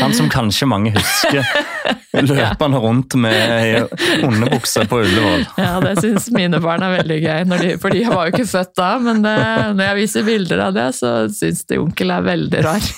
Han 0.00 0.14
som 0.16 0.30
kanskje 0.32 0.64
mange 0.70 0.94
husker 0.94 1.44
løpende 2.30 2.80
rundt 2.80 3.16
med 3.20 3.90
underbukse 4.24 4.86
på 4.88 5.02
Ullevål. 5.02 5.44
Ja, 5.60 5.74
det 5.84 5.98
syns 6.00 6.30
mine 6.32 6.60
barn 6.64 6.84
er 6.86 6.94
veldig 6.94 7.18
gøy, 7.20 7.44
de, 7.52 7.74
for 7.82 7.92
de 7.92 8.06
var 8.08 8.30
jo 8.30 8.34
ikke 8.34 8.48
født 8.48 8.72
da. 8.80 8.90
Men 9.04 9.20
det, 9.26 9.36
når 9.76 9.90
jeg 9.90 9.98
viser 10.00 10.26
bilder 10.30 10.64
av 10.70 10.76
det, 10.78 10.88
så 10.96 11.14
syns 11.36 11.66
de 11.68 11.82
onkel 11.82 12.16
er 12.16 12.24
veldig 12.30 12.64
rar. 12.64 12.90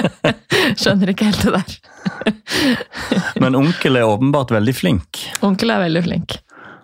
Skjønner 0.80 1.12
ikke 1.12 1.28
helt 1.28 1.44
det 1.44 1.58
der. 1.58 1.78
Men 3.40 3.58
onkel 3.58 4.00
er 4.00 4.08
åpenbart 4.08 4.56
veldig 4.56 4.76
flink. 4.80 5.26
Onkel 5.44 5.76
er 5.76 5.84
veldig 5.84 6.08
flink. 6.08 6.40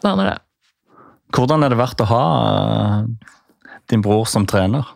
Han 0.07 0.23
er 0.23 0.31
det. 0.31 0.37
Hvordan 1.35 1.67
er 1.67 1.73
det 1.73 1.81
verdt 1.81 2.03
å 2.05 2.11
ha 2.11 2.27
din 3.91 4.03
bror 4.05 4.27
som 4.31 4.47
trener? 4.49 4.87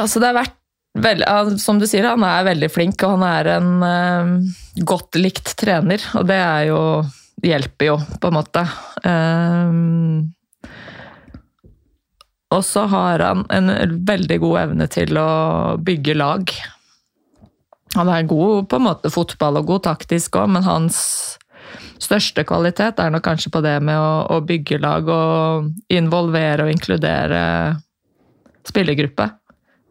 Altså, 0.00 0.18
det 0.18 0.30
har 0.30 0.40
vært 0.40 0.56
veldig, 0.98 1.26
Som 1.62 1.78
du 1.78 1.86
sier, 1.86 2.08
han 2.08 2.24
er 2.26 2.48
veldig 2.48 2.70
flink, 2.72 3.02
og 3.06 3.18
han 3.18 3.26
er 3.28 3.52
en 3.58 3.70
uh, 3.84 4.84
godt 4.86 5.20
likt 5.20 5.54
trener. 5.60 6.02
Og 6.18 6.26
det 6.26 6.40
er 6.40 6.68
jo 6.72 6.82
hjelper 7.46 7.86
jo, 7.86 7.96
på 8.20 8.28
en 8.28 8.36
måte. 8.36 8.64
Um, 9.04 10.32
og 12.50 12.64
så 12.66 12.84
har 12.90 13.22
han 13.22 13.44
en 13.54 13.70
veldig 14.06 14.40
god 14.42 14.58
evne 14.64 14.88
til 14.90 15.18
å 15.20 15.30
bygge 15.80 16.16
lag. 16.18 16.50
Han 17.96 18.10
er 18.10 18.26
god 18.30 18.66
på 18.70 18.78
en 18.78 18.86
måte 18.86 19.12
fotball 19.14 19.60
og 19.60 19.70
god 19.70 19.86
taktisk 19.86 20.38
òg, 20.38 20.50
men 20.56 20.66
hans 20.66 20.98
største 22.00 22.44
kvalitet 22.48 23.00
er 23.00 23.12
nok 23.12 23.24
kanskje 23.26 23.52
på 23.52 23.62
det 23.64 23.76
med 23.84 23.98
å, 23.98 24.12
å 24.36 24.40
bygge 24.46 24.80
lag 24.82 25.08
og 25.10 25.70
involvere 25.92 26.66
og 26.66 26.72
inkludere 26.72 27.42
spillergruppe 28.68 29.28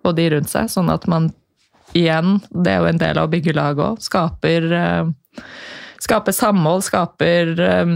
og 0.07 0.15
de 0.15 0.29
rundt 0.33 0.51
seg, 0.51 0.69
sånn 0.71 0.91
at 0.93 1.05
man 1.11 1.29
igjen, 1.97 2.37
det 2.51 2.73
er 2.73 2.81
jo 2.83 2.89
en 2.91 3.01
del 3.01 3.19
av 3.19 3.27
å 3.27 3.31
bygge 3.31 3.55
lag 3.57 3.79
òg, 3.81 4.01
skaper, 4.03 4.67
uh, 4.71 5.43
skaper 6.01 6.35
samhold, 6.35 6.85
skaper 6.87 7.53
um, 7.83 7.95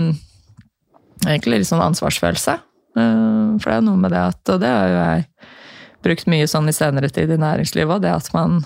egentlig 1.26 1.62
litt 1.62 1.70
sånn 1.70 1.84
ansvarsfølelse. 1.86 2.58
Uh, 2.98 3.56
for 3.62 3.70
det 3.70 3.78
er 3.78 3.86
noe 3.88 3.98
med 3.98 4.14
det 4.14 4.20
at 4.22 4.50
Og 4.54 4.60
det 4.62 4.70
har 4.70 4.92
jo 4.92 4.98
jeg 5.00 5.24
brukt 6.06 6.28
mye 6.30 6.50
sånn 6.52 6.68
i 6.70 6.76
senere 6.76 7.10
tid 7.10 7.32
i 7.34 7.40
næringslivet 7.42 7.96
òg, 7.96 8.04
det 8.04 8.12
at 8.14 8.30
man 8.36 8.60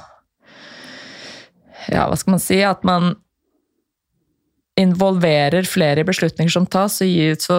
Ja, 1.87 2.09
hva 2.09 2.17
skal 2.19 2.33
man 2.33 2.43
si? 2.43 2.57
At 2.67 2.83
man 2.87 3.13
involverer 4.77 5.65
flere 5.65 6.01
i 6.01 6.05
beslutninger 6.05 6.51
som 6.53 6.65
tas, 6.69 6.99
så 7.41 7.57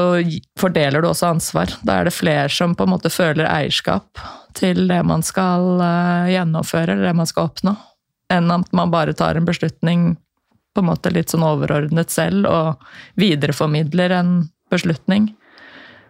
fordeler 0.60 1.02
du 1.02 1.08
også 1.08 1.32
ansvar. 1.32 1.72
Da 1.82 1.98
er 1.98 2.08
det 2.08 2.14
flere 2.14 2.48
som 2.52 2.76
på 2.78 2.86
en 2.86 2.92
måte 2.94 3.10
føler 3.10 3.48
eierskap 3.50 4.22
til 4.58 4.86
det 4.90 5.00
man 5.06 5.24
skal 5.26 5.82
eh, 5.82 6.30
gjennomføre, 6.36 6.94
eller 6.94 7.10
det 7.10 7.16
man 7.18 7.30
skal 7.30 7.50
oppnå, 7.50 7.74
enn 8.34 8.54
at 8.54 8.70
man 8.76 8.94
bare 8.94 9.16
tar 9.18 9.38
en 9.38 9.48
beslutning 9.48 10.12
på 10.74 10.84
en 10.84 10.90
måte 10.92 11.10
litt 11.10 11.34
sånn 11.34 11.46
overordnet 11.46 12.14
selv 12.14 12.46
og 12.46 12.86
videreformidler 13.18 14.14
en 14.14 14.32
beslutning. 14.70 15.32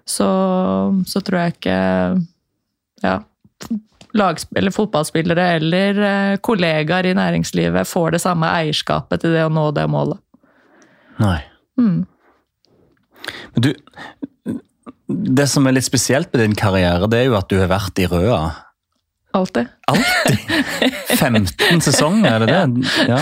Så, 0.09 0.29
så 1.09 1.25
tror 1.25 1.41
jeg 1.41 1.57
ikke 1.57 1.81
ja, 3.05 3.19
eller 4.17 4.73
fotballspillere 4.73 5.51
eller 5.57 6.05
eh, 6.05 6.39
kollegaer 6.45 7.09
i 7.09 7.17
næringslivet 7.17 7.89
får 7.89 8.17
det 8.17 8.25
samme 8.25 8.49
eierskapet 8.61 9.25
til 9.25 9.37
det 9.37 9.45
å 9.49 9.53
nå 9.53 9.71
det 9.77 9.89
målet. 9.89 10.21
Nei. 11.19 11.41
Mm. 11.79 12.07
Men 13.55 13.65
du, 13.65 13.73
det 15.09 15.49
som 15.51 15.67
er 15.67 15.77
litt 15.77 15.87
spesielt 15.89 16.33
med 16.33 16.45
din 16.45 16.57
karriere, 16.59 17.09
det 17.11 17.23
er 17.23 17.29
jo 17.31 17.37
at 17.39 17.51
du 17.51 17.59
har 17.61 17.71
vært 17.71 18.01
i 18.03 18.09
Røa. 18.11 18.41
Alltid. 19.37 19.69
Alltid? 19.91 20.39
15 21.19 21.85
sesonger, 21.85 22.31
er 22.31 22.45
det 22.45 22.49
det? 22.55 22.63
Ja. 23.11 23.21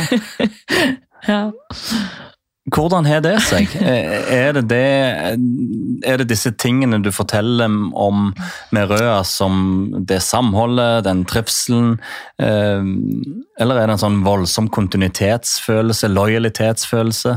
ja. 1.27 1.41
Hvordan 2.75 3.07
har 3.07 3.21
det 3.23 3.37
seg? 3.47 3.71
Er 4.37 4.57
det, 4.57 4.65
det, 4.73 4.83
er 6.07 6.19
det 6.19 6.27
disse 6.33 6.51
tingene 6.59 6.99
du 7.03 7.13
forteller 7.15 7.71
om 7.95 8.33
med 8.75 8.91
Røa, 8.91 9.21
som 9.25 9.93
det 10.09 10.19
samholdet, 10.27 11.05
den 11.07 11.23
trivselen? 11.31 11.95
Eh, 12.43 12.83
eller 13.63 13.79
er 13.79 13.87
det 13.87 13.97
en 13.97 14.03
sånn 14.03 14.23
voldsom 14.27 14.71
kontinuitetsfølelse, 14.75 16.11
lojalitetsfølelse? 16.11 17.37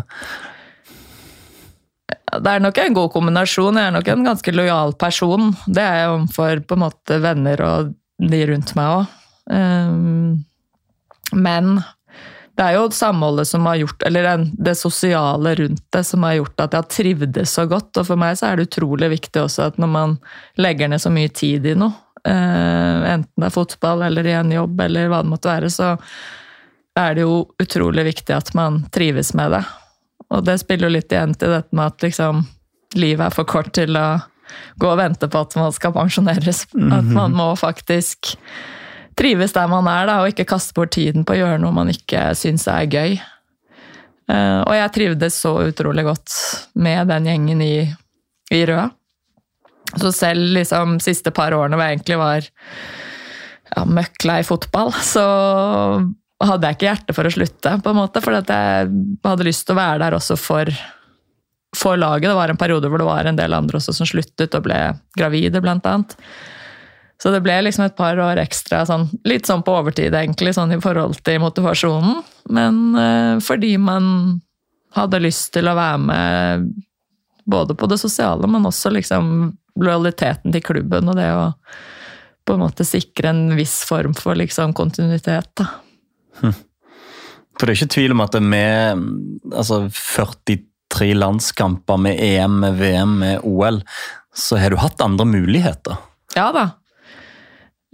Det 2.29 2.51
er 2.51 2.61
nok 2.61 2.81
en 2.81 2.97
god 2.97 3.13
kombinasjon. 3.13 3.77
Jeg 3.77 3.89
er 3.89 3.95
nok 3.95 4.09
en 4.11 4.27
ganske 4.27 4.53
lojal 4.53 4.93
person. 5.01 5.53
Det 5.65 5.83
er 5.83 6.01
jeg 6.01 6.11
overfor 6.15 6.65
på 6.65 6.77
en 6.77 6.83
måte 6.87 7.21
venner 7.23 7.63
og 7.65 7.93
de 8.19 8.41
rundt 8.49 8.75
meg 8.77 8.97
òg. 8.97 9.15
Um, 9.49 10.43
men 11.33 11.79
det 12.59 12.65
er 12.65 12.75
jo 12.75 12.89
samholdet 12.91 13.47
som 13.47 13.63
har 13.69 13.77
gjort, 13.79 14.03
eller 14.03 14.43
det 14.51 14.73
sosiale 14.75 15.53
rundt 15.55 15.83
det 15.95 16.01
som 16.03 16.25
har 16.27 16.33
gjort 16.41 16.59
at 16.59 16.73
jeg 16.75 16.83
har 16.83 16.89
trivdes 16.91 17.53
så 17.55 17.63
godt. 17.71 17.93
Og 17.95 18.07
for 18.09 18.19
meg 18.19 18.35
så 18.35 18.49
er 18.49 18.59
det 18.59 18.65
utrolig 18.67 19.07
viktig 19.13 19.45
også 19.45 19.69
at 19.69 19.77
når 19.79 19.91
man 19.93 20.15
legger 20.59 20.91
ned 20.91 20.99
så 20.99 21.11
mye 21.13 21.31
tid 21.31 21.69
i 21.71 21.77
noe, 21.79 21.95
uh, 22.27 23.05
enten 23.13 23.31
det 23.39 23.47
er 23.47 23.55
fotball 23.55 24.03
eller 24.09 24.27
i 24.27 24.35
en 24.35 24.51
jobb 24.51 24.81
eller 24.89 25.07
hva 25.07 25.21
det 25.23 25.31
måtte 25.31 25.53
være, 25.53 25.69
så 25.71 25.93
er 26.99 27.15
det 27.15 27.23
jo 27.23 27.45
utrolig 27.63 28.09
viktig 28.09 28.35
at 28.35 28.51
man 28.59 28.81
trives 28.91 29.31
med 29.39 29.55
det. 29.55 29.63
Og 30.27 30.43
det 30.43 30.57
spiller 30.59 30.89
jo 30.89 30.97
litt 30.97 31.15
igjen 31.15 31.37
til 31.39 31.55
dette 31.55 31.79
med 31.79 31.93
at 31.93 32.03
liksom, 32.09 32.43
livet 32.99 33.29
er 33.29 33.37
for 33.37 33.47
kort 33.47 33.71
til 33.77 33.95
å 33.95 34.09
gå 34.81 34.89
og 34.89 34.99
vente 34.99 35.31
på 35.31 35.45
at 35.45 35.55
man 35.55 35.71
skal 35.71 35.95
pensjoneres. 35.95 36.65
At 36.75 37.07
mhm. 37.07 37.15
man 37.15 37.39
må 37.39 37.53
faktisk 37.55 38.35
trives 39.19 39.55
der 39.55 39.67
man 39.71 39.87
er, 39.91 40.07
da, 40.09 40.19
og 40.21 40.31
ikke 40.31 40.47
kaste 40.49 40.75
bort 40.77 40.93
tiden 40.95 41.25
på 41.27 41.35
å 41.35 41.41
gjøre 41.41 41.59
noe 41.61 41.75
man 41.75 41.91
ikke 41.91 42.29
syns 42.39 42.67
er 42.71 42.87
gøy. 42.89 43.17
Uh, 44.29 44.61
og 44.61 44.73
jeg 44.77 44.93
trivdes 44.95 45.39
så 45.41 45.55
utrolig 45.65 46.05
godt 46.05 46.35
med 46.77 47.09
den 47.09 47.27
gjengen 47.29 47.63
i, 47.65 47.75
i 48.53 48.61
Røa. 48.69 48.87
Så 49.97 50.11
selv 50.13 50.53
liksom 50.53 50.99
siste 51.01 51.33
par 51.33 51.55
årene 51.57 51.77
hvor 51.77 51.87
jeg 51.87 51.97
egentlig 51.97 52.19
var 52.21 52.45
ja, 52.45 53.85
møkk 53.89 54.25
lei 54.29 54.39
fotball, 54.45 54.93
så 54.93 55.25
hadde 56.39 56.69
jeg 56.69 56.77
ikke 56.77 56.87
hjerte 56.87 57.15
for 57.15 57.27
å 57.27 57.33
slutte, 57.33 57.73
på 57.83 57.91
en 57.91 57.99
måte, 57.99 58.21
for 58.23 58.37
jeg 58.37 58.91
hadde 59.25 59.47
lyst 59.47 59.65
til 59.67 59.75
å 59.75 59.79
være 59.81 60.03
der 60.05 60.15
også 60.15 60.37
for, 60.39 60.71
for, 61.75 61.99
laget. 61.99 62.29
Det 62.29 62.37
var 62.37 62.53
en 62.53 62.61
periode 62.61 62.91
hvor 62.91 63.01
det 63.01 63.09
var 63.09 63.27
en 63.27 63.39
del 63.39 63.57
andre 63.57 63.81
også 63.81 63.95
som 63.97 64.07
sluttet 64.07 64.55
og 64.55 64.63
ble 64.69 64.79
gravide, 65.17 65.61
blant 65.63 65.89
annet. 65.89 66.15
Så 67.19 67.33
det 67.33 67.41
ble 67.43 67.57
liksom 67.65 67.83
et 67.83 67.97
par 67.97 68.19
år 68.23 68.39
ekstra, 68.39 68.85
sånn, 68.87 69.09
litt 69.27 69.49
sånn 69.49 69.63
på 69.65 69.73
overtid 69.75 70.15
egentlig, 70.15 70.53
sånn 70.55 70.71
i 70.71 70.79
forhold 70.79 71.19
til 71.27 71.41
motivasjonen. 71.43 72.21
Men 72.55 72.79
eh, 72.95 73.33
fordi 73.43 73.73
man 73.81 74.39
hadde 74.95 75.19
lyst 75.21 75.51
til 75.53 75.67
å 75.67 75.75
være 75.77 75.99
med 76.05 76.69
både 77.49 77.75
på 77.75 77.89
det 77.91 77.99
sosiale, 77.99 78.47
men 78.47 78.67
også 78.69 78.93
liksom 78.93 79.51
lojaliteten 79.79 80.53
til 80.53 80.63
klubben 80.63 81.11
og 81.11 81.17
det 81.19 81.27
å 81.33 81.49
på 82.47 82.55
en 82.55 82.63
måte 82.63 82.85
sikre 82.87 83.29
en 83.29 83.43
viss 83.57 83.83
form 83.85 84.15
for 84.17 84.37
liksom 84.37 84.73
kontinuitet. 84.77 85.51
da. 85.59 85.67
For 87.59 87.67
det 87.67 87.73
er 87.73 87.77
ikke 87.77 87.93
tvil 87.93 88.15
om 88.15 88.23
at 88.23 88.37
med 88.41 89.03
altså 89.51 89.83
43 89.91 91.11
landskamper 91.19 91.99
med 92.01 92.21
EM, 92.23 92.55
med 92.63 92.79
VM, 92.79 93.17
med 93.21 93.43
OL, 93.45 93.81
så 94.33 94.57
har 94.57 94.71
du 94.71 94.79
hatt 94.81 95.03
andre 95.03 95.27
muligheter? 95.27 95.99
Ja 96.37 96.49
da. 96.55 96.69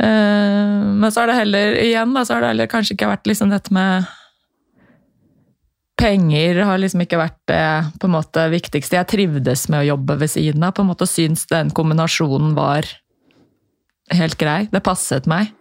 Uh, 0.01 0.91
men 0.99 1.07
så 1.13 1.23
er 1.23 1.31
det 1.31 1.39
heller 1.39 1.79
igjen 1.79 2.13
da, 2.15 2.25
så 2.27 2.35
har 2.35 2.43
det 2.43 2.51
heller 2.53 2.71
kanskje 2.71 2.97
ikke 2.97 3.09
vært 3.13 3.29
liksom 3.29 3.53
dette 3.53 3.71
med 3.75 4.09
Penger 5.95 6.57
har 6.67 6.79
liksom 6.81 7.05
ikke 7.05 7.21
vært 7.21 7.37
det 7.47 7.99
på 8.01 8.09
en 8.09 8.15
måte 8.17 8.41
viktigste. 8.51 8.97
Jeg 8.97 9.07
trivdes 9.07 9.61
med 9.71 9.79
å 9.79 9.89
jobbe 9.93 10.17
ved 10.19 10.33
siden 10.33 10.65
av. 10.67 10.73
på 10.75 10.83
en 10.83 10.89
måte 10.89 11.07
Syns 11.07 11.45
den 11.47 11.71
kombinasjonen 11.71 12.51
var 12.57 12.89
helt 14.11 14.35
grei. 14.35 14.65
Det 14.73 14.83
passet 14.83 15.29
meg. 15.31 15.53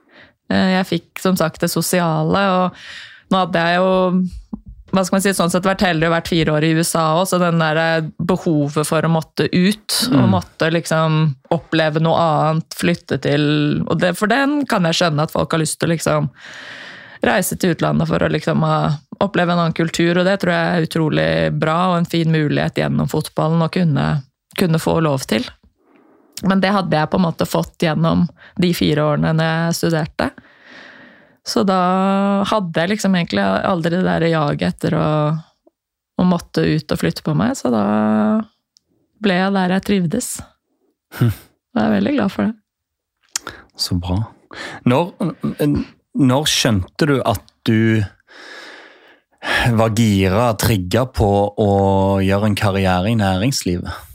Uh, 0.51 0.75
jeg 0.75 0.89
fikk 0.91 1.23
som 1.23 1.39
sagt 1.39 1.63
det 1.63 1.71
sosiale. 1.71 2.43
og 2.59 3.31
nå 3.31 3.45
hadde 3.45 3.63
jeg 3.63 3.79
jo 3.79 3.93
hva 4.95 5.05
skal 5.05 5.17
man 5.17 5.25
si, 5.25 5.33
sånn 5.37 5.53
sett 5.53 5.67
vært 5.67 5.85
heldig 5.85 6.09
og 6.09 6.15
vært 6.15 6.31
fire 6.31 6.55
år 6.55 6.67
i 6.67 6.73
USA 6.79 7.05
òg, 7.19 7.27
så 7.31 7.41
den 7.43 7.61
der 7.63 7.81
eh, 7.81 8.07
behovet 8.31 8.89
for 8.89 9.07
å 9.07 9.11
måtte 9.13 9.49
ut 9.51 9.99
mm. 10.11 10.19
og 10.21 10.31
måtte 10.37 10.71
liksom 10.73 11.19
oppleve 11.55 12.03
noe 12.03 12.21
annet, 12.21 12.79
flytte 12.79 13.19
til 13.25 13.45
og 13.89 13.99
det, 14.03 14.15
For 14.19 14.31
den 14.31 14.63
kan 14.71 14.87
jeg 14.89 15.01
skjønne 15.01 15.27
at 15.27 15.35
folk 15.35 15.55
har 15.55 15.63
lyst 15.63 15.81
til 15.81 15.91
å 15.91 15.95
liksom 15.95 16.31
reise 17.25 17.57
til 17.57 17.75
utlandet 17.75 18.09
for 18.11 18.23
å 18.23 18.31
liksom 18.31 18.65
ha, 18.67 18.79
oppleve 19.25 19.55
en 19.55 19.65
annen 19.65 19.77
kultur, 19.77 20.19
og 20.19 20.29
det 20.29 20.39
tror 20.43 20.55
jeg 20.55 20.71
er 20.71 20.89
utrolig 20.89 21.29
bra 21.57 21.77
og 21.91 21.99
en 22.01 22.09
fin 22.09 22.31
mulighet 22.31 22.83
gjennom 22.83 23.11
fotballen 23.11 23.65
å 23.65 23.71
kunne, 23.73 24.09
kunne 24.59 24.81
få 24.83 24.99
lov 25.05 25.25
til. 25.31 25.47
Men 26.45 26.61
det 26.61 26.75
hadde 26.75 26.99
jeg 26.99 27.11
på 27.11 27.21
en 27.21 27.25
måte 27.25 27.47
fått 27.49 27.87
gjennom 27.87 28.27
de 28.61 28.73
fire 28.77 29.07
årene 29.15 29.33
jeg 29.39 29.79
studerte. 29.79 30.31
Så 31.45 31.65
da 31.69 31.81
hadde 32.49 32.81
jeg 32.81 32.95
liksom 32.95 33.17
egentlig 33.19 33.45
aldri 33.45 33.93
det 33.99 34.05
der 34.07 34.25
jaget 34.31 34.65
etter 34.71 34.97
å, 34.97 35.09
å, 36.17 36.25
måtte 36.25 36.65
ut 36.65 36.95
og 36.95 37.01
flytte 37.01 37.25
på 37.27 37.35
meg, 37.37 37.53
så 37.59 37.69
da 37.73 37.85
ble 39.25 39.37
jeg 39.37 39.53
der 39.57 39.75
jeg 39.77 39.87
trivdes. 39.91 40.31
Hm. 41.19 41.35
Og 41.75 41.81
jeg 41.81 41.85
er 41.85 41.95
veldig 41.99 42.15
glad 42.17 42.33
for 42.33 42.49
det. 42.49 43.53
Så 43.77 43.99
bra. 44.01 44.19
Når, 44.89 45.13
når 46.17 46.49
skjønte 46.49 47.09
du 47.11 47.17
at 47.21 47.45
du 47.67 48.01
var 49.77 49.93
gira, 49.99 50.49
trigga 50.61 51.05
på 51.13 51.31
å 51.61 51.71
gjøre 52.25 52.51
en 52.51 52.59
karriere 52.59 53.13
i 53.13 53.19
næringslivet? 53.21 54.13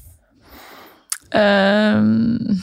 Um, 1.30 2.58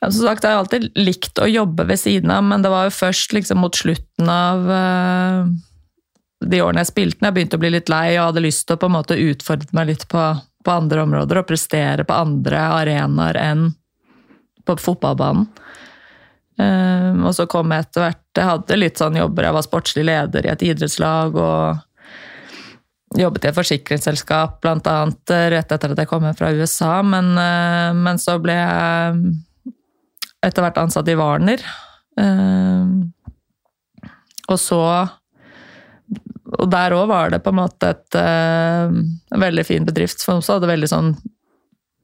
ja, 0.00 0.10
som 0.10 0.22
sagt, 0.22 0.44
jeg 0.44 0.54
har 0.54 0.62
alltid 0.62 0.90
likt 0.98 1.40
å 1.42 1.48
jobbe 1.50 1.88
ved 1.88 1.98
siden 1.98 2.30
av, 2.30 2.44
men 2.46 2.62
det 2.62 2.70
var 2.70 2.86
jo 2.86 2.94
først 2.94 3.34
liksom 3.34 3.58
mot 3.64 3.74
slutten 3.74 4.30
av 4.30 4.68
uh, 4.70 5.48
de 6.44 6.60
årene 6.62 6.84
jeg 6.84 6.92
spilte, 6.92 7.18
når 7.20 7.30
jeg 7.30 7.36
begynte 7.38 7.58
å 7.58 7.62
bli 7.64 7.72
litt 7.74 7.90
lei 7.90 8.06
og 8.14 8.28
hadde 8.28 8.44
lyst 8.44 8.68
til 8.68 8.78
å 8.78 8.82
på 8.82 8.90
en 8.90 8.94
måte 8.94 9.18
utfordre 9.18 9.74
meg 9.74 9.90
litt 9.90 10.06
på, 10.10 10.22
på 10.38 10.74
andre 10.74 11.02
områder 11.02 11.40
og 11.40 11.48
prestere 11.48 12.06
på 12.06 12.14
andre 12.14 12.62
arenaer 12.76 13.40
enn 13.42 13.66
på 14.68 14.78
fotballbanen. 14.84 15.48
Uh, 16.58 17.18
og 17.26 17.34
så 17.34 17.46
kom 17.46 17.70
jeg 17.70 17.84
etter 17.84 18.02
hvert 18.02 18.38
Jeg 18.40 18.46
hadde 18.48 18.78
litt 18.80 18.98
sånn 18.98 19.14
jobber. 19.14 19.46
Jeg 19.46 19.54
var 19.54 19.62
sportslig 19.66 20.02
leder 20.08 20.46
i 20.46 20.50
et 20.50 20.64
idrettslag 20.66 21.36
og 21.38 23.18
jobbet 23.18 23.46
i 23.46 23.48
et 23.48 23.56
forsikringsselskap, 23.56 24.58
blant 24.62 24.86
annet, 24.90 25.32
rett 25.54 25.70
etter 25.72 25.94
at 25.94 26.02
jeg 26.02 26.10
kom 26.10 26.26
hjem 26.26 26.36
fra 26.38 26.50
USA. 26.54 26.96
Men, 27.06 27.30
uh, 27.34 27.90
men, 27.98 28.18
så 28.22 28.38
ble 28.42 28.58
jeg 28.58 29.22
etter 30.44 30.64
hvert 30.64 30.80
ansatt 30.80 31.08
i 31.10 31.16
Warner. 31.18 31.62
Um, 32.18 33.12
og 34.48 34.58
så 34.58 34.82
Og 36.58 36.70
der 36.72 36.94
òg 36.96 37.10
var 37.10 37.28
det 37.30 37.42
på 37.44 37.52
en 37.52 37.58
måte 37.58 37.90
et, 37.92 38.16
uh, 38.16 38.88
en 38.88 39.42
veldig 39.42 39.64
fin 39.68 39.84
bedrift, 39.84 40.22
som 40.22 40.38
også 40.38 40.56
hadde 40.56 40.70
veldig 40.70 40.88
sånn 40.88 41.10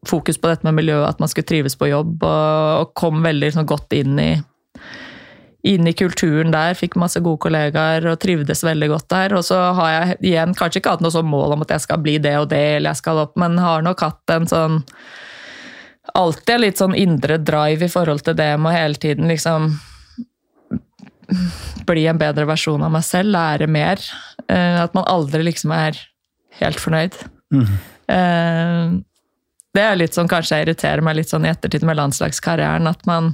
fokus 0.04 0.36
på 0.36 0.50
dette 0.50 0.66
med 0.68 0.76
miljøet, 0.76 1.08
at 1.08 1.22
man 1.22 1.30
skulle 1.32 1.48
trives 1.48 1.78
på 1.80 1.88
jobb, 1.88 2.18
og, 2.20 2.82
og 2.82 2.92
kom 2.92 3.22
veldig 3.24 3.48
sånn, 3.54 3.68
godt 3.68 3.96
inn 3.96 4.18
i, 4.20 4.28
inn 5.64 5.88
i 5.88 5.94
kulturen 5.96 6.52
der. 6.52 6.76
Fikk 6.76 6.98
masse 7.00 7.22
gode 7.24 7.40
kollegaer 7.46 8.04
og 8.10 8.20
trivdes 8.20 8.60
veldig 8.66 8.90
godt 8.92 9.08
der. 9.14 9.38
Og 9.38 9.46
så 9.48 9.62
har 9.80 9.94
jeg 9.94 10.18
igjen 10.34 10.52
kanskje 10.58 10.82
ikke 10.82 10.98
hatt 10.98 11.06
noe 11.06 11.14
sånn 11.14 11.30
mål 11.32 11.56
om 11.56 11.64
at 11.64 11.72
jeg 11.72 11.86
skal 11.86 12.04
bli 12.04 12.18
det 12.20 12.36
og 12.42 12.50
det, 12.52 12.64
eller 12.76 12.92
jeg 12.92 13.00
skal 13.00 13.24
opp, 13.24 13.38
men 13.40 13.56
har 13.64 13.86
nok 13.86 14.04
hatt 14.04 14.36
en 14.36 14.50
sånn 14.50 14.82
Alltid 16.12 16.60
litt 16.60 16.80
sånn 16.80 16.94
indre 16.98 17.38
drive 17.40 17.86
i 17.86 17.92
forhold 17.92 18.24
til 18.26 18.36
det 18.36 18.52
med 18.60 18.76
hele 18.76 19.00
tiden 19.00 19.30
liksom 19.30 19.72
bli 21.88 22.04
en 22.06 22.20
bedre 22.20 22.44
versjon 22.46 22.82
av 22.84 22.92
meg 22.92 23.04
selv, 23.06 23.32
lære 23.32 23.66
mer. 23.70 24.02
Eh, 24.48 24.82
at 24.82 24.92
man 24.96 25.08
aldri 25.08 25.42
liksom 25.46 25.72
er 25.74 25.98
helt 26.60 26.80
fornøyd. 26.80 27.16
Mm. 27.54 27.72
Det 29.74 29.82
er 29.82 29.96
litt 29.98 30.14
sånn, 30.14 30.28
kanskje 30.30 30.58
jeg 30.58 30.68
irriterer 30.68 31.02
meg 31.02 31.16
litt 31.18 31.32
sånn 31.32 31.46
i 31.46 31.50
ettertid 31.50 31.86
med 31.86 31.98
landslagskarrieren, 31.98 32.86
at 32.86 33.02
man 33.08 33.32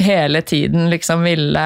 hele 0.00 0.42
tiden 0.42 0.90
liksom 0.90 1.22
ville 1.22 1.64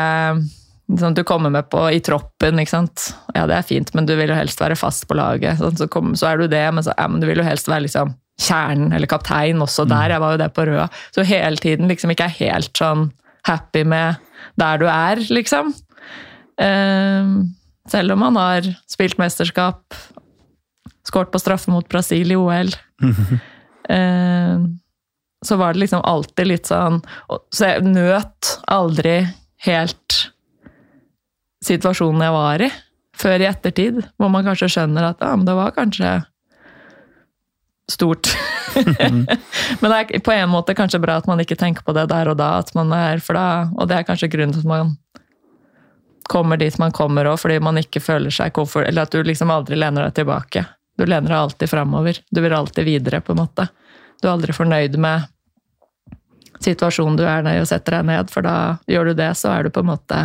sånn, 1.00 1.14
Du 1.16 1.24
kommer 1.24 1.50
med 1.50 1.68
på 1.72 1.82
i 1.92 2.00
troppen, 2.04 2.60
ikke 2.60 2.70
sant. 2.76 3.10
Ja, 3.34 3.46
det 3.48 3.56
er 3.58 3.66
fint, 3.66 3.92
men 3.94 4.06
du 4.06 4.14
vil 4.16 4.30
jo 4.30 4.38
helst 4.38 4.60
være 4.60 4.76
fast 4.78 5.08
på 5.08 5.16
laget. 5.18 5.58
Sånn, 5.58 5.76
så, 5.76 5.88
kom, 5.88 6.14
så, 6.16 6.30
er 6.30 6.38
du 6.38 6.46
det, 6.48 6.64
men, 6.72 6.84
så, 6.84 6.94
ja, 6.96 7.08
men 7.08 7.20
du 7.20 7.26
vil 7.28 7.42
jo 7.42 7.48
helst 7.48 7.68
være 7.68 7.86
liksom 7.88 8.14
kjernen 8.38 8.94
eller 8.94 9.10
kaptein 9.10 9.62
også 9.62 9.84
der. 9.88 10.08
Mm. 10.08 10.14
Jeg 10.14 10.22
var 10.24 10.34
jo 10.34 10.40
det 10.42 10.48
på 10.54 10.66
Røa. 10.68 10.86
Så 11.14 11.26
hele 11.26 11.60
tiden 11.62 11.90
liksom 11.90 12.14
ikke 12.14 12.28
er 12.28 12.38
helt 12.38 12.72
sånn 12.78 13.08
happy 13.48 13.84
med 13.88 14.18
der 14.60 14.80
du 14.80 14.86
er, 14.90 15.22
liksom. 15.32 15.72
Uh, 16.58 17.46
selv 17.88 18.14
om 18.14 18.24
man 18.26 18.38
har 18.38 18.66
spilt 18.90 19.18
mesterskap, 19.20 19.96
skåret 21.08 21.32
på 21.32 21.40
straffe 21.40 21.72
mot 21.72 21.88
Brasil 21.88 22.34
i 22.34 22.36
OL. 22.36 22.68
eh, 23.94 24.66
så 25.46 25.56
var 25.56 25.72
det 25.72 25.84
liksom 25.84 26.02
alltid 26.02 26.48
litt 26.50 26.66
sånn 26.66 26.96
Så 27.54 27.68
jeg 27.68 27.84
nøt 27.86 28.48
aldri 28.66 29.20
helt 29.62 30.16
situasjonen 31.64 32.24
jeg 32.26 32.34
var 32.34 32.64
i, 32.66 32.68
før 33.18 33.44
i 33.44 33.48
ettertid. 33.48 34.02
Hvor 34.18 34.32
man 34.34 34.46
kanskje 34.46 34.70
skjønner 34.74 35.12
at 35.12 35.22
ja, 35.24 35.32
men 35.36 35.46
det 35.48 35.56
var 35.58 35.74
kanskje 35.76 36.12
stort. 37.90 38.30
men 39.80 39.90
det 39.90 39.98
er 39.98 40.22
på 40.24 40.32
en 40.34 40.50
måte 40.52 40.76
kanskje 40.76 41.00
bra 41.02 41.18
at 41.18 41.28
man 41.28 41.40
ikke 41.40 41.56
tenker 41.58 41.86
på 41.86 41.94
det 41.96 42.08
der 42.12 42.30
og 42.30 42.38
da, 42.40 42.58
at 42.62 42.74
man 42.76 42.92
er 42.94 43.22
for 43.24 43.38
da, 43.38 43.68
og 43.76 43.88
det 43.88 43.98
er 43.98 44.08
kanskje 44.08 44.30
grunnen 44.32 44.54
til 44.56 44.66
at 44.66 44.70
man 44.70 44.96
kommer 46.28 46.60
dit 46.60 46.76
man 46.78 46.92
kommer 46.92 47.30
òg, 47.30 47.38
fordi 47.40 47.56
man 47.64 47.80
ikke 47.80 48.02
føler 48.04 48.34
seg 48.34 48.52
komfort, 48.56 48.86
eller 48.88 49.08
at 49.08 49.14
du 49.14 49.22
liksom 49.24 49.50
aldri 49.50 49.78
lener 49.80 50.08
deg 50.08 50.18
tilbake. 50.20 50.66
Du 50.98 51.06
lener 51.06 51.30
deg 51.30 51.38
alltid 51.38 51.70
framover. 51.70 52.20
Du 52.30 52.42
vil 52.44 52.52
alltid 52.52 52.84
videre, 52.84 53.22
på 53.24 53.32
en 53.32 53.40
måte. 53.40 53.68
Du 54.20 54.28
er 54.28 54.34
aldri 54.34 54.52
fornøyd 54.52 54.98
med 55.00 55.28
situasjonen 56.60 57.16
du 57.16 57.24
er 57.24 57.46
i 57.46 57.60
og 57.62 57.68
setter 57.70 57.98
deg 57.98 58.08
ned, 58.10 58.32
for 58.34 58.44
da 58.44 58.56
gjør 58.90 59.10
du 59.12 59.20
det, 59.22 59.30
så 59.38 59.54
er 59.54 59.66
du 59.66 59.72
på 59.72 59.84
en 59.84 59.92
måte 59.92 60.20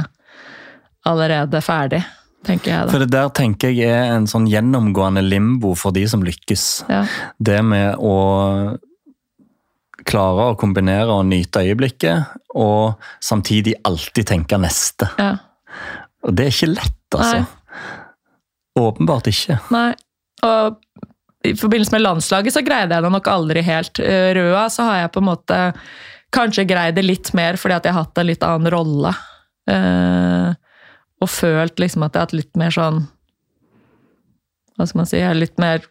allerede 1.07 1.61
ferdig, 1.61 2.01
tenker 2.45 2.71
jeg 2.71 2.87
da. 2.87 2.93
For 2.93 3.03
det 3.03 3.11
der 3.13 3.29
tenker 3.35 3.73
jeg 3.73 3.91
er 3.93 4.15
en 4.15 4.27
sånn 4.29 4.47
gjennomgående 4.51 5.23
limbo 5.25 5.73
for 5.79 5.95
de 5.95 6.05
som 6.09 6.23
lykkes. 6.25 6.65
Ja. 6.91 7.03
Det 7.39 7.59
med 7.65 7.99
å 7.99 8.15
klare 10.03 10.49
å 10.51 10.59
kombinere 10.59 11.15
og 11.15 11.27
nyte 11.29 11.63
øyeblikket, 11.63 12.37
og 12.59 13.01
samtidig 13.23 13.77
alltid 13.87 14.27
tenke 14.33 14.59
neste. 14.59 15.07
Ja. 15.19 15.35
Og 16.23 16.35
det 16.35 16.47
er 16.47 16.55
ikke 16.55 16.73
lett, 16.73 17.03
altså. 17.15 17.43
Nei. 17.43 17.91
Åpenbart 18.83 19.29
ikke. 19.29 19.59
Nei. 19.73 19.91
Og 20.43 20.79
i 21.43 21.53
forbindelse 21.59 21.93
med 21.93 22.03
landslaget 22.03 22.55
så 22.55 22.63
greide 22.65 22.95
jeg 22.95 23.05
det 23.05 23.11
nok 23.13 23.29
aldri 23.31 23.63
helt. 23.65 23.99
Eh, 23.99 24.31
Røa 24.37 24.65
så 24.71 24.87
har 24.87 25.01
jeg 25.03 25.13
på 25.13 25.21
en 25.21 25.27
måte 25.27 25.59
kanskje 26.33 26.65
greid 26.67 26.97
det 26.97 27.05
litt 27.05 27.33
mer 27.37 27.59
fordi 27.59 27.75
at 27.77 27.87
jeg 27.87 27.95
har 27.95 28.07
hatt 28.07 28.21
en 28.21 28.29
litt 28.29 28.45
annen 28.47 28.71
rolle. 28.73 29.11
Eh, 29.69 30.55
og 31.24 31.32
følt 31.32 31.80
liksom 31.82 32.05
at 32.05 32.13
jeg 32.13 32.21
har 32.21 32.28
hatt 32.28 32.38
litt 32.38 32.59
mer 32.59 32.74
sånn 32.74 33.03
Hva 34.78 34.88
skal 34.89 34.99
man 34.99 35.09
si? 35.09 35.19
Jeg 35.19 35.30
har 35.30 35.38
litt 35.39 35.59
mer 35.61 35.84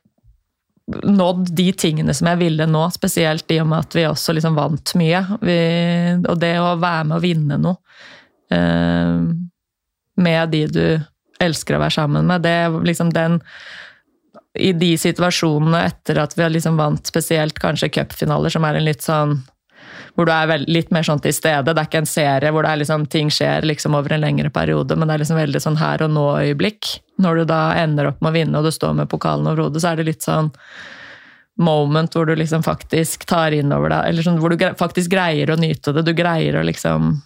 nådd 0.93 1.53
de 1.55 1.69
tingene 1.79 2.15
som 2.15 2.27
jeg 2.33 2.41
ville 2.41 2.67
nå, 2.67 2.83
spesielt 2.93 3.51
i 3.55 3.61
og 3.63 3.69
med 3.71 3.87
at 3.87 3.95
vi 3.97 4.03
også 4.09 4.35
liksom 4.35 4.57
vant 4.59 4.95
mye. 4.99 5.21
Vi, 5.41 5.59
og 6.27 6.41
det 6.43 6.57
å 6.59 6.73
være 6.83 7.05
med 7.07 7.17
å 7.17 7.23
vinne 7.23 7.59
noe 7.63 7.79
eh, 8.53 9.23
med 10.23 10.53
de 10.53 10.65
du 10.75 10.85
elsker 11.43 11.79
å 11.79 11.83
være 11.85 11.97
sammen 11.97 12.27
med, 12.29 12.43
det 12.45 12.57
liksom 12.91 13.15
den 13.15 13.39
i 14.59 14.73
de 14.77 14.91
situasjonene 15.01 15.81
etter 15.87 16.21
at 16.21 16.35
vi 16.37 16.45
har 16.45 16.53
liksom 16.53 16.77
vant 16.77 17.09
spesielt 17.09 17.57
kanskje 17.63 17.89
cupfinaler, 17.95 18.53
som 18.53 18.67
er 18.69 18.79
en 18.79 18.87
litt 18.87 19.05
sånn 19.05 19.39
hvor 20.15 20.29
du 20.29 20.33
er 20.35 20.65
litt 20.69 20.93
mer 20.95 21.07
sånn 21.07 21.23
til 21.23 21.35
stede. 21.35 21.73
Det 21.73 21.81
er 21.81 21.89
ikke 21.89 22.03
en 22.03 22.11
serie 22.11 22.53
hvor 22.55 22.67
liksom, 22.79 23.07
ting 23.13 23.31
skjer 23.33 23.67
liksom 23.69 23.97
over 23.99 24.15
en 24.15 24.25
lengre 24.25 24.51
periode, 24.55 24.97
men 24.97 25.09
det 25.09 25.17
er 25.17 25.25
liksom 25.25 25.41
veldig 25.41 25.63
sånn 25.63 25.81
her 25.81 26.05
og 26.07 26.13
nå-øyeblikk. 26.15 26.91
Når 27.23 27.43
du 27.43 27.45
da 27.53 27.63
ender 27.81 28.11
opp 28.11 28.21
med 28.23 28.33
å 28.33 28.37
vinne 28.37 28.61
og 28.61 28.69
du 28.69 28.75
står 28.75 28.97
med 28.99 29.11
pokalen 29.13 29.49
over 29.51 29.67
hodet, 29.67 29.83
så 29.83 29.93
er 29.93 30.01
det 30.01 30.09
litt 30.11 30.27
sånn 30.27 30.53
moment 31.63 32.15
hvor 32.17 32.27
du 32.27 32.33
liksom 32.39 32.65
faktisk 32.65 33.27
tar 33.29 33.53
inn 33.53 33.75
over 33.77 33.93
deg 33.93 34.07
Eller 34.09 34.25
sånn, 34.25 34.39
hvor 34.41 34.55
du 34.55 34.63
faktisk 34.79 35.13
greier 35.13 35.53
å 35.53 35.59
nyte 35.61 35.93
det. 35.93 36.07
Du 36.07 36.15
greier 36.17 36.57
å 36.57 36.65
liksom 36.65 37.19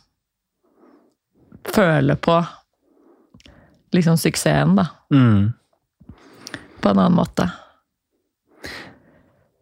føle 1.66 2.16
på 2.18 2.40
liksom 3.94 4.18
suksessen, 4.20 4.74
da. 4.78 4.90
Mm 5.14 5.54
på 6.86 6.90
en 6.90 6.98
annen 6.98 7.16
måte. 7.18 7.50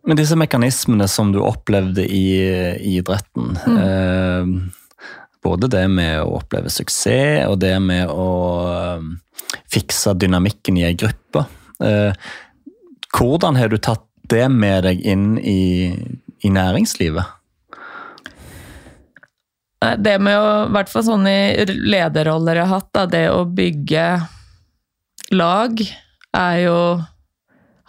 Men 0.04 0.18
disse 0.20 0.36
mekanismene 0.36 1.08
som 1.08 1.32
du 1.32 1.40
opplevde 1.40 2.04
i, 2.04 2.26
i 2.76 2.96
idretten 2.98 3.54
mm. 3.66 3.78
eh, 3.84 4.50
Både 5.44 5.68
det 5.68 5.84
med 5.92 6.22
å 6.22 6.38
oppleve 6.38 6.72
suksess 6.72 7.44
og 7.48 7.58
det 7.60 7.74
med 7.84 8.08
å 8.08 8.28
eh, 8.72 9.06
fikse 9.72 10.14
dynamikken 10.16 10.78
i 10.80 10.86
ei 10.88 10.94
gruppe. 10.96 11.44
Eh, 11.84 12.16
hvordan 13.12 13.58
har 13.60 13.68
du 13.68 13.76
tatt 13.76 14.06
det 14.32 14.46
med 14.48 14.86
deg 14.86 15.02
inn 15.04 15.34
i, 15.36 15.92
i 16.40 16.52
næringslivet? 16.52 17.28
Det 20.00 20.14
med 20.16 20.38
å, 20.40 20.48
i 20.64 20.72
hvert 20.72 20.88
fall 20.88 21.04
sånne 21.10 21.34
lederroller 21.68 22.62
jeg 22.62 22.70
har 22.70 22.80
hatt, 22.80 22.90
da, 22.96 23.04
det 23.04 23.26
å 23.34 23.44
bygge 23.44 24.06
lag, 25.36 25.84
er 26.34 26.56
jo 26.64 26.78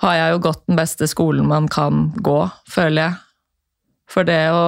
har 0.05 0.17
jeg 0.19 0.33
jo 0.35 0.41
gått 0.47 0.65
den 0.69 0.79
beste 0.79 1.07
skolen 1.09 1.47
man 1.49 1.69
kan 1.71 2.09
gå, 2.23 2.39
føler 2.69 3.01
jeg. 3.01 3.21
For 4.11 4.27
det 4.27 4.41
å 4.53 4.65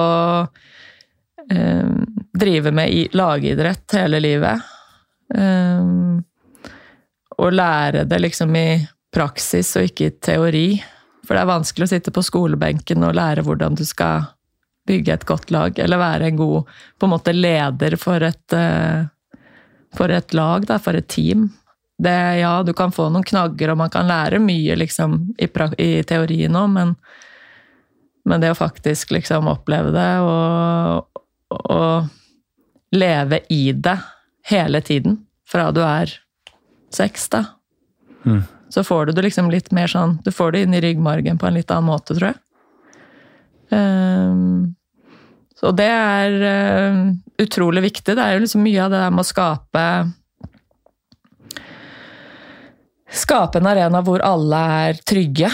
eh, 1.50 1.90
drive 2.34 2.72
med 2.74 3.14
lagidrett 3.14 3.94
hele 3.94 4.18
livet 4.18 4.64
eh, 5.34 5.92
Og 7.38 7.54
lære 7.54 8.02
det 8.10 8.18
liksom 8.24 8.56
i 8.58 8.70
praksis 9.14 9.70
og 9.78 9.86
ikke 9.86 10.08
i 10.08 10.16
teori. 10.18 10.66
For 11.22 11.36
det 11.36 11.44
er 11.44 11.52
vanskelig 11.52 11.86
å 11.86 11.92
sitte 11.92 12.14
på 12.14 12.24
skolebenken 12.26 13.06
og 13.06 13.14
lære 13.16 13.46
hvordan 13.46 13.78
du 13.78 13.84
skal 13.86 14.26
bygge 14.88 15.14
et 15.14 15.28
godt 15.28 15.52
lag, 15.52 15.78
eller 15.78 16.00
være 16.00 16.30
en 16.30 16.38
god 16.40 16.68
på 16.98 17.06
en 17.06 17.12
måte 17.12 17.34
leder 17.36 17.96
for 18.00 18.24
et, 18.24 18.56
eh, 18.56 19.06
for 19.94 20.10
et 20.10 20.34
lag, 20.34 20.66
da, 20.66 20.78
for 20.82 20.98
et 20.98 21.08
team 21.12 21.50
det, 21.98 22.18
ja, 22.38 22.62
du 22.62 22.72
kan 22.78 22.92
få 22.94 23.08
noen 23.10 23.26
knagger, 23.26 23.72
og 23.72 23.80
man 23.80 23.90
kan 23.90 24.06
lære 24.06 24.38
mye 24.42 24.76
liksom, 24.78 25.16
i, 25.38 25.48
i 25.82 25.88
teorien 26.06 26.56
òg, 26.56 26.68
men, 26.70 26.94
Men 28.28 28.42
det 28.42 28.50
å 28.52 28.58
faktisk 28.58 29.10
liksom 29.14 29.46
oppleve 29.48 29.88
det 29.94 30.08
og, 30.20 31.22
og 31.48 32.08
leve 32.92 33.38
i 33.48 33.72
det 33.72 33.94
hele 34.50 34.82
tiden, 34.84 35.16
fra 35.48 35.70
du 35.72 35.80
er 35.82 36.12
seks, 36.92 37.28
da, 37.32 37.44
Mm. 38.26 38.42
så 38.68 38.82
får 38.84 39.06
du 39.06 39.12
det 39.12 39.22
liksom 39.22 39.46
litt 39.50 39.70
mer 39.72 39.86
sånn 39.86 40.16
Du 40.24 40.32
får 40.34 40.52
det 40.52 40.62
inn 40.64 40.74
i 40.74 40.80
ryggmargen 40.82 41.38
på 41.38 41.46
en 41.46 41.54
litt 41.54 41.70
annen 41.70 41.86
måte, 41.86 42.16
tror 42.18 42.32
jeg. 42.32 42.38
Um, 43.70 44.74
så 45.56 45.70
det 45.72 45.86
er 45.86 46.34
eh, 46.48 46.98
utrolig 47.42 47.82
viktig. 47.82 48.14
Det 48.14 48.22
er 48.22 48.34
jo 48.36 48.42
liksom 48.44 48.62
mye 48.66 48.84
av 48.84 48.90
det 48.92 49.00
der 49.02 49.14
med 49.14 49.24
å 49.24 49.28
skape 49.28 49.84
Skape 53.08 53.58
en 53.58 53.66
arena 53.66 54.02
hvor 54.04 54.22
alle 54.24 54.62
er 54.84 54.98
trygge. 55.08 55.50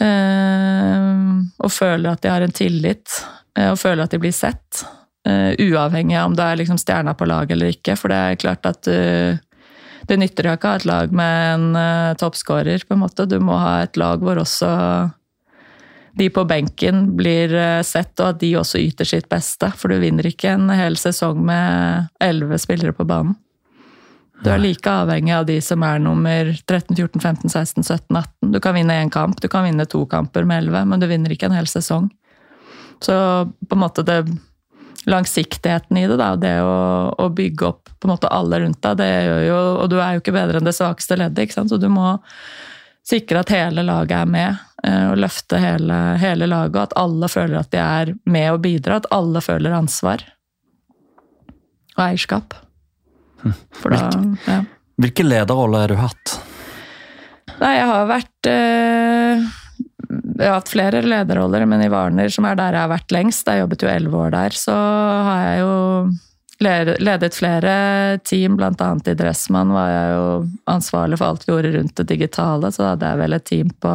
ehm, 0.00 1.50
og 1.60 1.72
føler 1.72 2.12
at 2.12 2.22
de 2.22 2.28
har 2.28 2.40
en 2.40 2.52
tillit. 2.52 3.24
eh, 3.58 3.70
og 3.70 3.78
føler 3.78 4.04
at 4.04 4.10
de 4.10 4.18
blir 4.18 4.32
sett. 4.32 4.84
eh, 5.26 5.56
uavhengig 5.58 6.16
av 6.16 6.26
om 6.26 6.36
du 6.36 6.42
er 6.42 6.56
liksom 6.56 6.78
stjerna 6.78 7.12
på 7.14 7.26
laget 7.26 7.50
eller 7.50 7.66
ikke. 7.74 7.96
For 7.96 8.08
det 8.08 8.16
er 8.16 8.36
klart 8.36 8.66
at 8.66 8.82
du 8.82 9.38
det 10.06 10.16
nytter 10.18 10.46
ikke 10.52 10.68
å 10.68 10.70
ha 10.70 10.76
et 10.76 10.84
lag 10.86 11.10
med 11.10 11.54
en 11.54 11.76
uh, 11.76 12.14
toppskårer, 12.14 12.84
på 12.86 12.94
en 12.94 13.00
måte. 13.00 13.26
Du 13.26 13.40
må 13.40 13.56
ha 13.58 13.82
et 13.82 13.96
lag 13.96 14.22
hvor 14.22 14.38
også 14.38 15.10
de 16.14 16.30
på 16.30 16.44
benken 16.44 17.16
blir 17.16 17.82
sett, 17.82 18.14
og 18.20 18.28
at 18.28 18.38
de 18.38 18.56
også 18.56 18.78
yter 18.78 19.04
sitt 19.04 19.28
beste. 19.28 19.72
For 19.74 19.88
du 19.88 19.98
vinner 19.98 20.24
ikke 20.30 20.54
en 20.54 20.70
hel 20.70 20.94
sesong 20.96 21.42
med 21.42 22.06
elleve 22.22 22.58
spillere 22.62 22.94
på 22.94 23.04
banen. 23.04 23.34
Du 24.44 24.50
er 24.52 24.60
like 24.60 24.90
avhengig 24.90 25.32
av 25.32 25.46
de 25.48 25.56
som 25.64 25.82
er 25.86 26.00
nummer 26.02 26.50
13, 26.66 26.96
14, 26.96 27.20
15, 27.20 27.50
16, 27.50 27.84
17, 27.84 28.16
18. 28.16 28.52
Du 28.52 28.60
kan 28.60 28.76
vinne 28.76 28.98
én 29.00 29.10
kamp, 29.10 29.40
du 29.40 29.48
kan 29.48 29.64
vinne 29.64 29.86
to 29.88 30.04
kamper 30.06 30.44
med 30.44 30.64
elleve, 30.64 30.84
men 30.84 31.00
du 31.00 31.08
vinner 31.08 31.32
ikke 31.32 31.48
en 31.48 31.56
hel 31.56 31.68
sesong. 31.70 32.10
Så 33.02 33.16
på 33.68 33.76
en 33.76 33.82
måte 33.82 34.04
det 34.06 34.20
langsiktigheten 35.06 35.96
i 35.96 36.06
det, 36.08 36.16
da, 36.18 36.32
det 36.36 36.56
å, 36.66 36.76
å 37.14 37.28
bygge 37.30 37.66
opp 37.68 37.90
på 37.94 38.08
en 38.08 38.12
måte 38.16 38.30
alle 38.32 38.60
rundt 38.64 38.80
deg, 38.82 38.96
det 38.98 39.06
gjør 39.08 39.42
jo 39.46 39.58
Og 39.82 39.90
du 39.92 40.00
er 40.02 40.16
jo 40.16 40.22
ikke 40.22 40.34
bedre 40.34 40.58
enn 40.58 40.66
det 40.66 40.74
svakeste 40.74 41.18
leddet, 41.20 41.46
ikke 41.46 41.60
sant? 41.60 41.70
så 41.70 41.78
du 41.78 41.86
må 41.92 42.16
sikre 43.06 43.44
at 43.44 43.52
hele 43.54 43.84
laget 43.86 44.16
er 44.18 44.30
med, 44.30 44.62
eh, 44.82 45.04
og 45.12 45.20
løfte 45.22 45.60
hele, 45.62 45.98
hele 46.18 46.48
laget, 46.50 46.74
og 46.74 46.82
at 46.88 46.96
alle 46.98 47.30
føler 47.30 47.60
at 47.60 47.70
de 47.70 47.82
er 47.82 48.14
med 48.26 48.50
og 48.56 48.62
bidrar, 48.66 49.04
at 49.04 49.10
alle 49.14 49.42
føler 49.44 49.78
ansvar. 49.78 50.26
Og 51.96 52.02
eierskap. 52.08 52.58
For 53.76 53.94
da 53.94 54.08
ja. 54.46 54.60
Hvilke 54.96 55.26
lederroller 55.26 55.84
har 55.84 55.92
du 55.92 56.00
hatt? 56.00 56.36
Nei, 57.60 57.72
jeg 57.78 57.88
har 57.88 58.08
vært 58.08 58.48
eh, 58.50 59.46
Jeg 60.36 60.44
har 60.44 60.58
hatt 60.58 60.72
flere 60.72 61.02
lederroller, 61.04 61.66
men 61.68 61.84
i 61.84 61.90
Warner, 61.92 62.30
som 62.32 62.48
er 62.48 62.56
der 62.58 62.76
jeg 62.76 62.84
har 62.84 62.92
vært 62.92 63.14
lengst, 63.14 63.48
jeg 63.48 63.64
jobbet 63.64 63.84
jo 63.84 63.90
elleve 63.92 64.22
år 64.26 64.34
der, 64.36 64.56
så 64.56 64.76
har 64.76 65.42
jeg 65.46 65.64
jo 65.64 65.74
ledet 67.04 67.36
flere 67.36 67.72
team, 68.24 68.56
annet 68.56 69.08
i 69.12 69.14
Dressmann 69.16 69.74
var 69.76 69.90
jeg 69.92 70.12
jo 70.14 70.28
ansvarlig 70.72 71.18
for 71.20 71.28
alt 71.28 71.44
vi 71.44 71.52
gjorde 71.52 71.72
rundt 71.74 71.96
det 72.00 72.06
digitale, 72.08 72.70
så 72.72 72.82
da 72.82 72.92
hadde 72.94 73.10
jeg 73.10 73.20
vel 73.20 73.36
et 73.36 73.46
team 73.50 73.72
på 73.84 73.92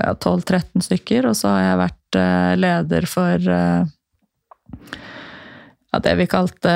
ja, 0.00 0.14
12-13 0.14 0.86
stykker, 0.88 1.28
og 1.28 1.36
så 1.36 1.52
har 1.52 1.66
jeg 1.66 1.82
vært 1.82 2.20
eh, 2.20 2.52
leder 2.56 3.08
for 3.10 3.50
eh, 3.58 3.92
ja, 5.92 6.00
det 6.08 6.14
vi 6.22 6.30
kalte 6.30 6.72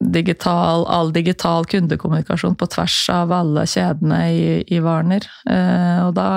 digital, 0.00 0.86
all 0.86 1.12
digital 1.12 1.66
kundekommunikasjon 1.68 2.56
på 2.56 2.68
tvers 2.72 2.96
av 3.12 3.32
alle 3.32 3.66
kjedene 3.68 4.20
i, 4.32 4.40
i 4.66 4.80
Warner. 4.80 5.26
Eh, 5.50 6.00
og 6.06 6.14
da 6.16 6.30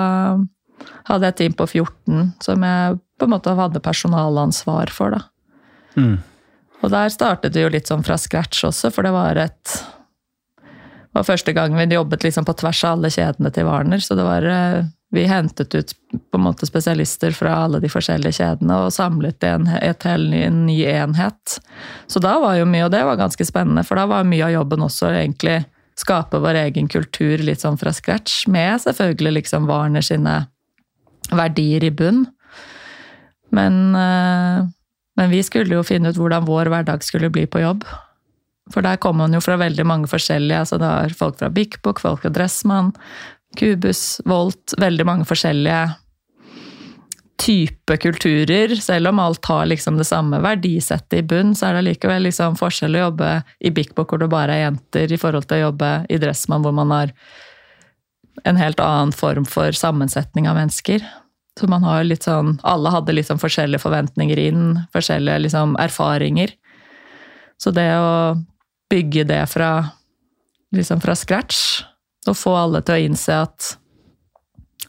hadde 1.08 1.24
jeg 1.24 1.34
et 1.34 1.40
team 1.40 1.56
på 1.56 1.66
14 1.70 2.30
som 2.44 2.66
jeg 2.68 3.00
på 3.18 3.26
en 3.28 3.34
måte 3.34 3.56
hadde 3.56 3.82
personalansvar 3.84 4.92
for. 4.92 5.16
da. 5.16 5.22
Mm. 5.96 6.18
Og 6.84 6.92
der 6.92 7.12
startet 7.12 7.54
det 7.54 7.64
jo 7.64 7.72
litt 7.72 7.88
sånn 7.88 8.04
fra 8.04 8.18
scratch 8.20 8.66
også, 8.68 8.90
for 8.92 9.06
det 9.06 9.14
var 9.14 9.40
et 9.40 9.76
det 11.14 11.20
var 11.20 11.28
første 11.28 11.52
gang 11.54 11.76
vi 11.78 11.94
jobbet 11.94 12.24
liksom 12.26 12.44
på 12.44 12.56
tvers 12.58 12.80
av 12.82 12.96
alle 12.96 13.08
kjedene 13.14 13.52
til 13.54 13.68
Warner. 13.68 14.00
Så 14.02 14.16
det 14.18 14.24
var, 14.26 14.42
eh, 14.42 14.82
vi 15.14 15.26
hentet 15.30 15.74
ut 15.74 15.92
på 16.30 16.38
en 16.38 16.44
måte 16.44 16.66
spesialister 16.66 17.34
fra 17.34 17.54
alle 17.64 17.80
de 17.82 17.90
forskjellige 17.90 18.38
kjedene 18.40 18.78
og 18.84 18.92
samlet 18.94 19.46
en, 19.46 19.68
et 19.78 20.06
hel, 20.06 20.26
en 20.34 20.64
ny 20.66 20.80
enhet. 20.90 21.58
Så 22.10 22.22
da 22.22 22.36
var 22.42 22.58
jo 22.58 22.66
mye, 22.68 22.86
og 22.86 22.92
det 22.94 23.04
var 23.06 23.20
ganske 23.20 23.46
spennende, 23.46 23.86
for 23.86 24.00
da 24.00 24.08
var 24.10 24.28
mye 24.28 24.44
av 24.48 24.54
jobben 24.56 24.84
også 24.86 25.12
egentlig 25.14 25.62
skape 25.98 26.40
vår 26.42 26.58
egen 26.64 26.90
kultur 26.90 27.42
litt 27.46 27.62
sånn 27.62 27.78
fra 27.78 27.92
scratch, 27.94 28.44
med 28.50 28.82
selvfølgelig 28.82 29.38
liksom 29.40 29.68
Warner 29.70 30.04
sine 30.04 30.40
verdier 31.30 31.86
i 31.86 31.92
bunn. 31.94 32.24
Men, 33.54 33.94
eh, 33.94 34.64
men 35.16 35.30
vi 35.30 35.42
skulle 35.46 35.78
jo 35.78 35.86
finne 35.86 36.10
ut 36.10 36.18
hvordan 36.18 36.48
vår 36.48 36.72
hverdag 36.72 37.06
skulle 37.06 37.30
bli 37.30 37.46
på 37.46 37.62
jobb. 37.62 37.86
For 38.72 38.84
der 38.84 38.96
kom 38.96 39.18
man 39.20 39.34
jo 39.36 39.42
fra 39.44 39.58
veldig 39.60 39.84
mange 39.86 40.08
forskjellige. 40.08 40.64
altså 40.64 40.78
Det 40.80 40.88
er 40.88 41.16
folk 41.16 41.38
fra 41.38 41.50
Big 41.52 41.76
Book, 41.84 42.00
folk 42.00 42.22
fra 42.22 42.32
Dressmann, 42.32 42.94
Cubus, 43.58 44.20
Volt. 44.28 44.74
Veldig 44.80 45.06
mange 45.08 45.28
forskjellige 45.28 45.94
type 47.44 47.96
kulturer. 47.96 48.74
Selv 48.80 49.10
om 49.10 49.18
alt 49.18 49.44
har 49.44 49.66
liksom 49.66 49.98
det 49.98 50.06
samme 50.08 50.40
verdisettet 50.44 51.18
i 51.18 51.22
bunn, 51.22 51.54
så 51.54 51.68
er 51.68 51.78
det 51.78 51.88
likevel 51.88 52.28
liksom 52.28 52.56
forskjell 52.60 52.96
å 52.96 53.06
jobbe 53.08 53.32
i 53.60 53.72
Big 53.74 53.94
Book 53.94 54.12
hvor 54.12 54.22
det 54.22 54.30
bare 54.32 54.54
er 54.54 54.66
jenter, 54.68 55.12
i 55.12 55.20
forhold 55.20 55.48
til 55.48 55.60
å 55.60 55.66
jobbe 55.68 55.90
i 56.08 56.20
Dressmann 56.22 56.64
hvor 56.64 56.76
man 56.76 56.94
har 56.94 57.12
en 58.44 58.58
helt 58.58 58.80
annen 58.82 59.12
form 59.14 59.46
for 59.46 59.74
sammensetning 59.76 60.48
av 60.50 60.58
mennesker. 60.58 61.04
Så 61.58 61.68
man 61.70 61.84
har 61.86 62.02
litt 62.02 62.24
sånn 62.26 62.56
Alle 62.66 62.90
hadde 62.90 63.14
litt 63.14 63.28
sånn 63.28 63.38
forskjellige 63.38 63.84
forventninger 63.84 64.40
inn, 64.42 64.64
forskjellige 64.94 65.44
liksom 65.44 65.76
erfaringer. 65.78 66.50
Så 67.62 67.70
det 67.70 67.90
å 67.94 68.34
bygge 68.90 69.22
det 69.28 69.44
fra, 69.52 69.70
liksom 70.74 71.02
fra 71.02 71.14
scratch, 71.16 71.84
og 72.30 72.38
få 72.38 72.54
alle 72.56 72.82
til 72.84 72.96
å 72.96 73.06
innse 73.08 73.40
at 73.46 73.74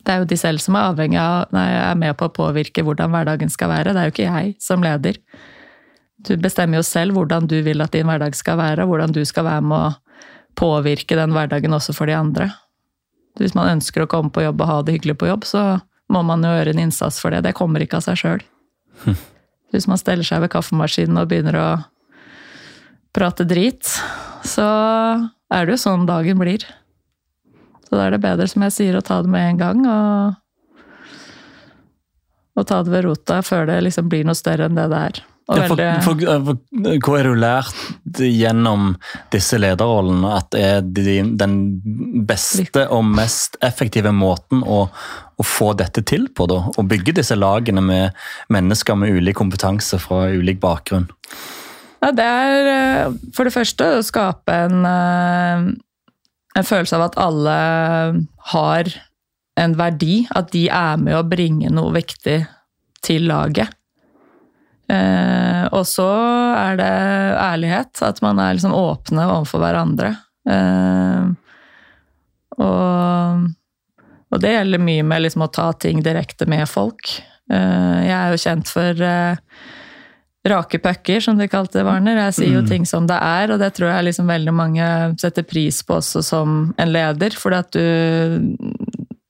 det 0.05 0.13
er 0.13 0.21
jo 0.21 0.29
de 0.29 0.38
selv 0.38 0.61
som 0.61 0.77
er 0.77 0.91
avhengig 0.91 1.17
av, 1.17 1.49
nei, 1.55 1.65
er 1.81 1.97
med 1.97 2.13
på 2.19 2.27
å 2.27 2.33
påvirke 2.33 2.83
hvordan 2.86 3.09
hverdagen 3.13 3.49
skal 3.49 3.71
være. 3.71 3.93
Det 3.95 4.01
er 4.01 4.09
jo 4.09 4.13
ikke 4.13 4.27
jeg 4.27 4.51
som 4.61 4.83
leder. 4.86 5.17
Du 6.25 6.36
bestemmer 6.41 6.79
jo 6.79 6.86
selv 6.86 7.17
hvordan 7.17 7.49
du 7.49 7.57
vil 7.65 7.81
at 7.81 7.95
din 7.95 8.05
hverdag 8.05 8.38
skal 8.38 8.59
være, 8.61 8.86
og 8.86 8.93
hvordan 8.93 9.15
du 9.15 9.23
skal 9.25 9.47
være 9.47 9.65
med 9.65 9.77
å 9.79 10.21
påvirke 10.55 11.17
den 11.17 11.33
hverdagen 11.33 11.73
også 11.73 11.95
for 11.97 12.09
de 12.09 12.15
andre. 12.17 12.51
Hvis 13.41 13.57
man 13.57 13.73
ønsker 13.73 14.05
å 14.05 14.09
komme 14.09 14.31
på 14.31 14.45
jobb 14.45 14.61
og 14.61 14.69
ha 14.69 14.77
det 14.86 14.99
hyggelig 14.99 15.17
på 15.19 15.31
jobb, 15.31 15.49
så 15.49 15.65
må 16.13 16.21
man 16.23 16.45
jo 16.45 16.53
gjøre 16.53 16.75
en 16.75 16.86
innsats 16.86 17.17
for 17.19 17.33
det. 17.33 17.41
Det 17.47 17.55
kommer 17.57 17.83
ikke 17.83 17.97
av 17.99 18.05
seg 18.05 18.21
sjøl. 18.21 18.45
Hvis 19.73 19.89
man 19.89 19.99
steller 19.99 20.27
seg 20.27 20.45
ved 20.45 20.53
kaffemaskinen 20.53 21.17
og 21.19 21.31
begynner 21.33 21.57
å 21.59 21.69
prate 23.15 23.43
drit, 23.47 23.89
så 24.45 24.65
er 25.51 25.65
det 25.65 25.75
jo 25.75 25.81
sånn 25.81 26.05
dagen 26.07 26.39
blir. 26.39 26.63
Så 27.86 27.97
da 27.97 28.07
er 28.07 28.15
det 28.15 28.23
bedre, 28.23 28.47
som 28.49 28.65
jeg 28.65 28.75
sier, 28.75 28.97
å 28.97 29.05
ta 29.05 29.21
det 29.21 29.31
med 29.31 29.51
en 29.51 29.61
gang, 29.61 29.86
og, 29.86 30.81
og 32.55 32.67
ta 32.67 32.81
det 32.86 32.93
ved 32.93 33.07
rota 33.07 33.41
før 33.45 33.69
det 33.69 33.79
liksom 33.86 34.09
blir 34.11 34.27
noe 34.27 34.38
større 34.38 34.69
enn 34.69 34.77
det 34.77 34.89
det 34.93 35.01
er. 35.11 35.23
Ja, 35.45 35.67
for, 35.69 35.77
for, 36.01 36.21
for, 36.25 36.57
hva 37.05 37.17
har 37.19 37.27
du 37.29 37.36
lært 37.38 38.17
gjennom 38.17 38.95
disse 39.29 39.59
lederrollene 39.61 40.31
at 40.39 40.55
er 40.57 40.79
de, 40.81 41.19
den 41.38 41.59
beste 42.25 42.88
og 42.89 43.05
mest 43.05 43.59
effektive 43.65 44.09
måten 44.09 44.63
å, 44.65 44.88
å 44.89 45.45
få 45.45 45.75
dette 45.77 46.01
til 46.01 46.25
på? 46.33 46.47
da? 46.49 46.63
Å 46.65 46.88
bygge 46.89 47.13
disse 47.19 47.38
lagene 47.38 47.83
med 47.86 48.17
mennesker 48.49 48.97
med 48.97 49.19
ulik 49.19 49.38
kompetanse 49.38 50.01
fra 50.01 50.23
ulik 50.33 50.57
bakgrunn? 50.65 51.05
Ja, 52.01 52.09
det 52.09 52.25
er 52.25 52.71
eh, 52.71 53.13
for 53.38 53.45
det 53.45 53.53
første 53.53 53.91
å 53.99 54.03
skape 54.05 54.57
en, 54.65 54.81
eh, 54.89 55.69
en 56.56 56.68
følelse 56.68 56.97
av 56.97 57.10
at 57.10 57.18
alle 57.22 57.56
har 58.51 58.91
en 59.60 59.76
verdi, 59.80 60.26
at 60.36 60.51
de 60.53 60.68
er 60.72 60.99
med 61.01 61.16
å 61.18 61.26
bringe 61.28 61.72
noe 61.72 61.93
viktig 61.95 62.39
til 63.06 63.28
laget. 63.30 63.72
Eh, 64.91 65.64
og 65.74 65.86
så 65.89 66.10
er 66.56 66.80
det 66.80 66.91
ærlighet, 67.41 68.01
at 68.06 68.22
man 68.26 68.39
er 68.41 68.56
liksom 68.56 68.76
åpne 68.76 69.28
overfor 69.38 69.64
hverandre. 69.64 70.12
Eh, 70.49 71.32
og, 72.62 73.47
og 74.32 74.43
det 74.43 74.53
gjelder 74.53 74.84
mye 74.84 75.08
med 75.08 75.26
liksom 75.26 75.47
å 75.47 75.53
ta 75.53 75.72
ting 75.80 76.03
direkte 76.06 76.47
med 76.51 76.68
folk. 76.70 77.18
Eh, 77.51 77.97
jeg 78.06 78.16
er 78.18 78.36
jo 78.36 78.43
kjent 78.45 78.72
for 78.72 79.08
eh, 79.08 79.41
rake 80.45 80.79
pucker, 80.79 81.19
som 81.19 81.37
de 81.39 81.47
kalte 81.49 81.79
det, 81.79 81.85
Warner. 81.87 82.19
Jeg 82.27 82.33
sier 82.37 82.53
jo 82.53 82.61
Mm. 82.61 82.67
ting 82.69 82.85
som 82.85 83.07
det 83.07 83.17
er, 83.17 83.51
og 83.51 83.59
det 83.59 83.73
tror 83.73 83.89
jeg 83.89 84.05
liksom 84.05 84.27
veldig 84.29 84.53
mange 84.53 84.87
setter 85.19 85.43
pris 85.43 85.81
på 85.83 85.97
også 85.97 86.23
som 86.23 86.73
en 86.77 86.91
leder. 86.93 87.29
Fordi 87.33 87.55
at 87.57 87.71
du 87.71 88.57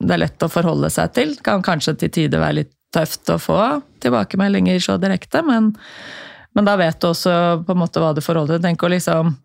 Det 0.05 0.13
er 0.13 0.19
lett 0.21 0.43
å 0.43 0.51
forholde 0.51 0.89
seg 0.91 1.13
til. 1.13 1.35
Kan 1.41 1.63
kanskje 1.63 1.97
til 1.97 2.09
tider 2.09 2.37
være 2.39 2.53
litt 2.59 2.71
tøft 2.93 3.25
å 3.33 3.39
få 3.41 3.81
tilbakemeldinger 4.03 4.77
så 4.79 4.99
direkte, 5.01 5.41
men, 5.41 5.71
men 6.53 6.65
da 6.67 6.75
vet 6.77 6.99
du 7.01 7.07
også 7.07 7.65
på 7.65 7.71
en 7.73 7.79
måte 7.81 7.99
hva 7.99 8.13
du 8.13 8.21
forholder 8.21 8.59
deg 8.59 8.61
til. 8.61 8.69
Tenk 8.69 8.83
å 8.83 8.91
liksom 8.93 9.35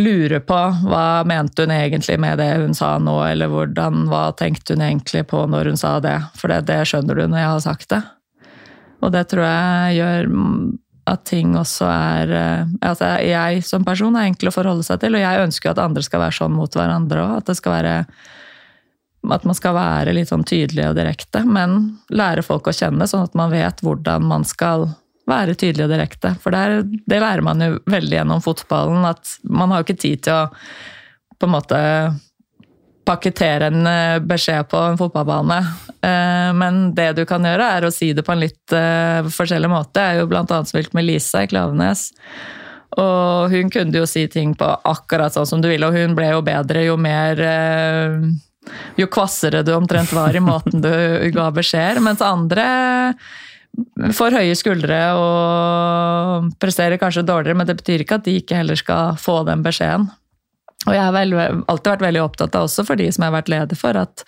lure 0.00 0.40
på 0.40 0.60
hva 0.88 1.24
mente 1.28 1.62
hun 1.66 1.70
egentlig 1.74 2.18
med 2.18 2.38
det 2.38 2.48
hun 2.56 2.72
sa 2.74 2.98
nå, 2.98 3.18
eller 3.28 3.48
hvordan, 3.52 4.08
hva 4.08 4.30
tenkte 4.34 4.74
hun 4.74 4.82
egentlig 4.82 5.26
på 5.28 5.44
når 5.46 5.74
hun 5.74 5.76
sa 5.76 6.00
det. 6.00 6.16
For 6.40 6.48
det, 6.48 6.64
det 6.66 6.80
skjønner 6.88 7.14
du 7.20 7.26
når 7.28 7.38
jeg 7.42 7.50
har 7.52 7.60
sagt 7.60 7.88
det. 7.92 8.00
Og 9.00 9.12
det 9.14 9.26
tror 9.30 9.46
jeg 9.46 10.00
gjør 10.00 10.30
at 11.10 11.24
ting 11.26 11.54
også 11.58 11.86
er 11.90 12.32
eh, 12.36 12.74
altså 12.86 13.14
Jeg 13.24 13.64
som 13.66 13.86
person 13.86 14.14
er 14.18 14.28
enkel 14.28 14.50
å 14.50 14.54
forholde 14.54 14.84
seg 14.86 15.00
til, 15.02 15.16
og 15.16 15.24
jeg 15.24 15.46
ønsker 15.46 15.70
jo 15.70 15.72
at 15.74 15.82
andre 15.82 16.04
skal 16.06 16.22
være 16.22 16.36
sånn 16.36 16.54
mot 16.54 16.76
hverandre 16.76 17.24
òg. 17.24 17.40
At 17.40 17.50
at 19.30 19.44
man 19.44 19.56
skal 19.56 19.74
være 19.76 20.14
litt 20.16 20.30
sånn 20.30 20.46
tydelig 20.48 20.86
og 20.88 20.96
direkte, 20.96 21.42
men 21.44 21.98
lære 22.08 22.44
folk 22.46 22.70
å 22.70 22.72
kjenne, 22.72 23.04
sånn 23.04 23.26
at 23.26 23.34
man 23.36 23.52
vet 23.52 23.82
hvordan 23.84 24.24
man 24.24 24.46
skal 24.48 24.86
være 25.28 25.56
tydelig 25.60 25.84
og 25.84 25.92
direkte. 25.92 26.32
For 26.40 26.54
det, 26.54 26.60
er, 26.60 26.86
det 27.10 27.20
lærer 27.20 27.44
man 27.44 27.60
jo 27.60 27.76
veldig 27.90 28.16
gjennom 28.16 28.40
fotballen, 28.44 29.04
at 29.10 29.36
man 29.44 29.74
har 29.74 29.82
jo 29.82 29.88
ikke 29.88 30.02
tid 30.06 30.24
til 30.24 30.38
å 30.38 30.48
på 31.40 31.48
en 31.48 31.54
måte 31.54 31.80
pakkettere 33.08 33.70
en 33.70 33.88
beskjed 34.28 34.68
på 34.70 34.80
en 34.90 34.98
fotballbane. 35.00 35.58
Eh, 36.02 36.52
Men 36.54 36.94
det 36.94 37.12
du 37.18 37.24
kan 37.28 37.44
gjøre, 37.44 37.66
er 37.76 37.86
å 37.86 37.92
si 37.94 38.12
det 38.16 38.24
på 38.26 38.34
en 38.34 38.42
litt 38.44 38.76
eh, 38.76 39.26
forskjellig 39.28 39.70
måte. 39.70 40.00
Jeg 40.02 40.20
er 40.20 40.24
jo 40.24 40.30
annet 40.40 40.70
spilt 40.70 40.96
med 40.96 41.06
Lisa 41.06 41.44
i 41.44 41.50
Klavenes. 41.50 42.10
Og 42.98 43.52
hun 43.52 43.70
kunne 43.70 44.00
jo 44.02 44.06
si 44.08 44.24
ting 44.32 44.54
på 44.58 44.66
akkurat 44.66 45.34
sånn 45.34 45.46
som 45.46 45.60
du 45.62 45.68
ville, 45.70 45.86
og 45.86 45.94
hun 45.94 46.16
ble 46.18 46.32
jo 46.32 46.40
bedre 46.42 46.86
jo 46.88 46.96
mer 46.98 47.38
eh, 47.38 48.16
Jo 48.98 49.06
kvassere 49.10 49.62
du 49.64 49.72
omtrent 49.72 50.10
var 50.12 50.36
i 50.36 50.42
måten 50.42 50.82
du 50.84 50.90
ga 51.36 51.50
beskjeder. 51.54 52.02
Mens 52.04 52.24
andre 52.24 52.66
får 54.16 54.34
høye 54.34 54.56
skuldre 54.58 54.98
og 55.14 56.48
presterer 56.60 56.98
kanskje 57.00 57.22
dårligere, 57.22 57.56
men 57.56 57.68
det 57.68 57.78
betyr 57.78 58.02
ikke 58.02 58.18
at 58.18 58.26
de 58.26 58.34
ikke 58.40 58.58
heller 58.58 58.78
skal 58.78 59.14
få 59.20 59.40
den 59.46 59.62
beskjeden. 59.64 60.08
Og 60.88 60.96
jeg 60.96 61.04
har 61.04 61.14
vel, 61.14 61.34
alltid 61.68 61.92
vært 61.92 62.04
veldig 62.06 62.22
opptatt 62.24 62.56
av, 62.56 62.66
også 62.68 62.86
for 62.88 63.00
de 63.00 63.08
som 63.12 63.24
jeg 63.24 63.32
har 63.32 63.36
vært 63.36 63.52
leder 63.52 63.78
for, 63.78 63.96
at 64.00 64.24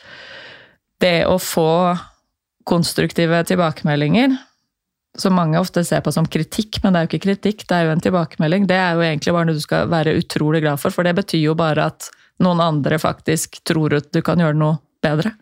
det 1.02 1.22
å 1.26 1.38
få 1.40 1.70
konstruktive 2.68 3.40
tilbakemeldinger, 3.48 4.36
som 5.18 5.34
mange 5.36 5.60
ofte 5.60 5.82
ser 5.84 6.00
på 6.04 6.12
som 6.14 6.28
kritikk, 6.28 6.78
men 6.82 6.92
det 6.92 7.00
er 7.00 7.06
jo 7.06 7.10
ikke 7.10 7.24
kritikk, 7.26 7.64
det 7.68 7.76
er 7.76 7.88
jo 7.88 7.94
en 7.94 8.04
tilbakemelding, 8.04 8.68
det 8.68 8.78
er 8.78 8.96
jo 8.96 9.04
egentlig 9.04 9.34
bare 9.36 9.48
noe 9.48 9.58
du 9.58 9.64
skal 9.64 9.90
være 9.92 10.14
utrolig 10.20 10.62
glad 10.64 10.80
for, 10.80 10.94
for 10.94 11.08
det 11.08 11.16
betyr 11.18 11.42
jo 11.50 11.56
bare 11.58 11.88
at 11.92 12.08
noen 12.42 12.62
andre 12.64 12.98
faktisk 13.00 13.60
tror 13.68 13.98
at 13.98 14.12
du 14.14 14.22
kan 14.24 14.40
gjøre 14.40 14.58
noe 14.58 14.78
bedre. 15.04 15.34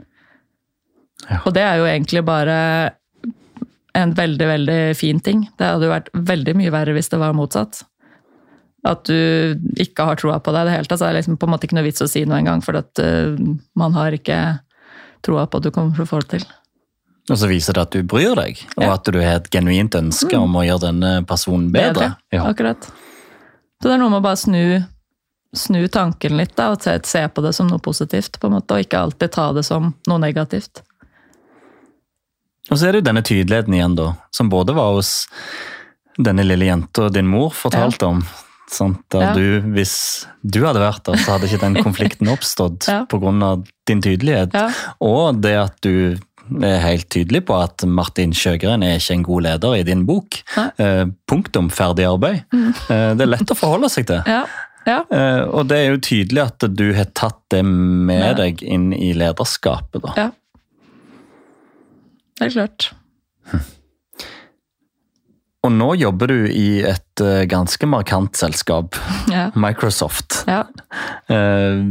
Ja. 1.29 1.43
Og 1.45 1.53
det 1.55 1.63
er 1.67 1.79
jo 1.79 1.87
egentlig 1.87 2.25
bare 2.27 2.57
en 3.99 4.15
veldig, 4.17 4.47
veldig 4.47 4.81
fin 4.97 5.21
ting. 5.23 5.45
Det 5.59 5.67
hadde 5.67 5.87
jo 5.87 5.93
vært 5.93 6.11
veldig 6.15 6.55
mye 6.59 6.73
verre 6.73 6.95
hvis 6.97 7.11
det 7.13 7.21
var 7.21 7.37
motsatt. 7.37 7.83
At 8.87 9.05
du 9.05 9.59
ikke 9.77 10.07
har 10.09 10.17
troa 10.17 10.39
på 10.41 10.55
deg 10.55 10.65
i 10.65 10.71
det 10.71 10.77
hele 10.79 10.89
tatt. 10.89 11.03
Så 11.03 11.09
er 11.09 11.13
det 11.13 11.21
liksom 11.21 11.37
på 11.41 11.49
en 11.49 11.53
måte 11.53 11.69
ikke 11.69 11.77
noe 11.77 11.85
vits 11.85 12.01
å 12.01 12.09
si 12.09 12.23
noe 12.25 12.39
engang, 12.41 12.63
for 12.65 12.79
at 12.81 13.03
uh, 13.05 13.37
man 13.77 13.97
har 13.99 14.17
ikke 14.17 14.39
troa 15.27 15.45
på 15.47 15.61
at 15.61 15.67
du 15.67 15.71
kommer 15.75 15.93
til 15.97 16.07
å 16.07 16.09
få 16.09 16.23
det 16.25 16.39
til. 16.39 16.47
Og 17.31 17.39
så 17.39 17.47
viser 17.51 17.77
det 17.77 17.83
at 17.85 17.93
du 17.95 18.03
bryr 18.09 18.33
deg, 18.39 18.63
og 18.79 18.83
Ja. 18.83 18.95
at 18.97 19.05
du 19.05 19.19
har 19.21 19.37
et 19.39 19.51
genuint 19.53 19.95
ønske 19.95 20.35
om 20.39 20.57
å 20.57 20.65
gjøre 20.65 20.87
denne 20.89 21.13
personen 21.29 21.69
bedre. 21.71 22.15
Ja. 22.33 22.47
Akkurat. 22.49 22.89
Så 23.81 23.89
det 23.89 23.93
er 23.95 24.01
noe 24.03 24.11
med 24.11 24.23
å 24.23 24.25
bare 24.25 24.41
snu, 24.41 24.65
snu 25.55 25.87
tanken 25.89 26.37
litt, 26.41 26.57
da, 26.57 26.71
og 26.73 26.83
se, 26.83 26.97
se 27.05 27.23
på 27.29 27.45
det 27.45 27.53
som 27.55 27.69
noe 27.69 27.79
positivt, 27.79 28.41
på 28.41 28.49
en 28.49 28.57
måte, 28.57 28.75
og 28.75 28.87
ikke 28.87 29.05
alltid 29.05 29.37
ta 29.37 29.53
det 29.53 29.65
som 29.69 29.93
noe 30.09 30.19
negativt. 30.19 30.83
Og 32.71 32.79
så 32.79 32.87
er 32.87 32.93
det 32.93 33.03
jo 33.03 33.09
denne 33.09 33.23
tydeligheten 33.27 33.75
igjen, 33.75 33.97
da, 33.99 34.13
som 34.35 34.51
både 34.51 34.75
var 34.75 34.95
hos 34.99 35.27
denne 36.19 36.45
lille 36.45 36.67
jenta 36.69 37.09
din 37.13 37.29
mor 37.31 37.55
fortalte 37.57 38.07
om. 38.07 38.25
Sant? 38.71 39.03
Ja. 39.13 39.33
du, 39.35 39.61
hvis 39.75 39.93
du 40.47 40.61
hadde 40.65 40.79
vært 40.83 41.03
der, 41.09 41.19
så 41.19 41.33
hadde 41.35 41.49
ikke 41.51 41.59
den 41.65 41.79
konflikten 41.83 42.29
oppstått 42.31 42.87
Ja. 42.93 43.01
av 43.11 43.65
din 43.91 44.01
tydelighet. 44.05 44.55
Ja. 44.55 44.69
Og 45.03 45.41
det 45.43 45.57
at 45.59 45.77
du 45.83 46.17
er 46.63 46.79
helt 46.83 47.09
tydelig 47.11 47.45
på 47.47 47.55
at 47.63 47.83
Martin 47.87 48.33
Sjøgren 48.35 48.83
er 48.87 48.97
ikke 48.99 49.15
en 49.19 49.23
god 49.27 49.43
leder 49.47 49.75
i 49.79 49.83
din 49.87 50.05
bok. 50.07 50.41
Eh, 50.79 51.05
punktum. 51.31 51.69
Ferdig 51.71 52.07
arbeid. 52.11 52.43
Eh, 52.55 53.13
det 53.15 53.27
er 53.27 53.31
lett 53.35 53.51
å 53.55 53.59
forholde 53.59 53.91
seg 53.91 54.07
til. 54.11 54.23
Ja, 54.27 54.45
ja. 54.87 55.01
Eh, 55.11 55.43
og 55.51 55.67
det 55.71 55.79
er 55.79 55.91
jo 55.93 56.01
tydelig 56.03 56.43
at 56.47 56.67
du 56.75 56.87
har 56.97 57.11
tatt 57.15 57.39
det 57.55 57.65
med 57.67 58.23
Ja. 58.23 58.35
deg 58.39 58.63
inn 58.63 58.93
i 58.95 59.13
lederskapet. 59.15 60.03
da. 60.07 60.15
ja. 60.17 60.31
Det 62.41 62.47
er 62.49 62.55
klart. 62.57 62.91
Og 65.67 65.73
nå 65.77 65.91
jobber 66.01 66.31
du 66.33 66.47
i 66.49 66.81
et 66.89 67.21
eh, 67.25 67.43
ganske 67.51 67.85
markant 67.91 68.33
selskap, 68.39 68.97
Ja. 69.37 69.51
Microsoft. 69.55 70.45
ja. 70.49 70.63
Eh, 71.29 71.83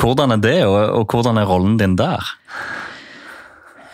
hvordan 0.00 0.32
er 0.36 0.40
det, 0.42 0.58
og, 0.68 1.04
hvordan 1.12 1.38
er 1.40 1.48
rollen 1.48 1.76
din 1.80 1.96
der? 2.00 2.24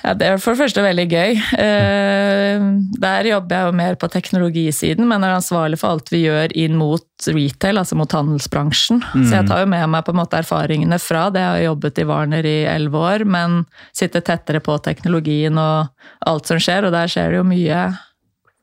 Ja, 0.02 0.14
Det 0.18 0.26
er 0.26 0.38
for 0.42 0.54
det 0.56 0.64
første 0.64 0.82
veldig 0.82 1.04
gøy. 1.12 1.36
Eh, 1.62 2.62
Der 3.02 3.26
jobber 3.28 3.54
jeg 3.56 3.66
jo 3.68 3.74
mer 3.78 3.94
på 3.98 4.08
teknologisiden, 4.10 5.06
men 5.06 5.22
er 5.22 5.36
ansvarlig 5.36 5.78
for 5.78 5.94
alt 5.94 6.10
vi 6.10 6.24
gjør 6.24 6.54
inn 6.58 6.74
mot 6.78 7.06
retail, 7.30 7.78
altså 7.78 7.98
mot 7.98 8.10
handelsbransjen. 8.10 8.98
Så 9.14 9.30
jeg 9.36 9.46
tar 9.50 9.62
jo 9.62 9.68
med 9.70 9.86
meg 9.94 10.02
på 10.06 10.10
en 10.14 10.18
måte 10.18 10.38
erfaringene 10.42 10.98
fra 11.02 11.28
det. 11.30 11.42
Jeg 11.42 11.54
har 11.54 11.66
jobbet 11.68 11.98
i 12.02 12.06
Warner 12.10 12.46
i 12.50 12.56
elleve 12.70 12.98
år, 13.02 13.24
men 13.30 13.60
sitter 13.94 14.22
tettere 14.26 14.62
på 14.62 14.74
teknologien 14.82 15.58
og 15.58 15.90
alt 16.26 16.50
som 16.50 16.58
skjer, 16.62 16.86
og 16.86 16.94
der 16.94 17.06
skjer 17.10 17.30
det 17.34 17.38
jo 17.42 17.46
mye 17.50 17.84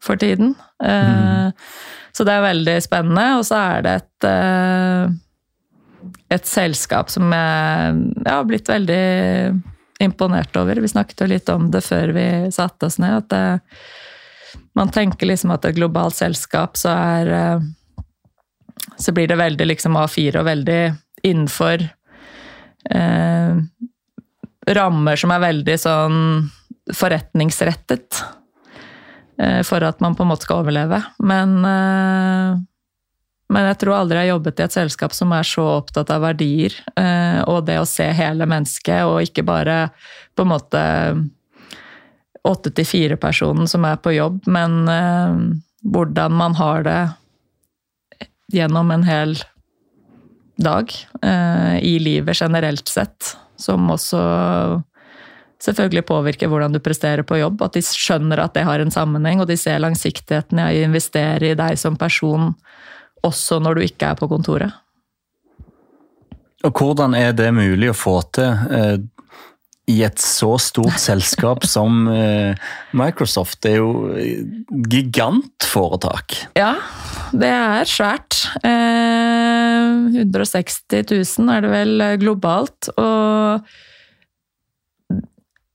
for 0.04 0.20
tiden. 0.20 0.54
Mm. 0.84 1.52
Så 2.16 2.24
det 2.28 2.34
er 2.36 2.45
veldig 2.45 2.76
spennende. 2.84 3.26
Og 3.39 3.47
så 3.47 3.60
er 3.60 3.84
det 3.86 3.95
et 4.00 4.28
eh, 4.30 5.18
et 6.30 6.45
selskap 6.45 7.10
som 7.12 7.32
jeg 7.34 8.30
har 8.30 8.45
blitt 8.47 8.70
veldig 8.70 9.04
imponert 10.00 10.56
over. 10.60 10.80
Vi 10.80 10.91
snakket 10.91 11.24
jo 11.24 11.30
litt 11.32 11.50
om 11.52 11.70
det 11.74 11.82
før 11.86 12.14
vi 12.16 12.28
satte 12.56 12.88
oss 12.88 13.00
ned. 13.02 13.18
at 13.18 13.30
det, 13.30 13.60
Man 14.74 14.89
tenker 14.89 15.28
liksom 15.28 15.52
at 15.52 15.66
et 15.66 15.76
globalt 15.76 16.16
selskap 16.16 16.78
så 16.78 16.93
er 16.93 17.28
eh, 17.28 17.60
Så 18.97 19.12
blir 19.12 19.28
det 19.28 19.39
veldig 19.39 19.66
liksom 19.66 19.97
A4 19.97 20.39
og 20.39 20.45
veldig 20.45 20.93
innenfor 21.24 21.84
eh, 22.91 23.56
rammer 24.70 25.16
som 25.20 25.32
er 25.32 25.39
veldig 25.39 25.76
sånn 25.80 26.18
forretningsrettet. 26.95 28.24
Eh, 29.42 29.62
For 29.68 29.84
at 29.86 30.02
man 30.04 30.18
på 30.18 30.26
en 30.26 30.32
måte 30.34 30.48
skal 30.48 30.64
overleve. 30.64 31.02
Men 31.20 31.56
eh, 31.66 32.60
men 33.50 33.66
jeg 33.66 33.80
tror 33.82 33.96
aldri 33.98 34.20
jeg 34.20 34.28
har 34.28 34.36
jobbet 34.36 34.60
i 34.60 34.64
et 34.68 34.76
selskap 34.76 35.14
som 35.18 35.32
er 35.34 35.48
så 35.48 35.64
opptatt 35.80 36.12
av 36.14 36.22
verdier 36.22 36.76
eh, 36.94 37.40
og 37.50 37.64
det 37.66 37.80
å 37.82 37.88
se 37.90 38.06
hele 38.14 38.46
mennesket, 38.46 39.08
og 39.10 39.24
ikke 39.26 39.42
bare 39.48 39.78
på 40.38 40.46
en 40.46 40.52
måte 40.52 40.82
åtte 42.46 42.70
til 42.78 42.86
fire-personen 42.86 43.66
som 43.66 43.88
er 43.90 43.98
på 43.98 44.14
jobb, 44.14 44.46
men 44.46 44.86
hvordan 45.82 46.38
man 46.38 46.60
har 46.62 46.86
det 46.86 47.02
gjennom 48.54 48.94
en 48.94 49.08
hel 49.10 49.34
dag 50.62 50.94
i 51.82 51.96
livet 52.06 52.38
generelt 52.38 52.88
sett, 52.88 53.34
som 53.58 53.90
også 53.92 54.22
selvfølgelig 55.64 56.05
påvirker 56.07 56.51
hvordan 56.51 56.76
du 56.76 56.82
presterer 56.84 57.26
på 57.28 57.39
jobb. 57.39 57.62
At 57.66 57.76
de 57.78 57.84
skjønner 57.86 58.43
at 58.43 58.55
det 58.57 58.66
har 58.68 58.82
en 58.82 58.93
sammenheng, 58.93 59.41
og 59.43 59.49
de 59.49 59.57
ser 59.60 59.82
langsiktigheten 59.84 60.62
i 60.64 60.82
å 60.82 60.89
investere 60.89 61.51
i 61.51 61.57
deg 61.60 61.80
som 61.80 61.99
person 61.99 62.53
også 63.28 63.60
når 63.64 63.80
du 63.80 63.88
ikke 63.88 64.14
er 64.14 64.20
på 64.20 64.30
kontoret. 64.32 64.76
Og 66.68 66.76
hvordan 66.76 67.16
er 67.16 67.32
det 67.36 67.51
mulig 67.55 67.91
å 67.91 67.95
få 67.95 68.18
til 68.36 68.72
eh, 68.76 68.97
i 69.89 70.01
et 70.05 70.20
så 70.22 70.53
stort 70.62 70.99
selskap 71.10 71.68
som 71.68 72.07
eh, 72.12 72.72
Microsoft? 72.95 73.62
Det 73.64 73.76
er 73.76 73.80
jo 73.80 73.91
gigantforetak. 74.91 76.36
Ja, 76.60 76.74
det 77.32 77.51
er 77.51 77.88
svært. 77.88 78.41
Eh, 78.64 80.20
160 80.20 81.14
000 81.16 81.53
er 81.55 81.64
det 81.64 81.72
vel 81.76 82.10
globalt. 82.24 82.91
Og 82.95 83.70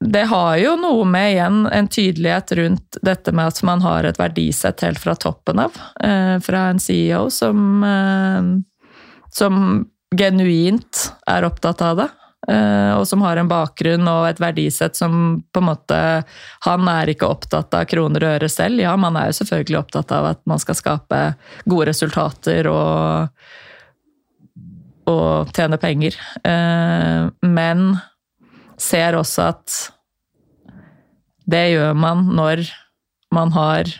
det 0.04 0.26
har 0.28 0.56
jo 0.60 0.74
noe 0.76 1.04
med 1.08 1.32
igjen 1.32 1.62
en 1.72 1.88
tydelighet 1.88 2.52
rundt 2.58 2.98
dette 3.02 3.32
med 3.32 3.48
at 3.48 3.62
man 3.64 3.80
har 3.84 4.04
et 4.04 4.18
verdisett 4.20 4.84
helt 4.84 5.00
fra 5.00 5.14
toppen 5.16 5.62
av. 5.64 5.78
Eh, 6.00 6.36
fra 6.44 6.66
en 6.72 6.80
CEO 6.82 7.30
som, 7.32 7.84
eh, 7.84 8.42
som 9.32 9.86
genuint 10.14 11.06
er 11.26 11.48
opptatt 11.48 11.82
av 11.82 11.96
det. 11.96 12.08
eh, 12.48 12.92
Og 12.98 13.06
som 13.08 13.22
har 13.22 13.38
en 13.38 13.48
bakgrunn 13.48 14.06
og 14.06 14.28
et 14.28 14.38
verdisett 14.38 14.94
som 14.96 15.42
på 15.50 15.62
en 15.62 15.64
måte 15.64 16.24
Han 16.60 16.88
er 16.88 17.06
ikke 17.06 17.26
opptatt 17.26 17.72
av 17.72 17.86
kroner 17.86 18.22
og 18.22 18.36
øre 18.36 18.48
selv. 18.48 18.80
Ja, 18.80 18.96
man 18.96 19.16
er 19.16 19.26
jo 19.26 19.40
selvfølgelig 19.40 19.78
opptatt 19.78 20.12
av 20.12 20.26
at 20.26 20.40
man 20.46 20.58
skal 20.58 20.74
skape 20.74 21.34
gode 21.64 21.86
resultater 21.86 22.68
og, 22.68 23.28
og 25.06 25.48
tjene 25.56 25.78
penger. 25.78 26.14
Men 27.40 28.00
ser 28.76 29.16
også 29.16 29.48
at 29.48 29.93
det 31.50 31.64
gjør 31.74 31.94
man 31.98 32.26
når 32.34 32.64
man 33.34 33.52
har 33.52 33.90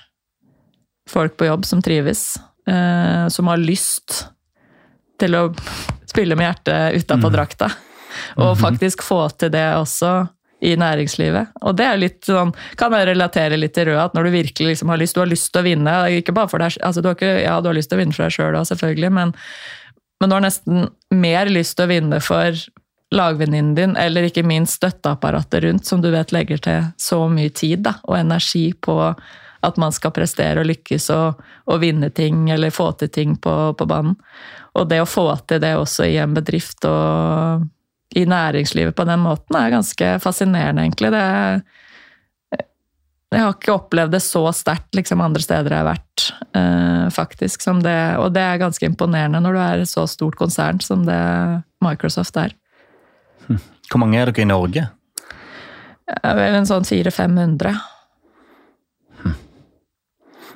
folk 1.10 1.36
på 1.36 1.48
jobb 1.48 1.66
som 1.68 1.82
trives, 1.84 2.36
eh, 2.68 3.26
som 3.28 3.50
har 3.50 3.60
lyst 3.60 4.24
til 5.20 5.36
å 5.36 5.42
spille 6.08 6.36
med 6.38 6.48
hjertet 6.48 7.02
utapå 7.02 7.28
Mm. 7.28 7.34
drakta. 7.34 7.70
Og 8.38 8.56
faktisk 8.58 9.02
få 9.02 9.28
til 9.38 9.50
det 9.50 9.74
også 9.74 10.28
i 10.62 10.76
næringslivet. 10.76 11.50
Og 11.62 11.76
det 11.76 11.84
er 11.84 11.96
litt 12.00 12.20
sånn, 12.24 12.54
kan 12.76 12.92
jeg 12.92 13.08
relatere 13.10 13.58
litt 13.58 13.74
til 13.74 13.90
Rød, 13.90 13.98
at 14.00 14.14
når 14.14 14.24
du 14.24 14.30
virkelig 14.30 14.68
liksom 14.72 14.88
har 14.88 14.96
lyst, 14.98 15.14
du 15.14 15.20
har 15.20 15.28
lyst 15.28 15.52
til 15.52 15.60
å 15.60 15.66
vinne, 15.66 15.94
ikke 16.22 16.32
bare 16.32 16.48
for 16.48 16.58
deg, 16.62 16.78
altså 16.80 17.02
du 17.02 17.08
har 17.08 17.18
ikke, 17.18 17.42
ja, 17.42 17.60
du 17.60 17.68
har 17.68 17.74
lyst 17.76 17.90
til 17.90 17.98
å 17.98 18.02
vinne 18.02 18.14
for 18.14 18.24
deg 18.24 18.32
sjøl 18.32 18.56
òg, 18.56 18.64
selvfølgelig, 18.70 19.10
men, 19.12 19.34
men 20.20 20.30
du 20.30 20.34
har 20.34 20.40
nesten 20.46 20.88
mer 21.10 21.50
lyst 21.52 21.76
til 21.76 21.84
å 21.84 21.92
vinne 21.92 22.20
for 22.24 22.56
lagvenninnen 23.14 23.74
din, 23.74 23.96
eller 23.96 24.28
ikke 24.28 24.42
minst 24.46 24.80
støtteapparatet 24.80 25.64
rundt, 25.64 25.86
som 25.86 26.02
du 26.02 26.10
vet 26.10 26.32
legger 26.32 26.62
til 26.62 26.86
så 26.96 27.24
mye 27.28 27.52
tid 27.54 27.84
da, 27.86 27.98
og 28.04 28.18
energi 28.18 28.72
på 28.72 28.96
at 29.64 29.78
man 29.80 29.94
skal 29.96 30.12
prestere 30.12 30.60
og 30.60 30.68
lykkes 30.68 31.08
og, 31.14 31.40
og 31.70 31.80
vinne 31.80 32.10
ting, 32.12 32.50
eller 32.52 32.74
få 32.74 32.90
til 33.00 33.08
ting 33.12 33.36
på, 33.40 33.54
på 33.78 33.86
banen. 33.88 34.16
Og 34.74 34.88
det 34.90 35.00
å 35.00 35.08
få 35.08 35.28
til 35.48 35.62
det 35.62 35.76
også 35.78 36.08
i 36.10 36.18
en 36.20 36.34
bedrift 36.36 36.84
og 36.88 37.64
i 38.14 38.26
næringslivet 38.28 38.94
på 38.94 39.06
den 39.08 39.22
måten, 39.24 39.56
er 39.58 39.72
ganske 39.72 40.10
fascinerende, 40.22 40.84
egentlig. 40.84 41.10
Det, 41.14 41.24
jeg 43.34 43.42
har 43.42 43.54
ikke 43.56 43.74
opplevd 43.74 44.12
det 44.14 44.22
så 44.22 44.44
sterkt 44.54 44.94
liksom, 44.94 45.22
andre 45.24 45.42
steder 45.42 45.72
jeg 45.72 45.82
har 45.82 45.88
vært, 45.88 46.26
eh, 46.54 47.06
faktisk. 47.14 47.64
Det, 47.82 47.96
og 48.22 48.28
det 48.36 48.44
er 48.44 48.60
ganske 48.62 48.86
imponerende 48.86 49.40
når 49.42 49.56
du 49.56 49.62
er 49.64 49.82
et 49.82 49.90
så 49.90 50.06
stort 50.10 50.36
konsern 50.38 50.78
som 50.84 51.02
det 51.08 51.18
Microsoft 51.84 52.36
er. 52.38 52.54
Hvor 53.90 54.00
mange 54.00 54.18
er 54.20 54.30
dere 54.32 54.42
i 54.42 54.48
Norge? 54.48 54.86
Vel 56.24 56.54
en 56.58 56.66
sånn 56.68 56.84
400-500. 56.84 57.74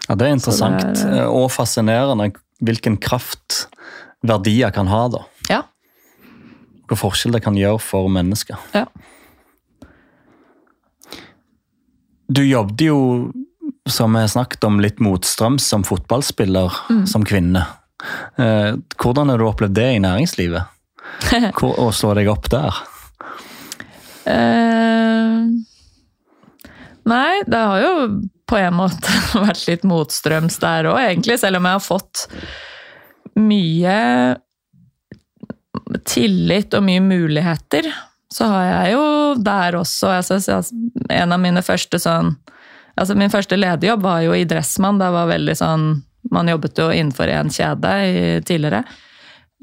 Ja, 0.09 0.15
Det 0.17 0.27
er 0.27 0.33
interessant 0.33 0.81
det 0.81 1.05
er- 1.21 1.29
og 1.29 1.51
fascinerende 1.53 2.31
hvilken 2.65 2.97
kraft 3.01 3.67
verdier 4.25 4.73
kan 4.73 4.87
ha. 4.89 5.09
da. 5.09 5.19
Ja. 5.51 5.63
Hvilken 6.89 6.97
forskjell 7.03 7.33
det 7.33 7.43
kan 7.45 7.55
gjøre 7.55 7.81
for 7.81 8.09
mennesker. 8.09 8.57
ja. 8.75 8.87
Du 12.31 12.43
jobbet 12.45 12.81
jo, 12.85 13.33
som 13.89 14.13
vi 14.13 14.21
har 14.21 14.29
snakket 14.29 14.65
om, 14.65 14.81
litt 14.85 14.99
motstrøms 15.01 15.65
som 15.65 15.83
fotballspiller 15.83 17.07
som 17.09 17.25
kvinne. 17.25 17.63
Eh, 18.37 18.75
Hvordan 19.01 19.31
har 19.31 19.39
du 19.41 19.45
opplevd 19.49 19.73
det 19.75 19.87
i 19.97 19.99
næringslivet? 20.05 20.67
Hvor, 21.59 21.75
å 21.81 21.89
slå 21.95 22.15
deg 22.19 22.29
opp 22.33 22.49
der? 22.53 22.79
Uh, 24.29 25.49
nei, 27.09 27.39
det 27.49 27.61
har 27.63 27.81
jo 27.85 27.93
på 28.49 28.59
en 28.61 28.77
måte 28.79 29.13
vært 29.47 29.65
litt 29.69 29.87
motstrøms 29.89 30.59
der 30.63 30.89
òg, 30.91 30.99
egentlig. 31.05 31.39
Selv 31.41 31.61
om 31.61 31.69
jeg 31.69 31.79
har 31.79 31.85
fått 31.85 32.27
mye 33.39 33.97
tillit 36.09 36.75
og 36.77 36.85
mye 36.85 37.01
muligheter, 37.05 37.89
så 38.33 38.49
har 38.53 38.65
jeg 38.69 38.93
jo 38.97 39.05
der 39.41 39.77
også 39.79 40.11
altså, 40.19 40.59
En 41.09 41.33
av 41.33 41.41
mine 41.41 41.63
første 41.65 41.97
sånn 42.03 42.35
Altså 42.99 43.15
min 43.17 43.31
første 43.33 43.57
lederjobb 43.57 44.03
var 44.05 44.21
jo 44.27 44.35
i 44.37 44.43
Dressmann. 44.45 44.99
Det 45.01 45.07
var 45.15 45.31
veldig 45.31 45.55
sånn 45.57 45.85
Man 46.35 46.51
jobbet 46.51 46.81
jo 46.83 46.89
innenfor 46.93 47.31
én 47.31 47.49
kjede 47.55 47.93
i- 48.05 48.41
tidligere. 48.45 48.83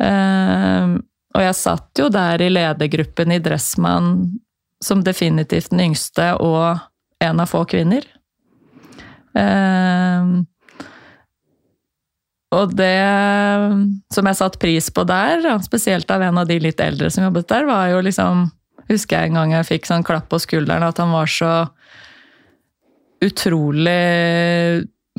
Eh, 0.02 0.96
og 1.36 1.44
jeg 1.44 1.60
satt 1.60 2.00
jo 2.00 2.10
der 2.14 2.42
i 2.42 2.52
ledergruppen 2.52 3.34
i 3.36 3.42
Dressmann 3.44 4.40
som 4.84 5.04
definitivt 5.04 5.72
den 5.74 5.90
yngste 5.90 6.34
og 6.44 6.80
en 7.24 7.42
av 7.42 7.50
få 7.50 7.64
kvinner. 7.68 8.06
Eh, 9.36 10.36
og 12.56 12.76
det 12.78 13.00
som 14.14 14.30
jeg 14.30 14.40
satte 14.40 14.62
pris 14.62 14.88
på 14.94 15.04
der, 15.08 15.44
spesielt 15.66 16.12
av 16.12 16.24
en 16.24 16.40
av 16.40 16.48
de 16.48 16.60
litt 16.62 16.80
eldre 16.80 17.10
som 17.12 17.26
jobbet 17.28 17.50
der, 17.52 17.68
var 17.70 17.90
jo 17.94 18.06
liksom 18.06 18.48
Husker 18.86 19.18
jeg 19.18 19.32
en 19.32 19.38
gang 19.40 19.52
jeg 19.56 19.66
fikk 19.66 19.88
sånn 19.90 20.04
klapp 20.06 20.28
på 20.30 20.38
skulderen, 20.38 20.84
at 20.86 21.00
han 21.02 21.10
var 21.10 21.26
så 21.26 21.54
utrolig 23.26 23.96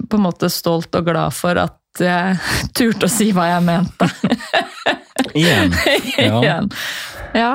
på 0.06 0.20
en 0.20 0.22
måte 0.22 0.46
stolt 0.54 0.94
og 0.94 1.08
glad 1.08 1.34
for 1.34 1.58
at 1.58 1.98
jeg 1.98 2.36
turte 2.78 3.08
å 3.08 3.10
si 3.10 3.32
hva 3.34 3.48
jeg 3.50 3.64
mente. 3.66 4.06
Igjen. 5.34 5.72
Ja. 6.18 6.40
igjen. 6.42 6.70
Ja, 7.36 7.52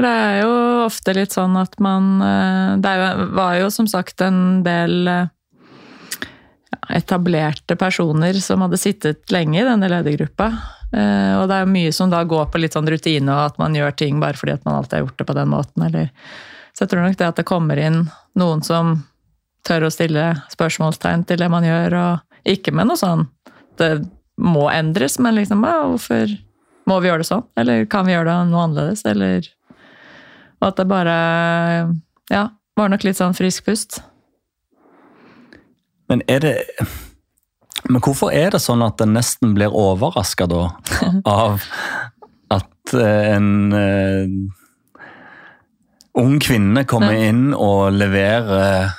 det 0.00 0.10
er 0.10 0.38
jo 0.42 0.52
ofte 0.86 1.14
litt 1.16 1.34
sånn 1.34 1.56
at 1.60 1.74
man 1.82 2.22
eh, 2.24 2.76
Det 2.82 2.92
var 3.36 3.58
jo 3.60 3.68
som 3.74 3.88
sagt 3.90 4.22
en 4.24 4.62
del 4.66 5.08
eh, 5.10 5.26
etablerte 6.96 7.76
personer 7.76 8.34
som 8.42 8.62
hadde 8.64 8.78
sittet 8.80 9.30
lenge 9.34 9.60
i 9.60 9.66
denne 9.66 9.90
ledergruppa. 9.90 10.48
Eh, 10.92 11.34
Og 11.38 11.46
det 11.50 11.58
er 11.60 11.70
mye 11.70 11.92
som 11.94 12.10
da 12.10 12.22
går 12.24 12.48
på 12.50 12.62
litt 12.62 12.74
sånn 12.78 12.88
rutine, 12.90 13.30
og 13.34 13.52
at 13.52 13.60
man 13.62 13.76
gjør 13.76 13.94
ting 13.98 14.20
bare 14.22 14.38
fordi 14.38 14.56
at 14.56 14.64
man 14.66 14.80
alltid 14.80 14.98
har 14.98 15.04
gjort 15.06 15.18
det 15.20 15.28
på 15.28 15.36
den 15.38 15.52
måten. 15.52 15.86
Eller. 15.86 16.10
Så 16.74 16.84
jeg 16.86 16.92
tror 16.94 17.06
nok 17.06 17.18
det 17.20 17.28
at 17.28 17.38
det 17.42 17.48
kommer 17.50 17.78
inn 17.78 18.04
noen 18.38 18.62
som 18.66 18.96
tør 19.66 19.86
å 19.86 19.92
stille 19.92 20.30
spørsmålstegn 20.54 21.26
til 21.28 21.42
det 21.42 21.50
man 21.52 21.66
gjør, 21.66 21.98
og 22.00 22.48
ikke 22.48 22.72
med 22.72 22.88
noe 22.88 22.98
sånn 22.98 23.26
det 23.80 23.98
må 24.40 24.70
endres, 24.72 25.18
men 25.20 25.36
liksom 25.36 25.62
ja, 25.68 25.82
hvorfor 25.88 26.32
må 26.88 27.00
vi 27.00 27.10
gjøre 27.10 27.22
det 27.22 27.28
sånn? 27.28 27.44
Eller 27.60 27.84
kan 27.90 28.06
vi 28.06 28.14
gjøre 28.14 28.30
det 28.30 28.52
noe 28.52 28.64
annerledes? 28.68 29.04
Eller 29.08 29.48
Og 30.60 30.68
at 30.68 30.80
det 30.80 30.88
bare 30.90 31.16
ja, 32.30 32.44
var 32.76 32.90
nok 32.92 33.04
litt 33.06 33.18
sånn 33.18 33.36
frisk 33.36 33.68
pust. 33.68 34.00
Men 36.10 36.24
er 36.28 36.42
det 36.44 36.56
Men 37.88 38.02
hvorfor 38.04 38.32
er 38.34 38.50
det 38.52 38.60
sånn 38.60 38.82
at 38.84 39.00
en 39.00 39.14
nesten 39.16 39.54
blir 39.56 39.72
overraska 39.72 40.46
da 40.50 40.66
av 41.24 41.62
at 42.52 42.92
eh, 42.98 43.36
en 43.36 43.72
uh, 43.72 44.26
ung 46.20 46.34
kvinne 46.42 46.82
kommer 46.90 47.14
inn 47.14 47.54
og 47.54 47.94
leverer 47.94 48.90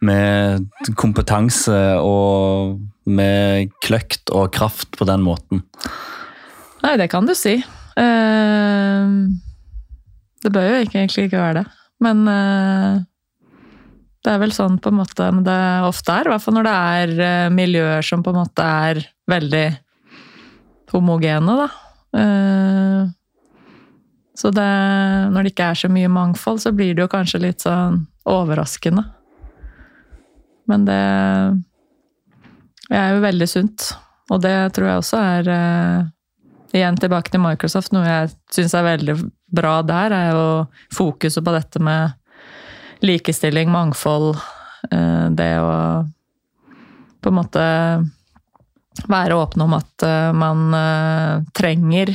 med 0.00 0.66
kompetanse 0.98 1.78
og 2.00 2.80
med 3.04 3.70
kløkt 3.84 4.32
og 4.34 4.50
kraft 4.56 4.96
på 4.98 5.06
den 5.08 5.22
måten? 5.22 5.62
Nei, 6.84 6.94
det 7.00 7.08
kan 7.10 7.26
du 7.26 7.34
si. 7.34 7.56
Uh, 7.98 9.26
Det 10.44 10.52
bør 10.54 10.68
jo 10.68 10.80
ikke, 10.84 11.00
egentlig 11.00 11.24
ikke 11.26 11.40
være 11.42 11.56
det. 11.62 11.66
Men 12.04 12.20
uh, 12.30 13.00
det 14.22 14.30
er 14.34 14.38
vel 14.42 14.52
sånn 14.54 14.78
på 14.82 14.92
en 14.92 15.00
måte 15.00 15.26
det 15.46 15.58
ofte 15.88 16.14
er. 16.14 16.28
I 16.28 16.32
hvert 16.32 16.44
fall 16.44 16.56
når 16.58 16.66
det 16.66 16.76
er 16.78 17.12
eh, 17.24 17.50
miljøer 17.54 18.02
som 18.04 18.22
på 18.22 18.30
en 18.34 18.40
måte 18.42 18.62
er 18.62 19.00
veldig 19.30 19.66
homogene, 20.92 21.54
da. 21.64 21.68
Uh, 22.18 23.02
Så 24.38 24.50
det, 24.54 24.70
når 25.34 25.42
det 25.42 25.50
ikke 25.52 25.70
er 25.72 25.78
så 25.80 25.88
mye 25.90 26.08
mangfold, 26.08 26.60
så 26.62 26.70
blir 26.70 26.94
det 26.94 27.02
jo 27.02 27.10
kanskje 27.10 27.40
litt 27.42 27.64
sånn 27.64 28.04
overraskende. 28.28 29.02
Men 30.70 30.84
det 30.86 30.98
er 32.94 33.08
jo 33.16 33.24
veldig 33.24 33.48
sunt. 33.50 33.88
Og 34.30 34.42
det 34.44 34.54
tror 34.76 34.86
jeg 34.90 35.02
også 35.02 35.18
er 35.18 35.50
eh, 35.56 36.06
Igjen 36.76 36.98
tilbake 37.00 37.32
til 37.32 37.40
Microsoft. 37.40 37.94
Noe 37.96 38.04
jeg 38.04 38.32
syns 38.52 38.74
er 38.76 38.84
veldig 38.84 39.16
bra 39.56 39.78
der, 39.86 40.12
er 40.12 40.30
jo 40.36 40.48
fokuset 40.92 41.44
på 41.44 41.54
dette 41.54 41.80
med 41.80 42.12
likestilling, 43.04 43.70
mangfold. 43.72 44.36
eh, 44.92 45.28
Det 45.30 45.52
å 45.60 46.06
på 47.18 47.32
en 47.32 47.34
måte 47.34 47.62
være 49.10 49.34
åpne 49.34 49.64
om 49.64 49.74
at 49.74 50.02
eh, 50.06 50.32
man 50.32 50.74
eh, 50.74 51.44
trenger 51.54 52.14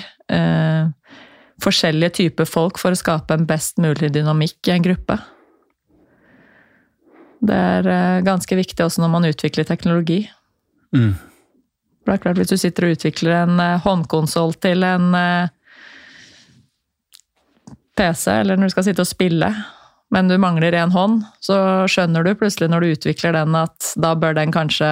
forskjellige 1.62 2.16
typer 2.18 2.47
folk 2.49 2.80
for 2.82 2.95
å 2.95 2.97
skape 2.97 3.36
en 3.36 3.43
best 3.45 3.78
mulig 3.78 4.08
dynamikk 4.16 4.68
i 4.68 4.72
en 4.74 4.82
gruppe. 4.82 5.18
Det 7.43 7.54
er 7.54 8.24
ganske 8.26 8.58
viktig 8.58 8.82
også 8.82 9.04
når 9.04 9.12
man 9.14 9.28
utvikler 9.30 9.68
teknologi. 9.68 10.24
Mm. 10.95 11.14
For 12.04 12.12
det 12.12 12.18
er 12.18 12.24
klart, 12.26 12.38
Hvis 12.41 12.51
du 12.51 12.58
sitter 12.60 12.88
og 12.88 12.97
utvikler 12.97 13.38
en 13.43 13.60
eh, 13.64 13.80
håndkonsoll 13.84 14.54
til 14.60 14.84
en 14.84 15.16
eh, 15.16 15.47
PC, 17.95 18.28
eller 18.41 18.58
når 18.58 18.70
du 18.70 18.76
skal 18.76 18.88
sitte 18.89 19.06
og 19.06 19.10
spille, 19.10 19.49
men 20.14 20.30
du 20.30 20.38
mangler 20.38 20.76
en 20.78 20.91
hånd, 20.93 21.22
så 21.41 21.88
skjønner 21.89 22.26
du 22.26 22.36
plutselig 22.38 22.70
når 22.70 22.84
du 22.84 22.93
utvikler 22.93 23.34
den 23.38 23.56
at 23.58 23.93
da 23.97 24.14
bør 24.20 24.36
den 24.38 24.51
kanskje 24.54 24.89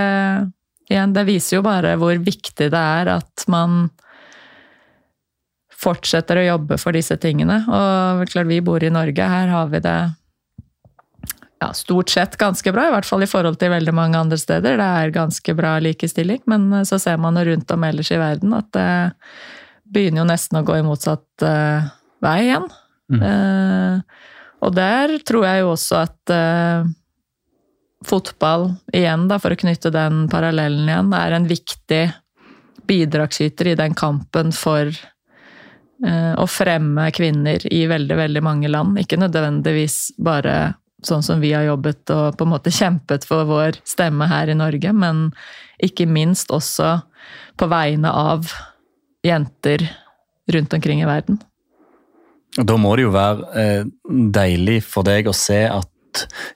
igjen, 0.91 1.13
det 1.15 1.27
viser 1.29 1.59
jo 1.59 1.65
bare 1.65 1.95
hvor 2.01 2.17
viktig 2.19 2.71
det 2.73 2.81
er 2.81 3.13
at 3.13 3.45
man 3.51 3.85
fortsetter 5.81 6.37
å 6.37 6.47
jobbe 6.47 6.77
for 6.81 6.97
disse 6.97 7.17
tingene. 7.21 7.61
Og 7.65 8.25
klart 8.29 8.49
vi 8.49 8.61
bor 8.65 8.83
i 8.83 8.93
Norge, 8.93 9.29
her 9.35 9.53
har 9.53 9.71
vi 9.71 9.81
det 9.81 9.99
ja, 11.61 11.69
stort 11.77 12.09
sett 12.09 12.37
ganske 12.41 12.73
bra, 12.73 12.87
i 12.87 12.93
hvert 12.95 13.07
fall 13.07 13.23
i 13.23 13.29
forhold 13.29 13.59
til 13.61 13.73
veldig 13.73 13.93
mange 13.95 14.19
andre 14.19 14.39
steder. 14.41 14.79
Det 14.79 14.89
er 15.03 15.15
ganske 15.15 15.55
bra 15.57 15.75
likestilling, 15.83 16.41
men 16.49 16.71
eh, 16.73 16.85
så 16.87 16.99
ser 17.01 17.21
man 17.21 17.37
jo 17.39 17.47
rundt 17.51 17.71
om 17.73 17.87
ellers 17.87 18.11
i 18.11 18.21
verden 18.21 18.55
at 18.57 18.71
det 18.75 18.89
begynner 19.91 20.23
jo 20.23 20.29
nesten 20.29 20.61
å 20.61 20.65
gå 20.65 20.77
i 20.79 20.85
motsatt 20.87 21.43
uh, 21.43 21.89
vei 22.23 22.37
igjen. 22.45 22.69
Mm. 23.11 23.23
Uh, 23.27 24.27
og 24.63 24.71
der 24.77 25.17
tror 25.27 25.43
jeg 25.43 25.63
jo 25.65 25.73
også 25.73 25.97
at 26.05 26.31
uh, 26.31 26.87
fotball, 28.07 28.69
igjen 28.95 29.27
da, 29.29 29.37
for 29.41 29.53
å 29.53 29.59
knytte 29.59 29.91
den 29.93 30.25
parallellen 30.31 30.89
igjen, 30.89 31.11
er 31.17 31.35
en 31.35 31.49
viktig 31.49 32.03
bidragsyter 32.87 33.71
i 33.71 33.77
den 33.79 33.93
kampen 33.97 34.51
for 34.55 34.89
eh, 34.89 36.33
å 36.35 36.47
fremme 36.49 37.07
kvinner 37.15 37.63
i 37.71 37.83
veldig, 37.87 38.17
veldig 38.17 38.43
mange 38.43 38.71
land. 38.71 38.99
Ikke 38.99 39.19
nødvendigvis 39.21 40.17
bare 40.21 40.73
sånn 41.05 41.23
som 41.25 41.41
vi 41.41 41.53
har 41.55 41.65
jobbet 41.67 42.11
og 42.13 42.37
på 42.37 42.45
en 42.45 42.53
måte 42.53 42.73
kjempet 42.73 43.25
for 43.27 43.47
vår 43.49 43.79
stemme 43.87 44.27
her 44.29 44.51
i 44.51 44.57
Norge, 44.57 44.93
men 44.93 45.29
ikke 45.81 46.07
minst 46.09 46.53
også 46.53 46.99
på 47.59 47.69
vegne 47.71 48.11
av 48.11 48.51
jenter 49.25 49.85
rundt 50.51 50.73
omkring 50.73 51.01
i 51.01 51.09
verden. 51.09 51.41
Da 52.57 52.75
må 52.79 52.95
det 52.97 53.05
jo 53.05 53.13
være 53.15 53.61
eh, 53.61 53.83
deilig 54.09 54.81
for 54.83 55.07
deg 55.07 55.29
å 55.29 55.35
se 55.35 55.63
at 55.71 55.90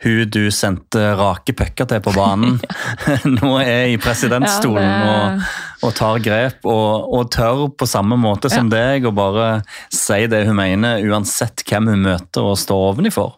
hun 0.03 0.29
du 0.33 0.43
sendte 0.53 1.01
rake 1.19 1.53
pucker 1.57 1.87
til 1.89 2.01
på 2.05 2.13
banen, 2.15 2.57
nå 3.37 3.51
er 3.61 3.91
i 3.93 3.97
presidentstolen 4.01 4.83
Ja, 4.83 4.99
det- 4.99 5.39
og, 5.45 5.87
og 5.89 5.93
tar 5.97 6.19
grep, 6.25 6.59
og, 6.65 7.09
og 7.13 7.31
tør 7.35 7.65
på 7.77 7.85
samme 7.89 8.17
måte 8.17 8.49
som 8.49 8.69
deg 8.71 9.05
å 9.05 9.11
bare 9.15 9.47
si 9.93 10.25
det 10.31 10.43
hun 10.47 10.57
mener, 10.57 11.03
uansett 11.05 11.61
hvem 11.69 11.91
hun 11.93 12.05
møter 12.07 12.47
og 12.51 12.57
står 12.57 12.87
ovenfor. 12.93 13.35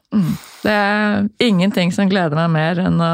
Det 0.63 0.72
er 0.74 1.26
ingenting 1.43 1.91
som 1.95 2.07
gleder 2.11 2.38
meg 2.39 2.53
mer 2.55 2.80
enn 2.88 3.01
å 3.03 3.13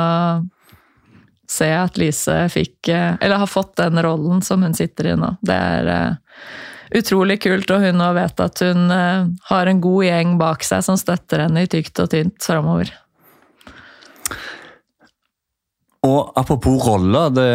se 1.50 1.68
at 1.76 1.98
Lise 2.02 2.44
fikk, 2.50 2.88
eh, 2.90 3.16
eller 3.22 3.42
har 3.44 3.50
fått 3.52 3.76
den 3.82 4.00
rollen 4.02 4.42
som 4.46 4.64
hun 4.66 4.74
sitter 4.78 5.12
i 5.12 5.16
nå. 5.20 5.34
Det 5.46 5.54
er 5.58 5.90
eh, 5.92 6.14
utrolig 6.98 7.40
kult, 7.44 7.72
og 7.74 7.86
hun 7.86 8.00
nå 8.02 8.10
vet 8.18 8.44
at 8.44 8.64
hun 8.66 8.92
eh, 8.94 9.30
har 9.50 9.70
en 9.70 9.82
god 9.84 10.06
gjeng 10.08 10.36
bak 10.42 10.66
seg 10.68 10.84
som 10.86 11.00
støtter 11.00 11.46
henne 11.46 11.66
i 11.66 11.72
tykt 11.72 12.04
og 12.04 12.12
tynt 12.14 12.44
framover. 12.44 12.92
Og 16.04 16.34
apropos 16.36 16.84
roller, 16.84 17.32
det, 17.32 17.50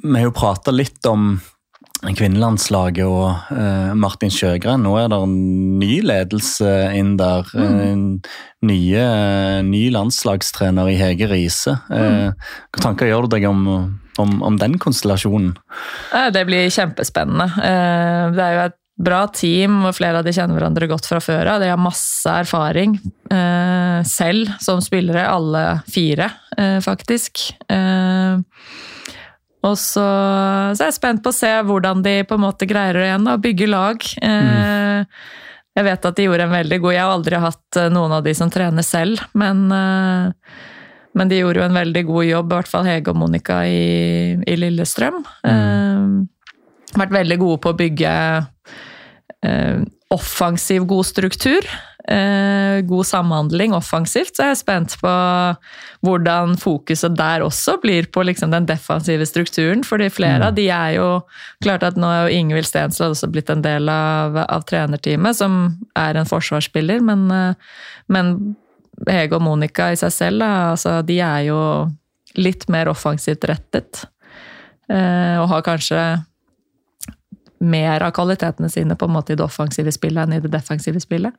vi 0.00 0.16
har 0.16 0.28
jo 0.30 0.36
prata 0.36 0.72
litt 0.72 1.04
om 1.10 1.34
kvinnelandslaget 1.98 3.04
og 3.04 3.50
uh, 3.50 3.92
Martin 3.98 4.30
Sjøgren. 4.32 4.84
Nå 4.86 4.94
er 5.00 5.08
det 5.10 5.18
en 5.18 5.38
ny 5.80 5.98
ledelse 6.06 6.70
inn 6.96 7.16
der. 7.18 7.48
En 7.58 8.04
nye, 8.64 9.04
ny 9.66 9.82
landslagstrener 9.94 10.92
i 10.92 10.96
Hege 10.98 11.28
Riise. 11.30 11.76
Eh, 11.94 12.30
hva 12.32 12.82
tanker 12.82 13.10
gjør 13.10 13.26
du 13.26 13.34
deg 13.36 13.48
om, 13.50 13.66
om, 14.22 14.42
om 14.42 14.58
den 14.60 14.78
konstellasjonen? 14.82 15.54
Det 16.34 16.44
blir 16.48 16.70
kjempespennende. 16.72 17.48
Eh, 17.62 18.24
Det 18.34 18.44
er 18.44 18.54
jo 18.56 18.66
et 18.66 18.76
bra 18.98 19.20
team, 19.30 19.84
og 19.86 19.94
flere 19.94 20.18
av 20.18 20.26
de 20.26 20.32
kjenner 20.34 20.58
hverandre 20.58 20.88
godt 20.90 21.06
fra 21.06 21.20
før 21.22 21.52
av. 21.54 21.62
De 21.62 21.70
har 21.70 21.78
masse 21.78 22.26
erfaring 22.26 22.96
eh, 23.30 24.00
selv 24.08 24.50
som 24.64 24.82
spillere, 24.82 25.28
alle 25.30 25.64
fire, 25.86 26.26
eh, 26.58 26.78
faktisk. 26.82 27.44
Og 29.58 29.74
så, 29.74 30.06
så 30.74 30.82
er 30.82 30.88
jeg 30.88 30.96
spent 30.96 31.22
på 31.22 31.30
å 31.30 31.36
se 31.36 31.50
hvordan 31.66 32.02
de 32.02 32.22
på 32.26 32.38
en 32.38 32.44
måte 32.46 32.66
greier 32.70 32.94
det 32.98 33.06
igjen 33.08 33.30
å 33.30 33.38
bygge 33.42 33.70
lag. 33.70 34.04
Mm. 34.22 35.06
Jeg 35.78 35.86
vet 35.86 36.06
at 36.10 36.18
de 36.18 36.26
gjorde 36.26 36.46
en 36.46 36.54
veldig 36.54 36.78
god 36.82 36.94
Jeg 36.94 37.02
har 37.02 37.14
aldri 37.14 37.40
hatt 37.42 37.78
noen 37.94 38.14
av 38.16 38.22
de 38.26 38.34
som 38.38 38.50
trener 38.50 38.86
selv, 38.86 39.22
men 39.38 39.66
men 41.18 41.30
de 41.30 41.40
gjorde 41.40 41.62
jo 41.62 41.66
en 41.66 41.78
veldig 41.80 42.04
god 42.08 42.28
jobb, 42.28 42.52
i 42.52 42.58
hvert 42.58 42.70
fall 42.70 42.88
Hege 42.88 43.12
og 43.12 43.20
Monica 43.20 43.60
i, 43.66 44.38
i 44.38 44.56
Lillestrøm. 44.58 45.20
Eh, 45.48 46.96
vært 46.98 47.14
veldig 47.18 47.38
gode 47.42 47.60
på 47.64 47.74
å 47.74 47.78
bygge 47.78 48.14
eh, 49.44 49.86
offensiv, 50.14 50.86
god 50.88 51.06
struktur. 51.10 51.66
Eh, 52.08 52.80
god 52.88 53.04
samhandling 53.06 53.74
offensivt. 53.76 54.32
Så 54.36 54.46
jeg 54.46 54.54
er 54.54 54.60
spent 54.62 54.94
på 55.02 55.10
hvordan 56.06 56.54
fokuset 56.56 57.12
der 57.18 57.44
også 57.44 57.74
blir 57.82 58.08
på 58.08 58.22
liksom, 58.24 58.54
den 58.54 58.68
defensive 58.68 59.26
strukturen. 59.28 59.84
fordi 59.84 60.08
flere 60.08 60.48
av 60.48 60.54
de 60.56 60.68
er 60.72 60.96
jo 60.96 61.20
Klart 61.62 61.82
at 61.82 61.96
nå 61.98 62.06
er 62.06 62.22
jo 62.22 62.38
Ingvild 62.38 62.66
Stensland 62.66 63.12
også 63.12 63.28
blitt 63.28 63.50
en 63.50 63.62
del 63.62 63.88
av, 63.90 64.36
av 64.48 64.64
trenerteamet, 64.64 65.36
som 65.36 65.76
er 65.98 66.16
en 66.16 66.28
forsvarsspiller, 66.28 67.02
men, 67.02 67.30
eh, 67.30 67.54
men 68.08 68.56
Hege 69.06 69.36
og 69.36 69.44
Monica 69.44 69.92
i 69.92 69.98
seg 70.00 70.14
selv, 70.14 70.42
da, 70.42 70.70
altså, 70.72 70.98
de 71.06 71.20
er 71.22 71.46
jo 71.48 71.60
litt 72.38 72.66
mer 72.72 72.90
offensivt 72.90 73.46
rettet. 73.48 74.04
Eh, 74.88 75.36
og 75.38 75.48
har 75.52 75.64
kanskje 75.66 76.02
mer 77.58 78.04
av 78.06 78.12
kvalitetene 78.14 78.70
sine 78.70 78.96
på 78.96 79.08
en 79.08 79.14
måte 79.16 79.34
i 79.34 79.38
det 79.38 79.44
offensive 79.44 79.92
spillet 79.92 80.24
enn 80.24 80.36
i 80.36 80.42
det 80.42 80.50
defensive 80.52 81.00
spillet. 81.02 81.34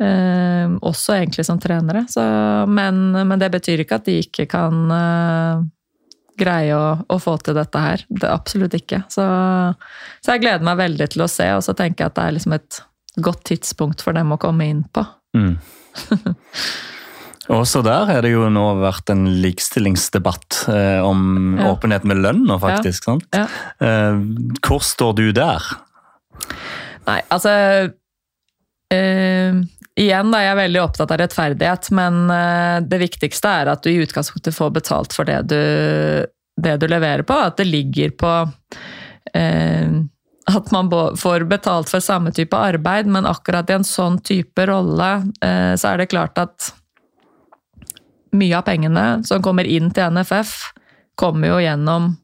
Eh, 0.00 0.72
også 0.80 1.18
egentlig 1.18 1.44
som 1.46 1.60
trenere. 1.60 2.06
Så, 2.08 2.22
men, 2.68 3.10
men 3.12 3.38
det 3.40 3.50
betyr 3.52 3.84
ikke 3.84 4.00
at 4.00 4.08
de 4.08 4.16
ikke 4.24 4.46
kan 4.50 4.94
eh, 4.96 5.66
greie 6.40 6.76
å, 6.76 6.94
å, 7.04 7.18
få 7.20 7.36
til 7.44 7.58
dette 7.58 7.82
her. 7.84 8.06
Det, 8.08 8.28
absolutt 8.28 8.76
ikke. 8.78 9.02
Så, 9.12 9.26
så, 10.20 10.32
jeg 10.32 10.46
gleder 10.46 10.66
meg 10.66 10.80
veldig 10.80 11.10
til 11.12 11.26
å 11.26 11.30
se, 11.30 11.50
og 11.56 11.64
så 11.66 11.76
tenker 11.76 12.04
jeg 12.04 12.12
at 12.12 12.18
det 12.18 12.26
er 12.26 12.38
liksom 12.38 12.56
et 12.56 12.80
godt 13.20 13.44
tidspunkt 13.50 14.04
for 14.04 14.16
dem 14.16 14.32
å 14.32 14.40
komme 14.40 14.70
inn 14.70 14.82
på. 14.94 15.04
Mm. 15.36 15.54
Også 17.50 17.80
der 17.82 18.04
har 18.06 18.22
det 18.22 18.30
jo 18.30 18.44
nå 18.52 18.62
vært 18.78 19.10
en 19.10 19.24
likestillingsdebatt 19.42 20.60
eh, 20.70 21.00
om 21.02 21.56
Ja. 21.58 21.72
åpenhet 21.72 22.04
med 22.06 22.20
lønn 22.22 22.44
nå, 22.46 22.58
faktisk. 22.62 23.08
sant? 23.08 23.26
Ja. 23.34 23.46
Eh, 23.82 24.20
hvor 24.62 24.84
står 24.86 25.16
du 25.18 25.24
der? 25.34 25.64
Nei, 27.08 27.16
altså 27.32 27.50
eh, 28.94 29.58
Igjen 30.00 30.30
da, 30.32 30.38
jeg 30.44 30.52
er 30.54 30.60
veldig 30.60 30.80
opptatt 30.84 31.10
av 31.12 31.18
rettferdighet, 31.20 31.90
men 31.98 32.22
eh, 32.32 32.78
det 32.86 33.00
viktigste 33.02 33.50
er 33.64 33.72
at 33.72 33.82
du 33.84 33.90
i 33.90 33.98
utgangspunktet 34.04 34.54
får 34.56 34.70
betalt 34.78 35.12
for 35.16 35.26
det 35.28 35.40
du, 35.50 35.58
det 36.62 36.76
du 36.80 36.86
leverer 36.88 37.26
på. 37.26 37.34
At 37.34 37.58
det 37.58 37.66
ligger 37.68 38.14
på 38.16 38.30
eh, 39.34 39.90
At 40.50 40.70
man 40.74 40.90
får 41.16 41.44
betalt 41.50 41.90
for 41.92 42.02
samme 42.02 42.32
type 42.34 42.56
arbeid, 42.56 43.06
men 43.06 43.28
akkurat 43.28 43.70
i 43.70 43.76
en 43.78 43.86
sånn 43.86 44.18
type 44.24 44.66
rolle, 44.66 45.10
eh, 45.44 45.74
så 45.78 45.92
er 45.92 46.00
det 46.00 46.10
klart 46.10 46.38
at 46.40 46.72
mye 48.32 48.56
av 48.58 48.66
pengene 48.66 49.04
som 49.26 49.42
kommer 49.42 49.66
inn 49.66 49.90
til 49.94 50.10
NFF, 50.14 50.54
kommer 51.18 51.52
jo 51.52 51.60
gjennom 51.62 52.14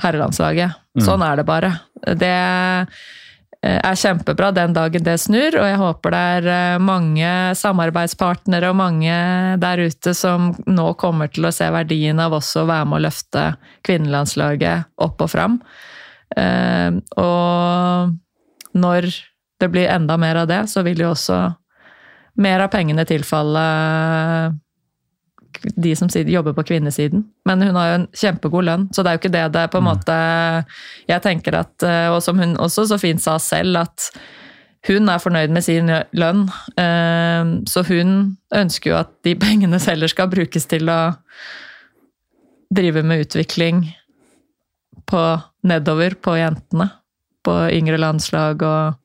herrelandslaget. 0.00 0.80
Sånn 1.02 1.22
er 1.26 1.40
det 1.40 1.44
bare. 1.46 1.70
Det 2.14 2.30
eh, 2.30 3.78
er 3.78 3.98
kjempebra 3.98 4.52
den 4.54 4.74
dagen 4.76 5.06
det 5.06 5.16
snur, 5.22 5.56
og 5.58 5.66
jeg 5.66 5.80
håper 5.80 6.14
det 6.14 6.20
er 6.36 6.50
eh, 6.54 6.82
mange 6.82 7.30
samarbeidspartnere 7.58 8.70
og 8.70 8.78
mange 8.78 9.16
der 9.62 9.82
ute 9.82 10.14
som 10.14 10.52
nå 10.66 10.92
kommer 11.00 11.32
til 11.34 11.48
å 11.48 11.54
se 11.54 11.66
verdien 11.74 12.22
av 12.22 12.36
også 12.38 12.62
å 12.62 12.70
være 12.70 12.90
med 12.90 13.00
å 13.00 13.04
løfte 13.08 13.48
kvinnelandslaget 13.86 14.94
opp 15.02 15.26
og 15.26 15.34
fram. 15.34 15.58
Eh, 16.36 16.90
Og 17.16 18.14
når 18.74 19.08
det 19.60 19.70
blir 19.70 19.88
enda 19.88 20.16
mer 20.18 20.42
av 20.42 20.48
det, 20.50 20.64
så 20.70 20.82
vil 20.82 21.04
jo 21.04 21.12
også 21.12 21.54
mer 22.42 22.64
av 22.64 22.72
pengene 22.72 23.04
tilfalle 23.06 23.64
de 25.78 25.92
som 25.96 26.08
jobber 26.10 26.52
på 26.52 26.64
kvinnesiden. 26.66 27.24
Men 27.46 27.62
hun 27.62 27.76
har 27.78 27.88
jo 27.88 27.98
en 28.00 28.08
kjempegod 28.12 28.66
lønn, 28.66 28.88
så 28.92 29.02
det 29.02 29.10
er 29.10 29.16
jo 29.16 29.22
ikke 29.22 29.34
det 29.36 29.44
det 29.54 29.68
på 29.70 29.78
en 29.78 29.86
måte 29.86 30.16
Jeg 31.08 31.22
tenker 31.22 31.54
at, 31.54 31.82
eh, 31.82 32.08
og 32.10 32.22
som 32.22 32.38
hun 32.38 32.56
også 32.56 32.86
så 32.90 32.98
fint 32.98 33.22
sa 33.22 33.38
selv, 33.38 33.76
at 33.76 34.10
hun 34.88 35.08
er 35.08 35.18
fornøyd 35.22 35.50
med 35.54 35.64
sin 35.64 35.88
lønn. 36.12 36.48
Eh, 36.76 37.44
så 37.70 37.84
hun 37.88 38.36
ønsker 38.52 38.90
jo 38.90 38.96
at 38.98 39.14
de 39.24 39.34
pengene 39.46 39.78
heller 39.78 40.10
skal 40.10 40.28
brukes 40.28 40.66
til 40.66 40.90
å 40.90 41.14
drive 42.74 43.02
med 43.06 43.26
utvikling 43.26 43.84
på 45.06 45.22
nedover 45.64 46.16
på 46.20 46.36
jentene. 46.38 46.90
På 47.44 47.64
yngre 47.68 47.98
landslag 48.00 48.62
og 48.64 49.00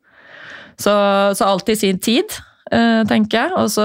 Så, 0.80 0.94
så 1.36 1.44
alt 1.44 1.70
i 1.70 1.76
sin 1.76 1.98
tid. 2.00 2.38
Eh, 2.72 3.02
tenker 3.10 3.38
jeg. 3.42 3.52
Og 3.58 3.72
så 3.74 3.84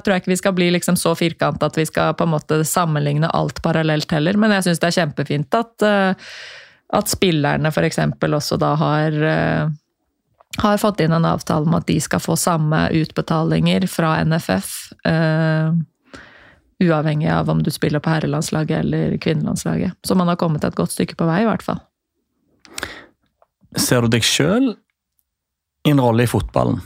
tror 0.00 0.14
jeg 0.14 0.24
ikke 0.24 0.32
vi 0.32 0.40
skal 0.40 0.56
bli 0.56 0.70
liksom 0.74 0.96
så 0.96 1.12
firkanta 1.18 1.68
at 1.68 1.78
vi 1.78 1.84
skal 1.86 2.16
på 2.16 2.26
en 2.26 2.32
måte 2.32 2.62
sammenligne 2.66 3.28
alt 3.36 3.60
parallelt 3.62 4.10
heller, 4.10 4.38
men 4.40 4.54
jeg 4.56 4.68
syns 4.68 4.80
det 4.80 4.88
er 4.90 4.98
kjempefint 4.98 5.58
at, 5.58 5.84
eh, 5.84 6.34
at 6.98 7.12
spillerne 7.12 7.70
f.eks. 7.70 8.00
også 8.24 8.58
da 8.58 8.74
har 8.80 9.18
eh, 9.30 9.72
har 10.62 10.78
fått 10.78 11.02
inn 11.02 11.12
en 11.12 11.26
avtale 11.26 11.66
om 11.66 11.74
at 11.76 11.86
de 11.88 11.98
skal 12.00 12.22
få 12.22 12.36
samme 12.38 12.86
utbetalinger 12.94 13.88
fra 13.90 14.16
NFF. 14.22 14.70
Uh, 15.02 15.74
uavhengig 16.78 17.26
av 17.30 17.50
om 17.50 17.62
du 17.62 17.72
spiller 17.74 17.98
på 17.98 18.12
herrelandslaget 18.12 18.84
eller 18.84 19.16
kvinnelandslaget. 19.18 19.96
Så 20.06 20.14
man 20.14 20.30
har 20.30 20.38
kommet 20.38 20.64
et 20.64 20.76
godt 20.78 20.94
stykke 20.94 21.18
på 21.18 21.26
vei, 21.26 21.40
i 21.42 21.48
hvert 21.48 21.64
fall. 21.66 21.80
Ser 23.80 24.04
du 24.04 24.12
deg 24.12 24.26
sjøl 24.26 24.72
i 25.84 25.92
en 25.92 26.00
rolle 26.00 26.24
i 26.24 26.30
fotballen? 26.30 26.82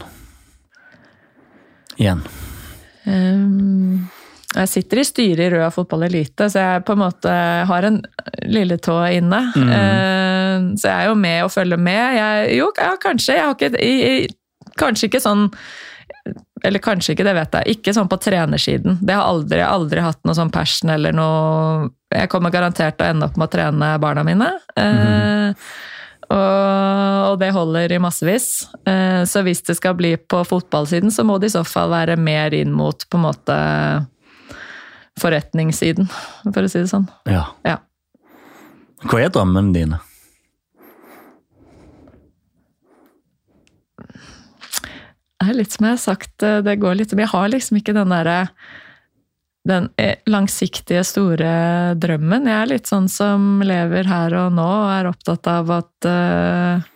igjen? 1.99 2.23
Um, 3.05 4.07
jeg 4.55 4.71
sitter 4.71 5.03
i 5.03 5.07
styret 5.07 5.45
i 5.45 5.51
Røa 5.53 5.69
fotball 5.73 6.07
elite, 6.09 6.49
så 6.51 6.63
jeg 6.63 6.87
på 6.87 6.95
en 6.97 7.03
måte 7.03 7.35
har 7.69 7.89
en 7.89 8.01
lille 8.49 8.79
tå 8.83 8.97
inne. 9.19 9.43
Mm. 9.55 9.69
Uh, 9.73 10.71
så 10.79 10.93
jeg 10.93 10.95
er 10.95 11.11
jo 11.11 11.19
med 11.19 11.43
og 11.45 11.53
følger 11.55 11.83
med. 11.91 12.05
Jeg, 12.19 12.57
jo, 12.61 12.71
ja, 12.79 12.95
kanskje. 13.03 13.37
Jeg 13.37 13.47
har 13.47 13.59
ikke 13.59 13.85
jeg, 13.85 14.35
Kanskje 14.79 15.09
ikke 15.09 15.19
sånn 15.19 15.49
eller 16.63 16.79
kanskje 16.83 17.15
ikke, 17.15 17.25
det 17.27 17.33
vet 17.35 17.55
jeg. 17.57 17.75
Ikke 17.79 17.93
sånn 17.97 18.09
på 18.11 18.19
trenersiden. 18.23 18.99
Det 19.03 19.15
har 19.17 19.27
aldri, 19.27 19.59
aldri 19.65 20.03
hatt 20.05 20.21
noe 20.27 20.37
sånn 20.37 20.53
passion 20.55 20.93
eller 20.93 21.15
noe 21.17 21.89
Jeg 22.15 22.31
kommer 22.31 22.53
garantert 22.55 22.97
til 22.99 23.07
å 23.07 23.11
ende 23.13 23.27
opp 23.27 23.39
med 23.39 23.49
å 23.49 23.53
trene 23.53 23.89
barna 24.03 24.23
mine. 24.27 24.49
Mm. 24.79 25.57
Og, 26.29 27.39
det 27.41 27.53
holder 27.57 27.93
i 27.93 28.01
massevis. 28.03 28.69
Eh, 28.89 29.23
så 29.29 29.43
hvis 29.47 29.63
det 29.65 29.79
skal 29.79 29.97
bli 29.97 30.15
på 30.21 30.43
fotballsiden, 30.45 31.13
så 31.15 31.25
må 31.25 31.39
det 31.41 31.51
i 31.51 31.57
så 31.57 31.65
fall 31.65 31.93
være 31.95 32.19
mer 32.21 32.57
inn 32.57 32.75
mot 32.77 33.07
på 33.09 33.21
en 33.21 33.25
måte 33.25 33.59
forretningssiden, 35.19 36.09
for 36.53 36.65
å 36.65 36.71
si 36.71 36.83
det 36.83 36.91
sånn. 36.91 37.09
Ja. 37.31 37.47
ja. 37.67 37.79
Hva 39.09 39.23
er 39.23 39.33
drømmene 39.35 39.75
dine? 39.75 40.03
Det 45.39 45.47
er 45.47 45.57
litt 45.57 45.75
som 45.75 45.87
jeg 45.87 45.95
har 45.95 46.03
sagt, 46.03 46.35
eh, 46.43 46.61
det 46.67 46.81
går 46.83 46.99
litt 46.99 47.15
Jeg 47.15 47.31
har 47.31 47.49
liksom 47.49 47.79
ikke 47.81 47.97
den 47.97 48.13
derre 48.13 48.41
den 49.69 49.89
eh, 50.01 50.17
langsiktige, 50.31 51.05
store 51.07 51.95
drømmen. 52.01 52.49
Jeg 52.49 52.59
er 52.63 52.73
litt 52.73 52.91
sånn 52.91 53.09
som 53.13 53.61
lever 53.65 54.09
her 54.09 54.35
og 54.41 54.57
nå 54.57 54.67
og 54.67 54.91
er 54.95 55.11
opptatt 55.11 55.49
av 55.51 55.71
at 55.79 56.09
uh, 56.09 56.89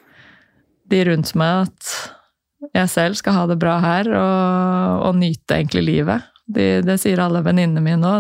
de 0.93 1.05
rundt 1.09 1.35
meg, 1.39 1.69
at 1.69 2.73
jeg 2.73 2.93
selv 2.93 3.19
skal 3.19 3.37
ha 3.37 3.47
det 3.51 3.59
bra 3.61 3.77
her 3.83 4.09
og, 4.15 5.07
og 5.09 5.17
nyte 5.21 5.59
egentlig 5.59 5.85
livet. 5.87 6.29
De, 6.53 6.67
det 6.85 6.99
sier 7.01 7.23
alle 7.23 7.43
venninnene 7.45 7.83
mine 7.85 8.01
nå. 8.01 8.13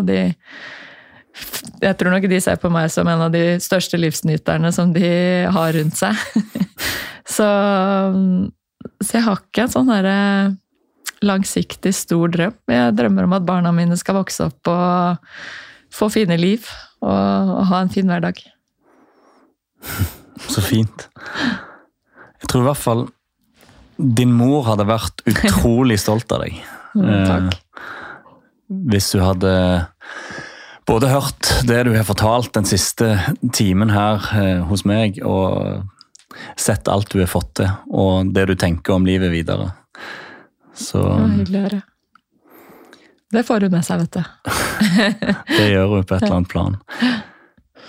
Jeg 1.82 1.98
tror 1.98 2.12
nok 2.12 2.28
de 2.28 2.40
ser 2.44 2.59
på 2.61 2.70
meg 2.72 2.90
som 2.92 3.09
en 3.09 3.26
av 3.26 3.32
de 3.32 3.57
største 3.62 3.98
livsnyterne 4.00 4.72
som 4.74 4.92
de 4.94 5.12
har 5.53 5.72
rundt 5.76 5.98
seg. 5.98 6.18
så, 7.36 7.48
så 9.00 9.16
jeg 9.16 9.24
har 9.26 9.40
ikke 9.40 9.66
en 9.66 9.74
sånn 9.76 9.92
herre 9.92 10.18
langsiktig, 11.26 11.94
stor 11.96 12.32
drøm. 12.32 12.54
Jeg 12.70 12.96
drømmer 12.98 13.28
om 13.28 13.36
at 13.38 13.46
barna 13.46 13.72
mine 13.74 13.98
skal 14.00 14.18
vokse 14.20 14.48
opp 14.48 14.70
og 14.70 15.32
få 15.92 16.08
fine 16.12 16.38
liv 16.40 16.66
og, 17.02 17.10
og 17.10 17.64
ha 17.70 17.82
en 17.82 17.92
fin 17.92 18.08
hverdag. 18.08 18.40
Så 20.52 20.62
fint. 20.64 21.08
Jeg 22.42 22.50
tror 22.50 22.64
i 22.64 22.68
hvert 22.70 22.82
fall 22.82 23.04
din 24.02 24.32
mor 24.34 24.64
hadde 24.66 24.88
vært 24.88 25.22
utrolig 25.30 26.00
stolt 26.02 26.32
av 26.34 26.46
deg. 26.46 26.60
Mm, 26.92 27.22
takk. 27.24 27.54
Eh, 27.56 27.92
hvis 28.92 29.06
du 29.14 29.22
hadde 29.24 29.52
både 30.84 31.08
hørt 31.08 31.48
det 31.64 31.78
du 31.86 31.94
har 31.94 32.04
fortalt 32.04 32.50
den 32.52 32.66
siste 32.68 33.14
timen 33.56 33.88
her 33.94 34.26
eh, 34.36 34.60
hos 34.68 34.84
meg, 34.84 35.16
og 35.24 35.88
sett 36.60 36.90
alt 36.92 37.08
du 37.12 37.22
har 37.22 37.30
fått 37.32 37.54
til, 37.62 37.72
og 37.88 38.34
det 38.36 38.44
du 38.50 38.54
tenker 38.60 38.98
om 38.98 39.08
livet 39.08 39.32
videre. 39.32 39.70
Så 40.83 41.03
det 41.03 41.28
Hyggelig 41.39 41.61
å 41.61 41.66
høre. 41.68 41.83
Det 43.33 43.43
får 43.49 43.64
hun 43.64 43.72
med 43.72 43.87
seg, 43.87 44.03
vet 44.03 44.18
du. 44.18 44.22
det 45.57 45.68
gjør 45.70 45.95
hun 45.95 46.09
på 46.09 46.16
et 46.16 46.26
eller 46.26 46.37
annet 46.37 46.53
plan. 46.53 46.76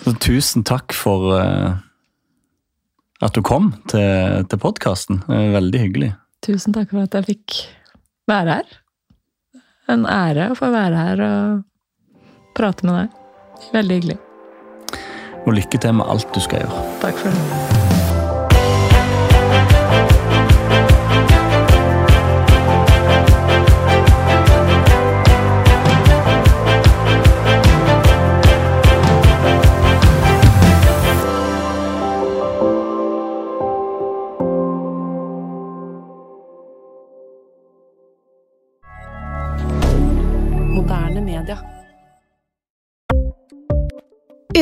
Så 0.03 0.13
tusen 0.23 0.63
takk 0.67 0.95
for 0.95 1.33
uh, 1.35 1.75
at 3.23 3.35
du 3.35 3.43
kom 3.43 3.73
til, 3.91 4.45
til 4.47 4.61
podkasten. 4.63 5.19
Veldig 5.27 5.83
hyggelig. 5.83 6.13
Tusen 6.43 6.75
takk 6.75 6.91
for 6.95 7.03
at 7.03 7.19
jeg 7.19 7.27
fikk 7.27 7.59
være 8.31 8.59
her. 8.59 8.73
En 9.91 10.07
ære 10.07 10.51
å 10.51 10.57
få 10.59 10.71
være 10.71 11.07
her 11.07 11.23
og 11.27 11.61
prate 12.55 12.87
med 12.87 13.01
deg. 13.01 13.21
Veldig 13.75 13.99
hyggelig. 13.99 14.19
Og 15.43 15.55
lykke 15.59 15.79
til 15.79 15.99
med 15.99 16.07
alt 16.07 16.35
du 16.35 16.43
skal 16.43 16.63
gjøre. 16.63 16.83
Takk 17.03 17.19
for 17.19 17.35
det. 17.35 17.82